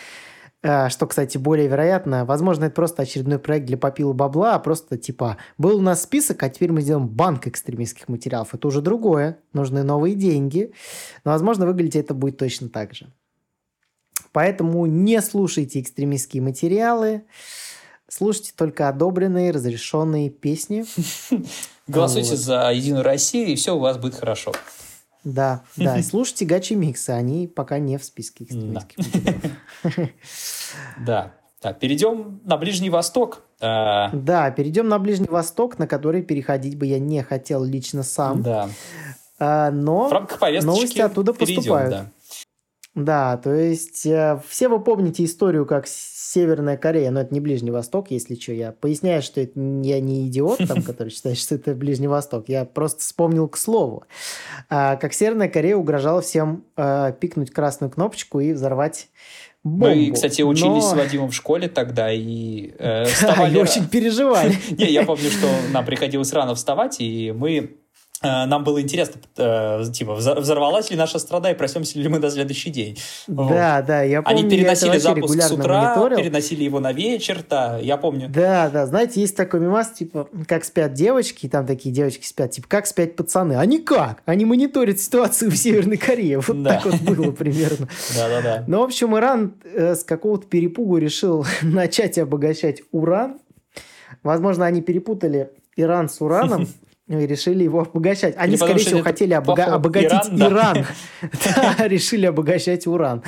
что, 0.63 1.07
кстати, 1.07 1.39
более 1.39 1.69
вероятно, 1.69 2.25
возможно, 2.27 2.67
это 2.67 2.75
просто 2.75 3.03
очередной 3.03 3.39
проект 3.39 3.67
для 3.67 3.79
попила 3.79 4.13
бабла, 4.13 4.55
а 4.55 4.59
просто 4.59 4.99
типа 4.99 5.39
был 5.57 5.79
у 5.79 5.81
нас 5.81 6.03
список, 6.03 6.43
а 6.43 6.51
теперь 6.51 6.71
мы 6.71 6.83
сделаем 6.83 7.09
банк 7.09 7.47
экстремистских 7.47 8.09
материалов. 8.09 8.55
Это 8.55 8.69
уже 8.69 8.83
другое, 8.83 9.39
нужны 9.55 9.83
новые 9.83 10.15
деньги. 10.15 10.73
Но, 11.25 11.33
возможно, 11.33 11.67
выглядеть 11.67 11.97
это 11.97 12.13
будет 12.13 12.37
точно 12.37 12.69
так 12.69 12.95
же. 12.95 13.11
Поэтому 14.33 14.85
не 14.87 15.21
слушайте 15.23 15.81
экстремистские 15.81 16.43
материалы, 16.43 17.25
слушайте 18.07 18.53
только 18.55 18.89
одобренные, 18.89 19.51
разрешенные 19.51 20.31
песни. 20.31 20.85
Голосуйте 21.87 22.37
за 22.37 22.71
Единую 22.71 23.03
Россию, 23.03 23.49
и 23.49 23.57
все 23.57 23.75
у 23.75 23.81
вас 23.81 23.97
будет 23.97 24.15
хорошо. 24.15 24.53
Да, 25.25 25.63
да. 25.77 25.97
И 25.99 26.03
слушайте 26.03 26.45
гачи 26.45 26.75
миксы, 26.75 27.11
они 27.11 27.47
пока 27.47 27.79
не 27.79 27.99
в 27.99 28.05
списке 28.05 28.45
экстремистских 28.45 29.05
Да. 31.05 31.33
Так, 31.61 31.79
перейдем 31.81 32.41
на 32.45 32.57
Ближний 32.57 32.91
Восток. 32.91 33.43
А, 33.61 34.11
да, 34.13 34.51
перейдем 34.51 34.89
на 34.89 34.99
Ближний 34.99 35.29
Восток, 35.29 35.79
на 35.79 35.87
который 35.87 36.23
переходить 36.23 36.79
бы 36.79 36.87
я 36.87 36.99
не 36.99 37.23
хотел 37.23 37.63
лично 37.65 38.03
сам. 38.03 38.43
Да. 38.43 38.69
А, 39.39 39.71
но 39.71 40.11
новости 40.63 41.01
оттуда 41.01 41.33
поступают. 41.33 41.91
Да. 41.91 42.07
Да, 42.97 43.37
то 43.37 43.55
есть 43.55 44.05
э, 44.05 44.41
все 44.49 44.69
вы 44.69 44.83
помните 44.83 45.25
историю, 45.25 45.65
как 45.65 45.87
Северная 45.87 46.77
Корея, 46.77 47.13
но 47.13 47.21
это 47.21 47.33
не 47.33 47.39
Ближний 47.39 47.71
Восток, 47.71 48.11
если 48.11 48.35
что. 48.35 48.53
Я 48.53 48.73
поясняю, 48.73 49.23
что 49.23 49.41
это, 49.41 49.53
я 49.59 50.01
не 50.01 50.27
идиот, 50.27 50.59
там, 50.67 50.83
который 50.87 51.11
считает, 51.11 51.39
что 51.39 51.55
это 51.55 51.75
Ближний 51.75 52.09
Восток. 52.09 52.49
Я 52.49 52.65
просто 52.65 53.01
вспомнил 53.01 53.49
к 53.49 53.57
слову. 53.57 54.05
А, 54.69 54.97
как 54.97 55.13
Северная 55.13 55.49
Корея 55.49 55.77
угрожала 55.77 56.21
всем 56.21 56.65
а, 56.77 57.13
пикнуть 57.13 57.53
красную 57.53 57.93
кнопочку 57.93 58.41
и 58.41 58.53
взорвать 58.53 59.09
бомбу. 59.63 59.95
Мы, 59.95 60.11
кстати, 60.11 60.43
учились 60.43 60.83
Но... 60.83 60.91
с 60.91 60.93
Вадимом 60.95 61.31
в 61.31 61.35
школе 61.35 61.69
тогда 61.69 62.13
и 62.13 62.73
э, 62.77 63.05
вставали... 63.07 63.57
очень 63.57 63.89
переживали. 63.89 64.53
Не, 64.73 64.87
я 64.87 65.05
помню, 65.05 65.31
что 65.31 65.47
нам 65.73 65.85
приходилось 65.85 66.33
рано 66.33 66.57
вставать, 66.57 67.01
и 67.01 67.31
мы 67.31 67.61
Э, 67.61 67.80
нам 68.23 68.65
было 68.65 68.83
интересно, 68.83 69.21
э, 69.37 69.85
типа, 69.93 70.15
взорвалась 70.15 70.91
ли 70.91 70.97
наша 70.97 71.19
страна 71.19 71.51
и 71.51 71.55
проснемся 71.55 71.99
ли 71.99 72.09
мы 72.09 72.19
на 72.19 72.31
следующий 72.31 72.71
день. 72.71 72.99
Да, 73.27 73.43
вот. 73.43 73.87
да, 73.87 74.03
я 74.03 74.23
помню. 74.23 74.41
Они 74.41 74.51
переносили 74.51 74.99
запуск 74.99 75.41
с 75.41 75.51
утра, 75.51 75.95
мониторил. 75.95 76.19
переносили 76.19 76.65
его 76.65 76.81
на 76.81 76.93
вечер, 76.93 77.43
да, 77.49 77.79
я 77.79 77.97
помню. 77.97 78.29
Да, 78.29 78.69
да, 78.69 78.87
знаете, 78.87 79.21
есть 79.21 79.37
такой 79.37 79.61
мимас, 79.61 79.91
типа, 79.91 80.29
как 80.47 80.65
спят 80.65 80.93
девочки, 80.93 81.47
и 81.47 81.49
там 81.49 81.67
такие 81.67 81.95
девочки 81.95 82.27
спят, 82.27 82.51
типа, 82.51 82.69
как 82.69 82.87
спят 82.87 83.17
пацаны. 83.17 83.55
Они 83.55 83.79
как? 83.79 84.23
Они 84.27 84.45
мониторят 84.45 85.01
ситуацию 85.01 85.51
в 85.51 85.57
Северной 85.57 85.97
Корее. 85.97 86.41
Вот 86.41 86.65
так 86.65 86.85
вот 86.85 87.01
было 87.01 87.33
примерно. 87.33 87.89
Да, 88.17 88.29
да, 88.29 88.43
да. 88.43 88.65
Ну, 88.67 88.81
в 88.81 88.83
общем, 88.83 89.17
Иран 89.17 89.55
э, 89.65 89.95
с 89.95 90.05
какого-то 90.05 90.47
перепугу 90.47 90.99
решил 90.99 91.47
начать 91.63 92.19
обогащать 92.19 92.83
уран. 92.93 93.39
Возможно, 94.23 94.67
они 94.67 94.83
перепутали 94.83 95.51
Иран 95.77 96.09
с 96.09 96.21
ураном, 96.21 96.69
и 97.19 97.27
решили 97.27 97.65
его 97.65 97.81
обогащать. 97.81 98.35
Они, 98.37 98.53
Или 98.53 98.57
скорее 98.57 98.79
всего, 98.79 99.03
хотели 99.03 99.35
обога- 99.35 99.65
обогатить 99.65 100.31
Иран. 100.33 100.87
Решили 101.79 102.27
обогащать 102.27 102.87
уран. 102.87 103.23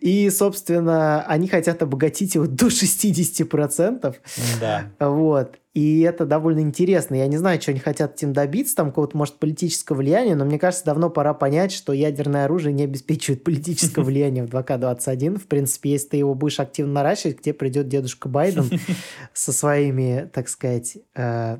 И, 0.00 0.30
собственно, 0.30 1.22
они 1.26 1.48
хотят 1.48 1.82
обогатить 1.82 2.34
его 2.34 2.46
до 2.46 2.66
60%. 2.66 4.16
Да. 4.60 4.84
Вот. 4.98 5.56
И 5.72 6.00
это 6.00 6.26
довольно 6.26 6.60
интересно. 6.60 7.14
Я 7.14 7.28
не 7.28 7.36
знаю, 7.36 7.62
что 7.62 7.70
они 7.70 7.78
хотят 7.78 8.16
этим 8.16 8.32
добиться, 8.32 8.74
там 8.74 8.88
какого-то, 8.88 9.16
может, 9.16 9.36
политического 9.36 9.98
влияния, 9.98 10.34
но 10.34 10.44
мне 10.44 10.58
кажется, 10.58 10.84
давно 10.84 11.10
пора 11.10 11.32
понять, 11.32 11.70
что 11.70 11.92
ядерное 11.92 12.46
оружие 12.46 12.72
не 12.72 12.82
обеспечивает 12.82 13.44
политического 13.44 14.02
влияния 14.02 14.42
в 14.44 14.48
2К21. 14.48 15.38
В 15.38 15.46
принципе, 15.46 15.90
если 15.90 16.08
ты 16.08 16.16
его 16.16 16.34
будешь 16.34 16.58
активно 16.58 16.94
наращивать, 16.94 17.38
где 17.38 17.52
придет 17.52 17.86
дедушка 17.86 18.28
Байден 18.28 18.68
со 19.32 19.52
своими, 19.52 20.28
так 20.32 20.48
сказать, 20.48 20.96
Э, 21.14 21.58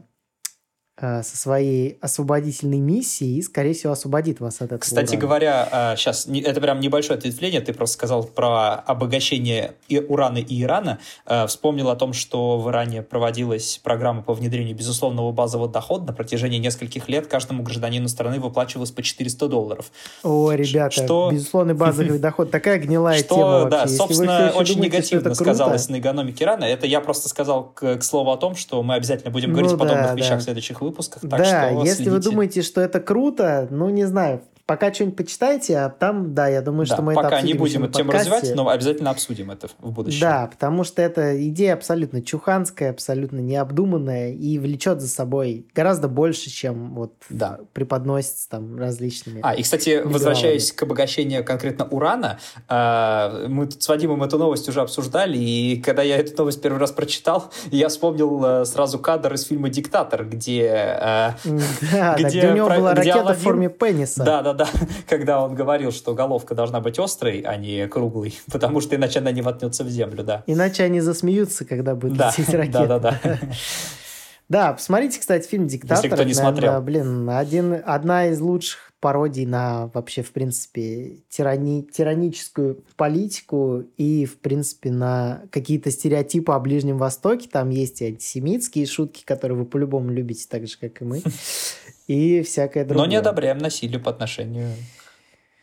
со 1.01 1.37
своей 1.37 1.99
освободительной 2.01 2.79
миссией 2.79 3.39
и, 3.39 3.43
скорее 3.43 3.75
всего, 3.75 3.93
освободит 3.93 4.41
вас 4.41 4.57
от 4.57 4.67
этого. 4.67 4.79
Кстати 4.79 5.17
урана. 5.17 5.21
говоря, 5.21 5.95
сейчас 5.97 6.27
э, 6.27 6.41
это 6.41 6.61
прям 6.61 6.81
небольшое 6.81 7.19
ответвление, 7.19 7.61
ты 7.61 7.73
просто 7.73 7.95
сказал 7.95 8.25
про 8.25 8.75
обогащение 8.75 9.75
урана 10.09 10.39
и 10.39 10.63
Ирана. 10.63 10.99
Э, 11.27 11.47
вспомнил 11.47 11.89
о 11.91 11.97
том, 11.97 12.13
что 12.13 12.59
в 12.59 12.69
Иране 12.71 13.03
проводилась 13.03 13.81
программа 13.83 14.23
по 14.23 14.35
внедрению 14.35 14.77
безусловного 14.77 15.33
базового 15.33 15.69
дохода 15.69 16.07
на 16.07 16.13
протяжении 16.13 16.59
нескольких 16.59 17.09
лет. 17.09 17.27
Каждому 17.27 17.63
гражданину 17.63 18.09
страны 18.09 18.39
выплачивалось 18.39 18.91
по 18.91 19.03
400 19.03 19.49
долларов. 19.49 19.91
О, 20.23 20.53
ребята, 20.53 21.03
что... 21.03 21.31
безусловный 21.33 21.75
базовый 21.75 22.19
доход, 22.21 22.51
такая 22.51 22.79
гнилая 22.79 23.19
что, 23.19 23.35
тема 23.35 23.51
вообще. 23.61 23.71
Да, 23.71 23.87
собственно, 23.87 24.53
очень 24.55 24.75
думаете, 24.75 24.97
негативно 24.97 25.35
сказалось 25.35 25.89
на 25.89 25.99
экономике 25.99 26.45
Ирана. 26.45 26.65
Это 26.65 26.87
я 26.87 27.01
просто 27.01 27.29
сказал 27.29 27.65
к, 27.65 27.97
к 27.97 28.03
слову 28.03 28.31
о 28.31 28.37
том, 28.37 28.55
что 28.55 28.83
мы 28.83 28.95
обязательно 28.95 29.31
будем 29.31 29.53
говорить 29.53 29.71
ну, 29.71 29.77
о 29.77 29.81
подобных 29.81 30.07
да, 30.07 30.15
вещах 30.15 30.33
да. 30.33 30.39
в 30.39 30.43
следующих 30.43 30.81
выпусках 30.81 30.90
выпусках. 30.91 31.23
Так 31.23 31.31
да, 31.31 31.45
что 31.45 31.81
если 31.81 32.05
следите. 32.05 32.11
вы 32.11 32.19
думаете, 32.21 32.63
что 32.63 32.81
это 32.81 33.01
круто, 33.01 33.69
ну 33.71 33.91
не 33.91 34.05
знаю, 34.05 34.43
пока 34.71 34.95
что-нибудь 34.95 35.17
почитайте, 35.17 35.79
а 35.79 35.89
там, 35.89 36.33
да, 36.33 36.47
я 36.47 36.63
думаю, 36.63 36.87
да, 36.87 36.95
что 36.95 37.03
мы 37.03 37.13
пока 37.13 37.27
это 37.27 37.37
обсудим. 37.39 37.55
не 37.57 37.59
будем 37.59 37.85
эту 37.87 37.93
тему 37.95 38.13
развивать, 38.13 38.55
но 38.55 38.69
обязательно 38.69 39.11
обсудим 39.11 39.51
это 39.51 39.67
в 39.81 39.91
будущем. 39.91 40.21
Да, 40.21 40.47
потому 40.47 40.85
что 40.85 41.03
эта 41.03 41.45
идея 41.49 41.75
абсолютно 41.75 42.23
чуханская, 42.23 42.91
абсолютно 42.91 43.41
необдуманная 43.41 44.31
и 44.31 44.61
влечет 44.61 45.01
за 45.01 45.09
собой 45.09 45.67
гораздо 45.75 46.07
больше, 46.07 46.51
чем 46.51 46.95
вот 46.95 47.15
да. 47.31 47.59
преподносится 47.73 48.49
там 48.49 48.79
различными. 48.79 49.41
А, 49.43 49.57
и, 49.57 49.65
кстати, 49.65 49.89
либералами. 49.89 50.13
возвращаясь 50.13 50.71
к 50.71 50.81
обогащению 50.85 51.45
конкретно 51.45 51.87
урана, 51.87 52.39
а, 52.69 53.49
мы 53.49 53.67
тут 53.67 53.83
с 53.83 53.89
Вадимом 53.89 54.23
эту 54.23 54.39
новость 54.39 54.69
уже 54.69 54.83
обсуждали, 54.83 55.37
и 55.37 55.83
когда 55.83 56.03
я 56.03 56.17
эту 56.17 56.37
новость 56.39 56.63
первый 56.63 56.79
раз 56.79 56.93
прочитал, 56.93 57.51
я 57.73 57.89
вспомнил 57.89 58.41
э, 58.45 58.65
сразу 58.67 59.01
кадр 59.01 59.35
из 59.35 59.43
фильма 59.43 59.69
«Диктатор», 59.69 60.25
где... 60.25 60.63
Э, 60.63 61.31
да, 61.93 62.15
где, 62.17 62.51
у 62.51 62.55
него 62.55 62.69
была 62.69 62.95
ракета 62.95 63.35
в 63.35 63.39
форме 63.39 63.69
пениса. 63.69 64.23
Да, 64.23 64.43
да, 64.43 64.60
да, 64.61 64.69
когда 65.09 65.43
он 65.43 65.55
говорил, 65.55 65.93
что 65.93 66.15
головка 66.15 66.55
должна 66.55 66.81
быть 66.81 66.99
острой, 66.99 67.41
а 67.41 67.57
не 67.57 67.89
круглой, 67.89 68.39
потому 68.53 68.81
что 68.81 68.97
иначе 68.97 69.21
она 69.21 69.33
не 69.33 69.43
воткнется 69.43 69.85
в 69.85 69.89
землю, 69.89 70.23
да. 70.23 70.43
Иначе 70.47 70.85
они 70.85 71.01
засмеются, 71.01 71.65
когда 71.65 71.95
будет 71.95 72.17
да, 72.17 72.29
лететь 72.37 72.55
ракета. 72.55 72.87
Да, 72.87 72.99
да, 72.99 73.21
да. 73.23 73.39
Да, 74.51 74.73
посмотрите, 74.73 75.21
кстати, 75.21 75.47
фильм 75.47 75.69
«Диктатор». 75.69 75.99
Если 75.99 76.09
кто 76.09 76.25
не 76.25 76.35
наверное, 76.35 76.51
смотрел. 76.51 76.83
Блин, 76.83 77.31
один, 77.31 77.81
одна 77.87 78.27
из 78.27 78.41
лучших 78.41 78.90
пародий 79.01 79.47
на 79.47 79.87
вообще, 79.95 80.23
в 80.23 80.31
принципе, 80.33 81.19
тирани, 81.29 81.83
тираническую 81.83 82.85
политику 82.97 83.85
и, 83.97 84.27
в 84.27 84.39
принципе, 84.39 84.91
на 84.91 85.43
какие-то 85.51 85.91
стереотипы 85.91 86.53
о 86.53 86.61
Ближнем 86.61 86.99
Востоке. 86.99 87.49
Там 87.51 87.71
есть 87.71 88.03
и 88.03 88.07
антисемитские 88.07 88.87
шутки, 88.87 89.25
которые 89.25 89.59
вы 89.59 89.65
по-любому 89.65 90.11
любите 90.11 90.47
так 90.49 90.69
же, 90.69 90.77
как 90.79 91.01
и 91.01 91.05
мы 91.05 91.23
и 92.07 92.43
всякое 92.43 92.85
другое. 92.85 93.07
Но 93.07 93.11
не 93.11 93.17
одобряем 93.17 93.59
насилие 93.59 93.99
по 93.99 94.11
отношению 94.11 94.69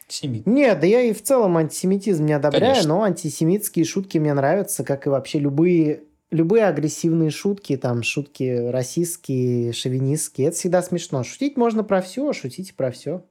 семитам. 0.07 0.53
Нет, 0.53 0.79
да 0.79 0.87
я 0.87 1.01
и 1.01 1.13
в 1.13 1.21
целом 1.21 1.57
антисемитизм 1.57 2.25
не 2.25 2.33
одобряю, 2.33 2.73
Конечно. 2.73 2.89
но 2.89 3.03
антисемитские 3.03 3.85
шутки 3.85 4.17
мне 4.17 4.33
нравятся, 4.33 4.83
как 4.83 5.05
и 5.05 5.09
вообще 5.09 5.39
любые 5.39 6.01
любые 6.31 6.65
агрессивные 6.65 7.29
шутки, 7.29 7.77
там, 7.77 8.03
шутки 8.03 8.69
расистские, 8.69 9.73
шовинистские, 9.73 10.47
это 10.47 10.57
всегда 10.57 10.81
смешно. 10.81 11.23
Шутить 11.23 11.57
можно 11.57 11.83
про 11.83 12.01
все, 12.01 12.33
шутите 12.33 12.73
про 12.73 12.91
все. 12.91 13.25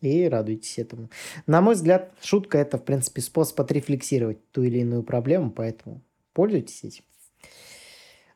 И 0.00 0.28
радуйтесь 0.28 0.78
этому. 0.78 1.10
На 1.46 1.60
мой 1.60 1.74
взгляд, 1.74 2.12
шутка– 2.22 2.58
это, 2.58 2.78
в 2.78 2.84
принципе, 2.84 3.20
способ 3.20 3.60
отрефлексировать 3.60 4.38
ту 4.52 4.62
или 4.62 4.78
иную 4.78 5.02
проблему, 5.02 5.50
поэтому 5.50 6.02
пользуйтесь 6.34 6.84
этим. 6.84 7.04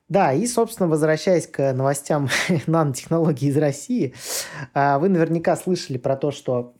Да, 0.08 0.32
и, 0.32 0.46
собственно, 0.46 0.88
возвращаясь 0.88 1.46
к 1.46 1.72
новостям 1.72 2.28
нанотехнологий 2.66 3.48
из 3.48 3.56
России, 3.56 4.12
а, 4.74 4.98
вы 4.98 5.08
наверняка 5.08 5.56
слышали 5.56 5.98
про 5.98 6.16
то, 6.16 6.32
что 6.32 6.54
а, 6.54 6.74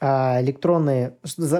электронные, 0.00 1.16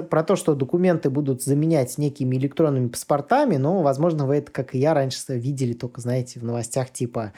про 0.09 0.23
то, 0.23 0.35
что 0.35 0.55
документы 0.55 1.09
будут 1.09 1.43
заменять 1.43 1.97
некими 1.97 2.37
электронными 2.37 2.87
паспортами, 2.87 3.57
но, 3.57 3.81
возможно, 3.81 4.25
вы 4.25 4.37
это, 4.37 4.51
как 4.51 4.75
и 4.75 4.79
я, 4.79 4.93
раньше 4.93 5.19
видели 5.29 5.73
только, 5.73 6.01
знаете, 6.01 6.39
в 6.39 6.43
новостях 6.43 6.91
типа 6.91 7.33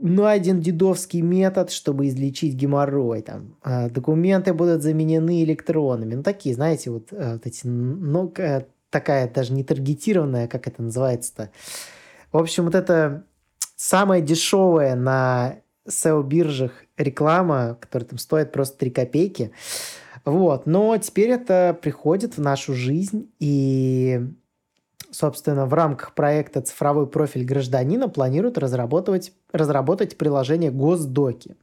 найден 0.00 0.60
дедовский 0.60 1.22
метод, 1.22 1.72
чтобы 1.72 2.06
излечить 2.06 2.54
геморрой. 2.54 3.22
Там, 3.22 3.56
а, 3.62 3.88
документы 3.88 4.54
будут 4.54 4.82
заменены 4.82 5.42
электронами. 5.42 6.14
Ну, 6.14 6.22
такие, 6.22 6.54
знаете, 6.54 6.90
вот, 6.90 7.08
вот 7.10 7.46
эти, 7.46 7.66
ну, 7.66 8.32
такая 8.90 9.28
даже 9.28 9.52
не 9.52 9.64
таргетированная, 9.64 10.46
как 10.46 10.68
это 10.68 10.82
называется-то, 10.82 11.50
в 12.30 12.36
общем, 12.36 12.64
вот 12.64 12.74
это 12.74 13.24
самая 13.76 14.20
дешевая 14.20 14.94
на 14.94 15.56
SEO-биржах 15.88 16.72
реклама, 16.96 17.76
которая 17.80 18.08
там 18.08 18.18
стоит 18.18 18.52
просто 18.52 18.78
3 18.78 18.90
копейки. 18.90 19.52
Вот. 20.24 20.66
Но 20.66 20.96
теперь 20.98 21.30
это 21.30 21.78
приходит 21.80 22.36
в 22.36 22.40
нашу 22.40 22.74
жизнь, 22.74 23.30
и, 23.40 24.20
собственно, 25.10 25.66
в 25.66 25.74
рамках 25.74 26.14
проекта 26.14 26.60
«Цифровой 26.60 27.06
профиль 27.06 27.44
гражданина» 27.44 28.08
планируют 28.08 28.58
разработать, 28.58 29.32
разработать 29.52 30.18
приложение 30.18 30.70
«Госдоки» 30.70 31.56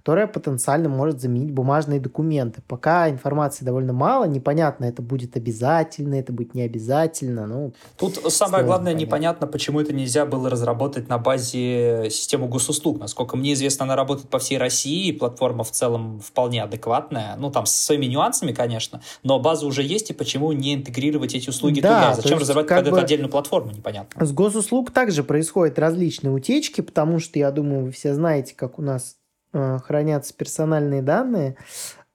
которая 0.00 0.26
потенциально 0.26 0.88
может 0.88 1.20
заменить 1.20 1.52
бумажные 1.52 2.00
документы. 2.00 2.62
Пока 2.66 3.10
информации 3.10 3.66
довольно 3.66 3.92
мало, 3.92 4.24
непонятно, 4.24 4.86
это 4.86 5.02
будет 5.02 5.36
обязательно, 5.36 6.14
это 6.14 6.32
будет 6.32 6.54
не 6.54 6.62
обязательно. 6.62 7.46
Ну, 7.46 7.74
Тут 7.98 8.14
самое 8.32 8.64
главное, 8.64 8.92
понять. 8.92 9.06
непонятно, 9.06 9.46
почему 9.46 9.78
это 9.78 9.92
нельзя 9.92 10.24
было 10.24 10.48
разработать 10.48 11.10
на 11.10 11.18
базе 11.18 12.08
системы 12.10 12.48
госуслуг. 12.48 12.98
Насколько 12.98 13.36
мне 13.36 13.52
известно, 13.52 13.84
она 13.84 13.94
работает 13.94 14.30
по 14.30 14.38
всей 14.38 14.56
России, 14.56 15.08
и 15.08 15.12
платформа 15.12 15.64
в 15.64 15.70
целом 15.70 16.18
вполне 16.20 16.62
адекватная. 16.62 17.36
Ну, 17.36 17.50
там, 17.50 17.66
с 17.66 17.72
своими 17.72 18.06
нюансами, 18.06 18.52
конечно, 18.52 19.02
но 19.22 19.38
база 19.38 19.66
уже 19.66 19.82
есть, 19.82 20.08
и 20.08 20.14
почему 20.14 20.50
не 20.52 20.76
интегрировать 20.76 21.34
эти 21.34 21.50
услуги 21.50 21.82
да, 21.82 22.12
туда? 22.12 22.22
Зачем 22.22 22.38
разрабатывать 22.38 22.84
под 22.84 22.90
бы, 22.90 22.96
эту 22.96 23.04
отдельную 23.04 23.30
платформу, 23.30 23.70
непонятно. 23.70 24.24
С 24.24 24.32
госуслуг 24.32 24.92
также 24.92 25.24
происходят 25.24 25.78
различные 25.78 26.32
утечки, 26.32 26.80
потому 26.80 27.18
что, 27.18 27.38
я 27.38 27.50
думаю, 27.50 27.84
вы 27.84 27.90
все 27.90 28.14
знаете, 28.14 28.54
как 28.56 28.78
у 28.78 28.82
нас 28.82 29.16
хранятся 29.52 30.34
персональные 30.34 31.02
данные, 31.02 31.56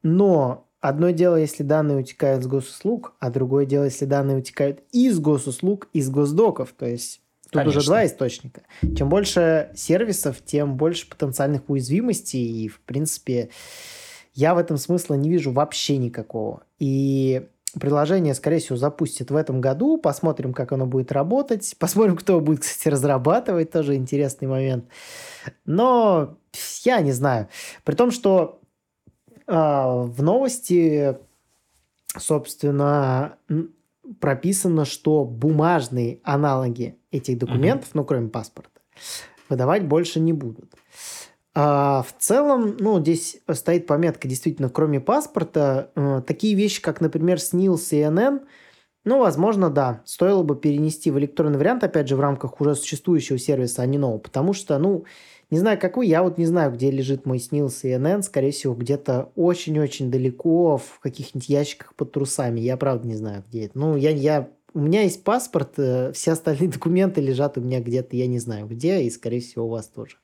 но 0.04 0.68
одно 0.80 1.10
дело, 1.10 1.36
если 1.36 1.64
данные 1.64 1.98
утекают 1.98 2.44
с 2.44 2.48
госуслуг, 2.48 3.16
а 3.20 3.30
другое 3.30 3.66
дело, 3.66 3.86
если 3.86 4.06
данные 4.06 4.38
утекают 4.38 4.82
из 4.92 5.20
госуслуг, 5.20 5.88
из 5.94 6.10
госдоков, 6.10 6.74
то 6.78 6.86
есть 6.86 7.22
Тут 7.46 7.62
Конечно. 7.62 7.80
уже 7.80 7.88
два 7.88 8.06
источника. 8.06 8.64
Чем 8.98 9.08
больше 9.08 9.72
сервисов, 9.76 10.38
тем 10.44 10.78
больше 10.78 11.08
потенциальных 11.08 11.70
уязвимостей. 11.70 12.44
И, 12.44 12.68
в 12.68 12.82
принципе, 12.82 13.50
я 14.34 14.56
в 14.56 14.58
этом 14.58 14.78
смысла 14.78 15.14
не 15.14 15.30
вижу 15.30 15.52
вообще 15.52 15.98
никакого. 15.98 16.64
И 16.80 17.48
приложение, 17.80 18.34
скорее 18.34 18.60
всего, 18.60 18.78
запустит 18.78 19.32
в 19.32 19.36
этом 19.36 19.62
году. 19.62 19.98
Посмотрим, 19.98 20.54
как 20.54 20.72
оно 20.72 20.86
будет 20.86 21.12
работать. 21.12 21.76
Посмотрим, 21.80 22.16
кто 22.16 22.40
будет, 22.40 22.62
кстати, 22.62 22.90
разрабатывать. 22.90 23.72
Тоже 23.72 23.96
интересный 23.96 24.48
момент. 24.48 24.86
Но 25.66 26.38
я 26.84 27.02
не 27.02 27.12
знаю. 27.12 27.48
При 27.84 27.96
том, 27.96 28.12
что 28.12 28.60
э, 29.48 29.54
в 29.54 30.22
новости, 30.22 31.18
собственно, 32.18 33.38
прописано, 34.20 34.86
что 34.86 35.26
бумажные 35.26 36.20
аналоги 36.24 36.98
этих 37.12 37.38
документов, 37.38 37.90
mm-hmm. 37.90 37.96
ну, 37.96 38.06
кроме 38.06 38.30
паспорта, 38.30 38.82
выдавать 39.50 39.86
больше 39.86 40.20
не 40.20 40.34
будут. 40.34 40.74
А 41.58 42.04
в 42.04 42.14
целом, 42.20 42.76
ну, 42.80 43.00
здесь 43.00 43.38
стоит 43.54 43.88
пометка, 43.88 44.28
действительно, 44.28 44.70
кроме 44.70 45.00
паспорта, 45.00 45.90
э, 45.96 46.22
такие 46.28 46.54
вещи, 46.54 46.82
как, 46.82 47.00
например, 47.00 47.40
СНИЛС 47.40 47.94
и 47.94 48.04
НН, 48.10 48.42
ну, 49.06 49.20
возможно, 49.20 49.70
да, 49.70 50.02
стоило 50.04 50.44
бы 50.44 50.58
перенести 50.58 51.12
в 51.12 51.18
электронный 51.18 51.58
вариант, 51.58 51.86
опять 51.86 52.10
же, 52.10 52.18
в 52.18 52.20
рамках 52.20 52.60
уже 52.60 52.76
существующего 52.76 53.38
сервиса, 53.38 53.84
а 53.84 53.86
не 53.86 53.98
нового, 53.98 54.18
потому 54.18 54.52
что, 54.52 54.78
ну, 54.78 55.06
не 55.50 55.58
знаю, 55.58 55.80
какой, 55.80 56.08
я 56.10 56.24
вот 56.24 56.38
не 56.38 56.46
знаю, 56.46 56.74
где 56.74 56.92
лежит 56.92 57.26
мой 57.26 57.40
СНИЛС 57.40 57.86
и 57.86 57.96
НН, 57.96 58.24
скорее 58.24 58.52
всего, 58.52 58.74
где-то 58.74 59.32
очень-очень 59.38 60.12
далеко 60.12 60.78
в 60.78 61.00
каких-нибудь 61.00 61.48
ящиках 61.48 61.96
под 61.96 62.12
трусами, 62.12 62.60
я 62.60 62.76
правда 62.76 63.08
не 63.08 63.16
знаю, 63.16 63.46
где 63.48 63.68
это. 63.68 63.80
Ну, 63.80 63.96
я, 63.96 64.10
я 64.10 64.50
у 64.74 64.80
меня 64.80 65.04
есть 65.04 65.24
паспорт, 65.24 65.76
э, 65.78 66.12
все 66.12 66.34
остальные 66.34 66.68
документы 66.74 67.22
лежат 67.22 67.58
у 67.58 67.62
меня 67.62 67.80
где-то, 67.80 68.18
я 68.18 68.28
не 68.28 68.40
знаю 68.40 68.68
где, 68.68 69.04
и, 69.04 69.10
скорее 69.10 69.40
всего, 69.40 69.68
у 69.68 69.70
вас 69.70 69.88
тоже. 69.88 70.18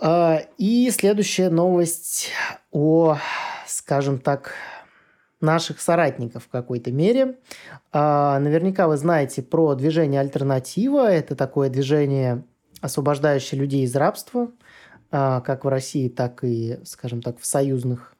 А, 0.00 0.42
и 0.58 0.90
следующая 0.90 1.50
новость 1.50 2.30
о, 2.70 3.18
скажем 3.66 4.18
так, 4.18 4.52
наших 5.40 5.80
соратников 5.80 6.44
в 6.44 6.48
какой-то 6.48 6.92
мере. 6.92 7.38
А, 7.92 8.38
наверняка 8.38 8.88
вы 8.88 8.96
знаете 8.96 9.42
про 9.42 9.74
движение 9.74 10.20
«Альтернатива». 10.20 11.10
Это 11.10 11.36
такое 11.36 11.68
движение, 11.68 12.44
освобождающее 12.80 13.60
людей 13.60 13.84
из 13.84 13.94
рабства, 13.96 14.50
а, 15.10 15.40
как 15.40 15.64
в 15.64 15.68
России, 15.68 16.08
так 16.08 16.44
и, 16.44 16.78
скажем 16.84 17.22
так, 17.22 17.38
в 17.38 17.46
союзных 17.46 18.14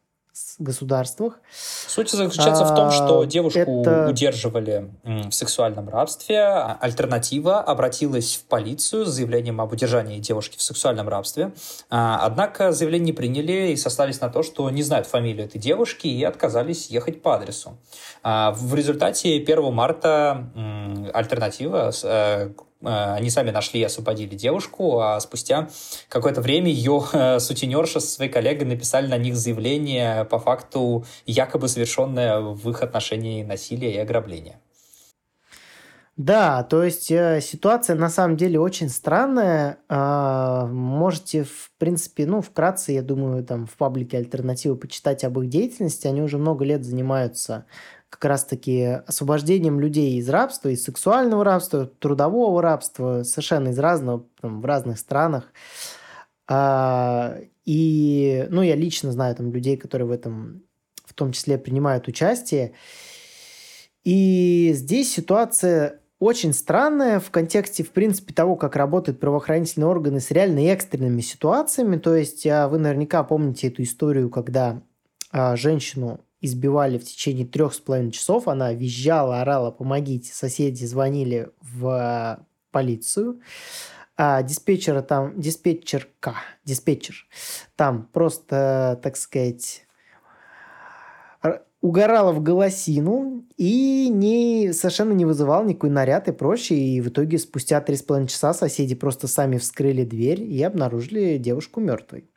государствах. 0.58 1.40
Суть 1.86 2.10
заключается 2.10 2.64
а, 2.64 2.72
в 2.72 2.74
том, 2.74 2.90
что 2.90 3.20
а, 3.20 3.26
девушку 3.26 3.82
это... 3.82 4.08
удерживали 4.08 4.90
в 5.04 5.30
сексуальном 5.30 5.88
рабстве. 5.88 6.40
Альтернатива 6.80 7.60
обратилась 7.60 8.36
в 8.36 8.44
полицию 8.44 9.06
с 9.06 9.10
заявлением 9.10 9.60
об 9.60 9.72
удержании 9.72 10.18
девушки 10.18 10.56
в 10.56 10.62
сексуальном 10.62 11.08
рабстве. 11.08 11.52
А, 11.90 12.20
однако 12.24 12.72
заявление 12.72 13.06
не 13.06 13.12
приняли 13.12 13.72
и 13.72 13.76
сослались 13.76 14.20
на 14.20 14.28
то, 14.28 14.42
что 14.42 14.68
не 14.70 14.82
знают 14.82 15.06
фамилию 15.06 15.46
этой 15.46 15.58
девушки 15.58 16.06
и 16.06 16.24
отказались 16.24 16.88
ехать 16.88 17.22
по 17.22 17.36
адресу. 17.36 17.78
А, 18.22 18.52
в 18.52 18.74
результате 18.74 19.36
1 19.36 19.72
марта 19.72 20.50
альтернатива 21.14 21.92
Э, 22.02 22.50
они 22.80 23.30
сами 23.30 23.50
нашли 23.50 23.80
и 23.80 23.84
освободили 23.84 24.34
девушку, 24.34 25.00
а 25.00 25.18
спустя 25.20 25.68
какое-то 26.08 26.40
время 26.40 26.70
ее 26.70 27.02
э, 27.12 27.40
сутенерша 27.40 28.00
со 28.00 28.06
своей 28.06 28.30
коллегой 28.30 28.66
написали 28.66 29.08
на 29.08 29.18
них 29.18 29.36
заявление 29.36 30.24
по 30.24 30.38
факту 30.38 31.04
якобы 31.26 31.68
совершенное 31.68 32.40
в 32.40 32.70
их 32.70 32.82
отношении 32.82 33.42
насилия 33.42 33.94
и 33.94 33.98
ограбления. 33.98 34.60
Да, 36.18 36.64
то 36.64 36.82
есть 36.82 37.12
э, 37.12 37.40
ситуация 37.40 37.94
на 37.94 38.10
самом 38.10 38.36
деле 38.36 38.58
очень 38.58 38.88
странная. 38.88 39.78
Э, 39.88 40.66
можете, 40.66 41.44
в 41.44 41.70
принципе, 41.78 42.26
ну, 42.26 42.40
вкратце, 42.40 42.90
я 42.90 43.02
думаю, 43.02 43.44
там 43.44 43.66
в 43.66 43.76
паблике 43.76 44.18
альтернативы 44.18 44.74
почитать 44.74 45.22
об 45.22 45.38
их 45.38 45.48
деятельности. 45.48 46.08
Они 46.08 46.20
уже 46.20 46.36
много 46.38 46.64
лет 46.64 46.84
занимаются 46.84 47.66
как 48.10 48.24
раз-таки 48.24 48.84
освобождением 49.06 49.80
людей 49.80 50.18
из 50.18 50.28
рабства, 50.28 50.68
из 50.68 50.82
сексуального 50.82 51.44
рабства, 51.44 51.86
трудового 51.86 52.62
рабства, 52.62 53.22
совершенно 53.22 53.68
из 53.68 53.78
разного, 53.78 54.24
там, 54.40 54.60
в 54.60 54.64
разных 54.64 54.98
странах. 54.98 55.52
А, 56.48 57.36
и, 57.64 58.46
ну, 58.50 58.62
я 58.62 58.74
лично 58.74 59.12
знаю 59.12 59.36
там 59.36 59.52
людей, 59.52 59.76
которые 59.76 60.08
в 60.08 60.10
этом 60.10 60.62
в 61.04 61.14
том 61.14 61.32
числе 61.32 61.58
принимают 61.58 62.08
участие. 62.08 62.72
И 64.04 64.72
здесь 64.74 65.12
ситуация 65.12 66.00
очень 66.18 66.52
странная 66.52 67.20
в 67.20 67.30
контексте, 67.30 67.84
в 67.84 67.90
принципе, 67.90 68.34
того, 68.34 68.56
как 68.56 68.74
работают 68.74 69.20
правоохранительные 69.20 69.88
органы 69.88 70.20
с 70.20 70.30
реально 70.30 70.60
экстренными 70.60 71.20
ситуациями. 71.20 71.96
То 71.96 72.14
есть 72.14 72.46
а, 72.46 72.68
вы 72.68 72.78
наверняка 72.78 73.22
помните 73.22 73.68
эту 73.68 73.82
историю, 73.82 74.30
когда 74.30 74.82
а, 75.30 75.56
женщину 75.56 76.20
избивали 76.40 76.98
в 76.98 77.04
течение 77.04 77.46
трех 77.46 77.74
с 77.74 77.80
половиной 77.80 78.12
часов. 78.12 78.48
Она 78.48 78.72
визжала, 78.72 79.40
орала, 79.40 79.70
помогите. 79.70 80.32
Соседи 80.32 80.84
звонили 80.84 81.50
в 81.60 82.46
полицию. 82.70 83.40
А 84.16 84.42
диспетчера 84.42 85.02
там, 85.02 85.40
диспетчерка, 85.40 86.34
диспетчер, 86.64 87.26
там 87.76 88.08
просто, 88.12 88.98
так 89.00 89.16
сказать, 89.16 89.86
угорала 91.80 92.32
в 92.32 92.42
голосину 92.42 93.44
и 93.56 94.08
не, 94.08 94.72
совершенно 94.72 95.12
не 95.12 95.24
вызывал 95.24 95.64
никакой 95.64 95.90
наряд 95.90 96.26
и 96.28 96.32
прочее. 96.32 96.80
И 96.80 97.00
в 97.00 97.08
итоге 97.08 97.38
спустя 97.38 97.80
три 97.80 97.96
с 97.96 98.02
половиной 98.02 98.28
часа 98.28 98.52
соседи 98.52 98.94
просто 98.94 99.28
сами 99.28 99.58
вскрыли 99.58 100.04
дверь 100.04 100.42
и 100.42 100.62
обнаружили 100.62 101.38
девушку 101.38 101.80
мертвой. 101.80 102.28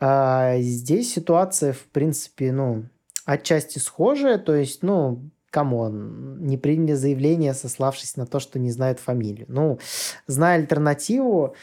А 0.00 0.58
здесь 0.58 1.12
ситуация, 1.12 1.72
в 1.72 1.84
принципе, 1.84 2.52
ну, 2.52 2.84
отчасти 3.32 3.78
схожее, 3.78 4.38
то 4.38 4.54
есть, 4.54 4.82
ну, 4.82 5.30
come 5.50 6.00
on, 6.00 6.38
не 6.40 6.58
приняли 6.58 6.94
заявление, 6.94 7.54
сославшись 7.54 8.16
на 8.16 8.26
то, 8.26 8.40
что 8.40 8.58
не 8.58 8.70
знают 8.70 8.98
фамилию. 8.98 9.46
Ну, 9.48 9.78
зная 10.26 10.58
альтернативу, 10.58 11.54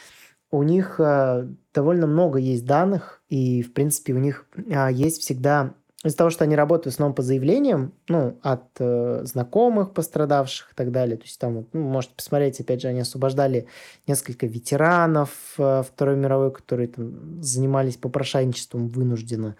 у 0.50 0.62
них 0.62 0.98
э, 0.98 1.46
довольно 1.74 2.06
много 2.06 2.38
есть 2.38 2.64
данных, 2.64 3.22
и, 3.28 3.62
в 3.62 3.72
принципе, 3.74 4.14
у 4.14 4.18
них 4.18 4.46
э, 4.56 4.88
есть 4.92 5.20
всегда 5.20 5.74
из-за 6.04 6.16
того, 6.16 6.30
что 6.30 6.44
они 6.44 6.54
работают 6.54 6.94
в 6.94 6.96
основном 6.96 7.14
по 7.14 7.22
заявлениям, 7.22 7.92
ну, 8.08 8.38
от 8.42 8.64
э, 8.78 9.22
знакомых 9.24 9.92
пострадавших 9.92 10.70
и 10.72 10.74
так 10.74 10.92
далее. 10.92 11.16
То 11.16 11.24
есть 11.24 11.38
там, 11.40 11.66
ну, 11.72 11.80
можете 11.80 12.14
посмотреть, 12.14 12.60
опять 12.60 12.80
же, 12.80 12.88
они 12.88 13.00
освобождали 13.00 13.66
несколько 14.06 14.46
ветеранов 14.46 15.30
э, 15.58 15.82
Второй 15.82 16.16
мировой, 16.16 16.52
которые 16.52 16.88
там 16.88 17.42
занимались 17.42 17.96
попрошайничеством 17.96 18.88
вынужденно. 18.88 19.56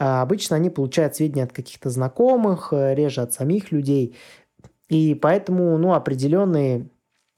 А 0.00 0.22
обычно 0.22 0.56
они 0.56 0.70
получают 0.70 1.14
сведения 1.14 1.44
от 1.44 1.52
каких-то 1.52 1.90
знакомых, 1.90 2.72
э, 2.72 2.94
реже 2.94 3.20
от 3.20 3.34
самих 3.34 3.70
людей. 3.70 4.16
И 4.88 5.14
поэтому, 5.14 5.76
ну, 5.76 5.92
определенная 5.92 6.88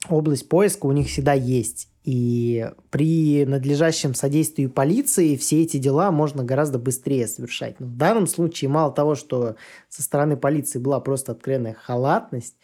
область 0.08 0.48
поиска 0.48 0.86
у 0.86 0.92
них 0.92 1.08
всегда 1.08 1.32
есть. 1.32 1.88
И 2.04 2.70
при 2.90 3.44
надлежащем 3.46 4.14
содействии 4.14 4.66
полиции 4.66 5.34
все 5.36 5.62
эти 5.62 5.78
дела 5.78 6.12
можно 6.12 6.44
гораздо 6.44 6.78
быстрее 6.78 7.26
совершать. 7.26 7.80
Но 7.80 7.86
в 7.86 7.96
данном 7.96 8.28
случае 8.28 8.70
мало 8.70 8.92
того, 8.92 9.16
что 9.16 9.56
со 9.88 10.02
стороны 10.02 10.36
полиции 10.36 10.78
была 10.78 11.00
просто 11.00 11.32
откровенная 11.32 11.74
халатность, 11.74 12.54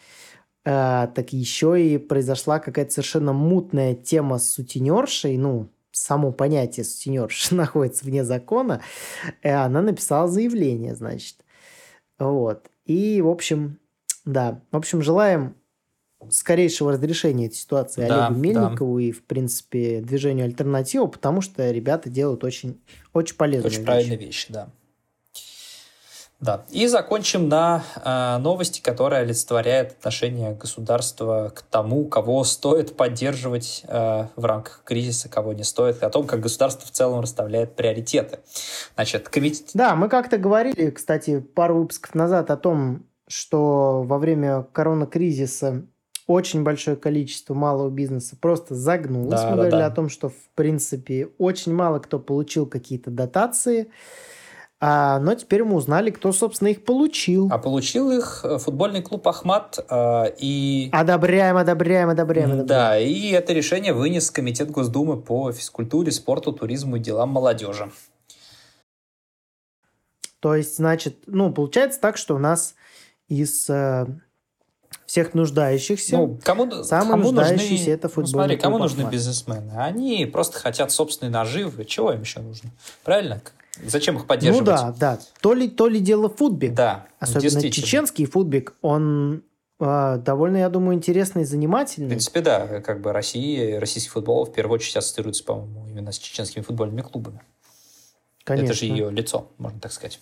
э, 0.63 1.07
так 1.13 1.33
еще 1.33 1.81
и 1.81 1.97
произошла 1.97 2.59
какая-то 2.59 2.91
совершенно 2.91 3.33
мутная 3.33 3.95
тема 3.95 4.39
с 4.39 4.49
сутенершей, 4.53 5.37
ну, 5.37 5.69
само 5.99 6.31
понятие 6.31 6.83
сутенерша 6.83 7.55
находится 7.55 8.05
вне 8.05 8.23
закона, 8.23 8.81
и 9.41 9.47
она 9.47 9.81
написала 9.81 10.27
заявление, 10.27 10.95
значит. 10.95 11.37
Вот. 12.17 12.69
И, 12.85 13.21
в 13.21 13.27
общем, 13.27 13.79
да. 14.25 14.61
В 14.71 14.77
общем, 14.77 15.01
желаем 15.01 15.55
скорейшего 16.29 16.91
разрешения 16.93 17.47
этой 17.47 17.55
ситуации 17.55 18.07
да, 18.07 18.27
Олегу 18.27 18.39
Мельникову 18.39 18.97
да. 18.97 19.03
и, 19.03 19.11
в 19.11 19.23
принципе, 19.23 20.01
движению 20.01 20.45
альтернативу, 20.45 21.07
потому 21.07 21.41
что 21.41 21.71
ребята 21.71 22.09
делают 22.09 22.43
очень, 22.43 22.81
очень 23.13 23.37
полезную 23.37 23.67
Очень 23.67 23.79
вещь. 23.79 23.85
правильные 23.85 24.17
вещи, 24.17 24.51
да. 24.51 24.69
Да. 26.41 26.63
И 26.69 26.87
закончим 26.87 27.49
на 27.49 27.83
э, 27.95 28.37
новости, 28.37 28.79
которая 28.81 29.23
олицетворяет 29.23 29.91
отношение 29.91 30.53
государства 30.53 31.51
к 31.53 31.61
тому, 31.63 32.05
кого 32.05 32.45
стоит 32.45 32.95
поддерживать 32.95 33.83
э, 33.85 34.27
в 34.35 34.45
рамках 34.45 34.83
кризиса, 34.85 35.27
кого 35.27 35.51
не 35.51 35.63
стоит, 35.63 36.01
о 36.01 36.09
том, 36.09 36.25
как 36.25 36.39
государство 36.39 36.87
в 36.87 36.91
целом 36.91 37.19
расставляет 37.19 37.75
приоритеты. 37.75 38.39
Значит, 38.95 39.27
комитет... 39.27 39.71
Да, 39.73 39.95
мы 39.95 40.07
как-то 40.07 40.37
говорили, 40.37 40.91
кстати, 40.91 41.39
пару 41.39 41.79
выпусков 41.79 42.15
назад 42.15 42.51
о 42.51 42.57
том, 42.57 43.05
что 43.27 44.03
во 44.03 44.17
время 44.17 44.63
коронакризиса 44.71 45.83
очень 46.25 46.63
большое 46.63 46.95
количество 46.95 47.53
малого 47.53 47.89
бизнеса 47.89 48.37
просто 48.39 48.75
загнулось. 48.75 49.31
Да, 49.31 49.43
мы 49.43 49.49
да, 49.49 49.55
говорили 49.55 49.79
да. 49.79 49.87
о 49.87 49.91
том, 49.91 50.09
что, 50.09 50.29
в 50.29 50.49
принципе, 50.55 51.27
очень 51.37 51.73
мало 51.73 51.99
кто 51.99 52.19
получил 52.19 52.65
какие-то 52.65 53.11
дотации. 53.11 53.89
А, 54.81 55.19
но 55.19 55.35
теперь 55.35 55.65
мы 55.65 55.75
узнали, 55.75 56.09
кто, 56.09 56.31
собственно, 56.31 56.69
их 56.69 56.85
получил. 56.85 57.49
А 57.51 57.57
получил 57.57 58.11
их 58.11 58.41
э, 58.45 58.57
футбольный 58.59 59.01
клуб 59.01 59.27
«Ахмат». 59.27 59.77
А, 59.89 60.23
и... 60.37 60.89
Одобряем, 60.93 61.57
одобряем, 61.57 62.09
одобряем, 62.09 62.51
одобряем. 62.51 62.65
Да, 62.65 62.97
и 62.97 63.31
это 63.31 63.51
решение 63.51 63.91
вынес 63.91 64.31
Комитет 64.31 64.71
Госдумы 64.71 65.21
по 65.21 65.51
физкультуре, 65.51 66.13
спорту, 66.13 66.53
туризму 66.53 66.95
и 66.95 66.99
делам 66.99 67.29
молодежи. 67.29 67.91
То 70.39 70.55
есть, 70.55 70.77
значит, 70.77 71.23
ну, 71.27 71.51
получается 71.51 71.99
так, 71.99 72.15
что 72.15 72.35
у 72.35 72.39
нас 72.39 72.75
из 73.27 73.69
э, 73.69 74.05
всех 75.05 75.33
нуждающихся. 75.33 76.15
Ну, 76.15 76.39
кому, 76.41 76.83
самый 76.83 77.11
кому 77.11 77.31
нуждающийся 77.31 77.73
нужны, 77.73 77.91
это 77.91 78.07
футбольный 78.07 78.31
ну, 78.31 78.37
смотри, 78.37 78.57
кому 78.57 78.77
нужны 78.77 79.01
бизнесмены? 79.03 79.73
Они 79.75 80.25
просто 80.25 80.57
хотят 80.57 80.93
собственной 80.93 81.31
наживы. 81.31 81.83
Чего 81.83 82.13
им 82.13 82.21
еще 82.21 82.39
нужно? 82.39 82.69
Правильно? 83.03 83.41
Зачем 83.85 84.17
их 84.17 84.25
поддерживать? 84.25 84.67
Ну 84.67 84.73
да, 84.73 84.95
да. 84.99 85.19
То 85.41 85.53
ли, 85.53 85.69
то 85.69 85.87
ли 85.87 85.99
дело 85.99 86.29
футбик. 86.29 86.73
Да, 86.73 87.07
Особенно 87.19 87.61
чеченский 87.69 88.25
футбик, 88.25 88.73
он 88.81 89.43
а, 89.79 90.17
довольно, 90.17 90.57
я 90.57 90.69
думаю, 90.69 90.95
интересный 90.95 91.43
и 91.43 91.45
занимательный. 91.45 92.07
В 92.07 92.09
принципе, 92.09 92.41
да. 92.41 92.81
Как 92.81 93.01
бы 93.01 93.13
Россия, 93.13 93.79
российский 93.79 94.09
футбол 94.09 94.45
в 94.45 94.51
первую 94.51 94.75
очередь 94.75 94.97
ассоциируется, 94.97 95.43
по-моему, 95.43 95.87
именно 95.87 96.11
с 96.11 96.17
чеченскими 96.17 96.63
футбольными 96.63 97.01
клубами. 97.01 97.41
Конечно. 98.43 98.65
Это 98.65 98.73
же 98.73 98.85
ее 98.85 99.09
лицо, 99.11 99.47
можно 99.57 99.79
так 99.79 99.93
сказать. 99.93 100.19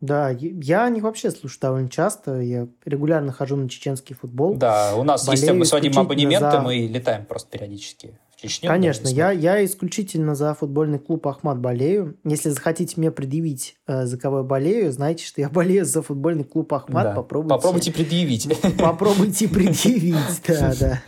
Да, 0.00 0.30
я 0.30 0.88
них 0.88 1.04
вообще 1.04 1.30
слушаю 1.30 1.60
довольно 1.60 1.88
часто. 1.88 2.40
Я 2.40 2.66
регулярно 2.84 3.32
хожу 3.32 3.56
на 3.56 3.68
чеченский 3.68 4.16
футбол. 4.16 4.56
Да, 4.56 4.96
у 4.96 5.04
нас 5.04 5.26
есть 5.28 5.48
мы 5.50 5.64
сводим 5.64 5.96
абонементы, 5.96 6.50
за... 6.50 6.60
мы 6.60 6.74
летаем 6.74 7.24
просто 7.24 7.48
периодически 7.50 8.18
в 8.42 8.50
Чечню. 8.50 8.68
Конечно, 8.68 9.08
я, 9.08 9.30
я 9.30 9.64
исключительно 9.64 10.34
за 10.34 10.54
футбольный 10.54 10.98
клуб 10.98 11.26
Ахмат 11.26 11.58
болею. 11.58 12.16
Если 12.24 12.50
захотите 12.50 12.94
мне 12.96 13.10
предъявить, 13.10 13.76
э, 13.86 14.06
за 14.06 14.18
кого 14.18 14.38
я 14.38 14.42
болею, 14.42 14.92
знаете, 14.92 15.24
что 15.24 15.40
я 15.40 15.48
болею 15.48 15.84
за 15.84 16.02
футбольный 16.02 16.44
клуб 16.44 16.72
Ахмат. 16.74 17.04
Да. 17.04 17.12
Попробуйте, 17.14 17.54
Попробуйте 17.54 17.92
предъявить. 17.92 18.48
Попробуйте 18.78 19.48
предъявить, 19.48 20.42
да, 20.46 20.74
да. 20.80 21.02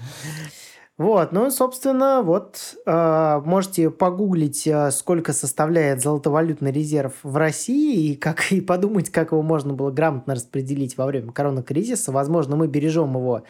Вот, 0.97 1.33
ну, 1.33 1.51
собственно, 1.51 2.23
вот 2.23 2.77
э, 2.87 3.43
можете 3.45 3.91
погуглить, 3.91 4.65
э, 4.65 4.93
сколько 4.93 5.33
составляет 5.33 6.01
золотовалютный 6.01 6.71
резерв 6.71 7.15
в 7.25 7.37
России 7.37 8.13
и 8.13 8.17
как 8.17 8.53
и 8.53 8.61
подумать, 8.61 9.11
как 9.11 9.33
его 9.33 9.43
можно 9.43 9.75
было 9.75 9.91
грамотно 9.91 10.37
распределить 10.37 10.97
во 10.97 11.07
время 11.07 11.33
коронакризиса. 11.33 12.13
Возможно, 12.13 12.55
мы 12.55 12.69
бережем 12.69 13.17
его 13.17 13.43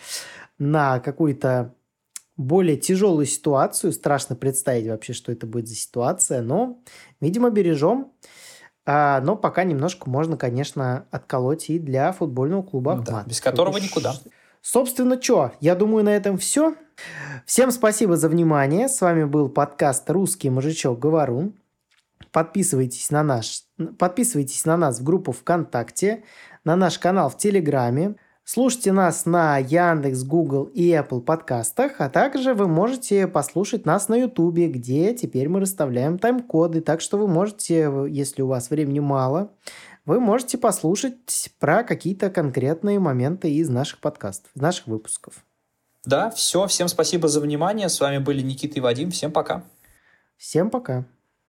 на 0.59 1.01
какую-то 1.01 1.75
более 2.37 2.77
тяжелую 2.77 3.27
ситуацию. 3.27 3.93
Страшно 3.93 4.37
представить 4.37 4.89
вообще, 4.89 5.13
что 5.13 5.33
это 5.33 5.47
будет 5.47 5.69
за 5.69 5.75
ситуация, 5.75 6.43
но, 6.43 6.79
видимо, 7.21 7.51
бережем. 7.51 8.13
А, 8.87 9.21
но 9.21 9.37
пока 9.37 9.65
немножко 9.65 10.11
можно, 10.11 10.37
конечно, 10.37 11.07
отколоть 11.11 11.71
и 11.71 11.79
для 11.79 12.13
футбольного 12.13 12.63
клуба 12.63 13.03
Да, 13.07 13.25
без 13.27 13.41
которого 13.41 13.79
никуда. 13.79 14.15
Собственно, 14.61 15.21
что? 15.21 15.53
Я 15.61 15.75
думаю, 15.75 16.05
на 16.05 16.15
этом 16.15 16.39
все. 16.39 16.75
Всем 17.47 17.71
спасибо 17.71 18.17
за 18.17 18.29
внимание. 18.29 18.89
С 18.89 19.01
вами 19.01 19.25
был 19.25 19.49
подкаст 19.49 20.09
«Русский 20.11 20.51
мужичок 20.51 20.99
Говорун». 20.99 21.55
Подписывайтесь 22.33 23.11
на, 23.11 23.23
наш, 23.23 23.63
подписывайтесь 23.99 24.65
на 24.65 24.77
нас 24.77 24.99
в 25.01 25.05
группу 25.05 25.33
ВКонтакте, 25.33 26.25
на 26.65 26.77
наш 26.77 26.99
канал 26.99 27.31
в 27.31 27.37
Телеграме. 27.39 28.17
Слушайте 28.47 28.93
нас 28.93 29.25
на 29.25 29.57
Яндекс, 29.57 30.23
Google 30.23 30.65
и 30.65 30.91
Apple 30.91 31.23
подкастах, 31.23 31.93
а 31.99 32.11
также 32.11 32.53
вы 32.53 32.69
можете 32.69 33.27
послушать 33.27 33.87
нас 33.87 34.09
на 34.09 34.17
YouTube, 34.17 34.71
где 34.71 35.15
теперь 35.15 35.49
мы 35.49 35.61
расставляем 35.61 36.19
тайм-коды, 36.19 36.83
так 36.83 37.01
что 37.01 37.17
вы 37.17 37.27
можете, 37.27 37.91
если 38.11 38.43
у 38.43 38.47
вас 38.47 38.69
времени 38.69 39.01
мало, 39.01 39.51
вы 40.05 40.21
можете 40.21 40.59
послушать 40.59 41.51
про 41.59 41.85
какие-то 41.85 42.29
конкретные 42.29 42.99
моменты 42.99 43.51
из 43.51 43.71
наших 43.71 44.01
подкастов, 44.01 44.51
из 44.55 44.61
наших 44.61 44.89
выпусков. 44.89 45.43
Да, 46.05 46.31
все. 46.31 46.67
Всем 46.67 46.89
спасибо 46.89 47.29
за 47.29 47.41
внимание. 47.41 47.89
С 47.89 47.99
вами 47.99 48.19
были 48.19 48.43
Никита 48.43 48.77
и 48.77 48.81
Вадим. 48.81 49.11
Всем 49.11 49.33
пока. 49.33 49.65
Всем 50.37 50.69
пока. 50.69 51.07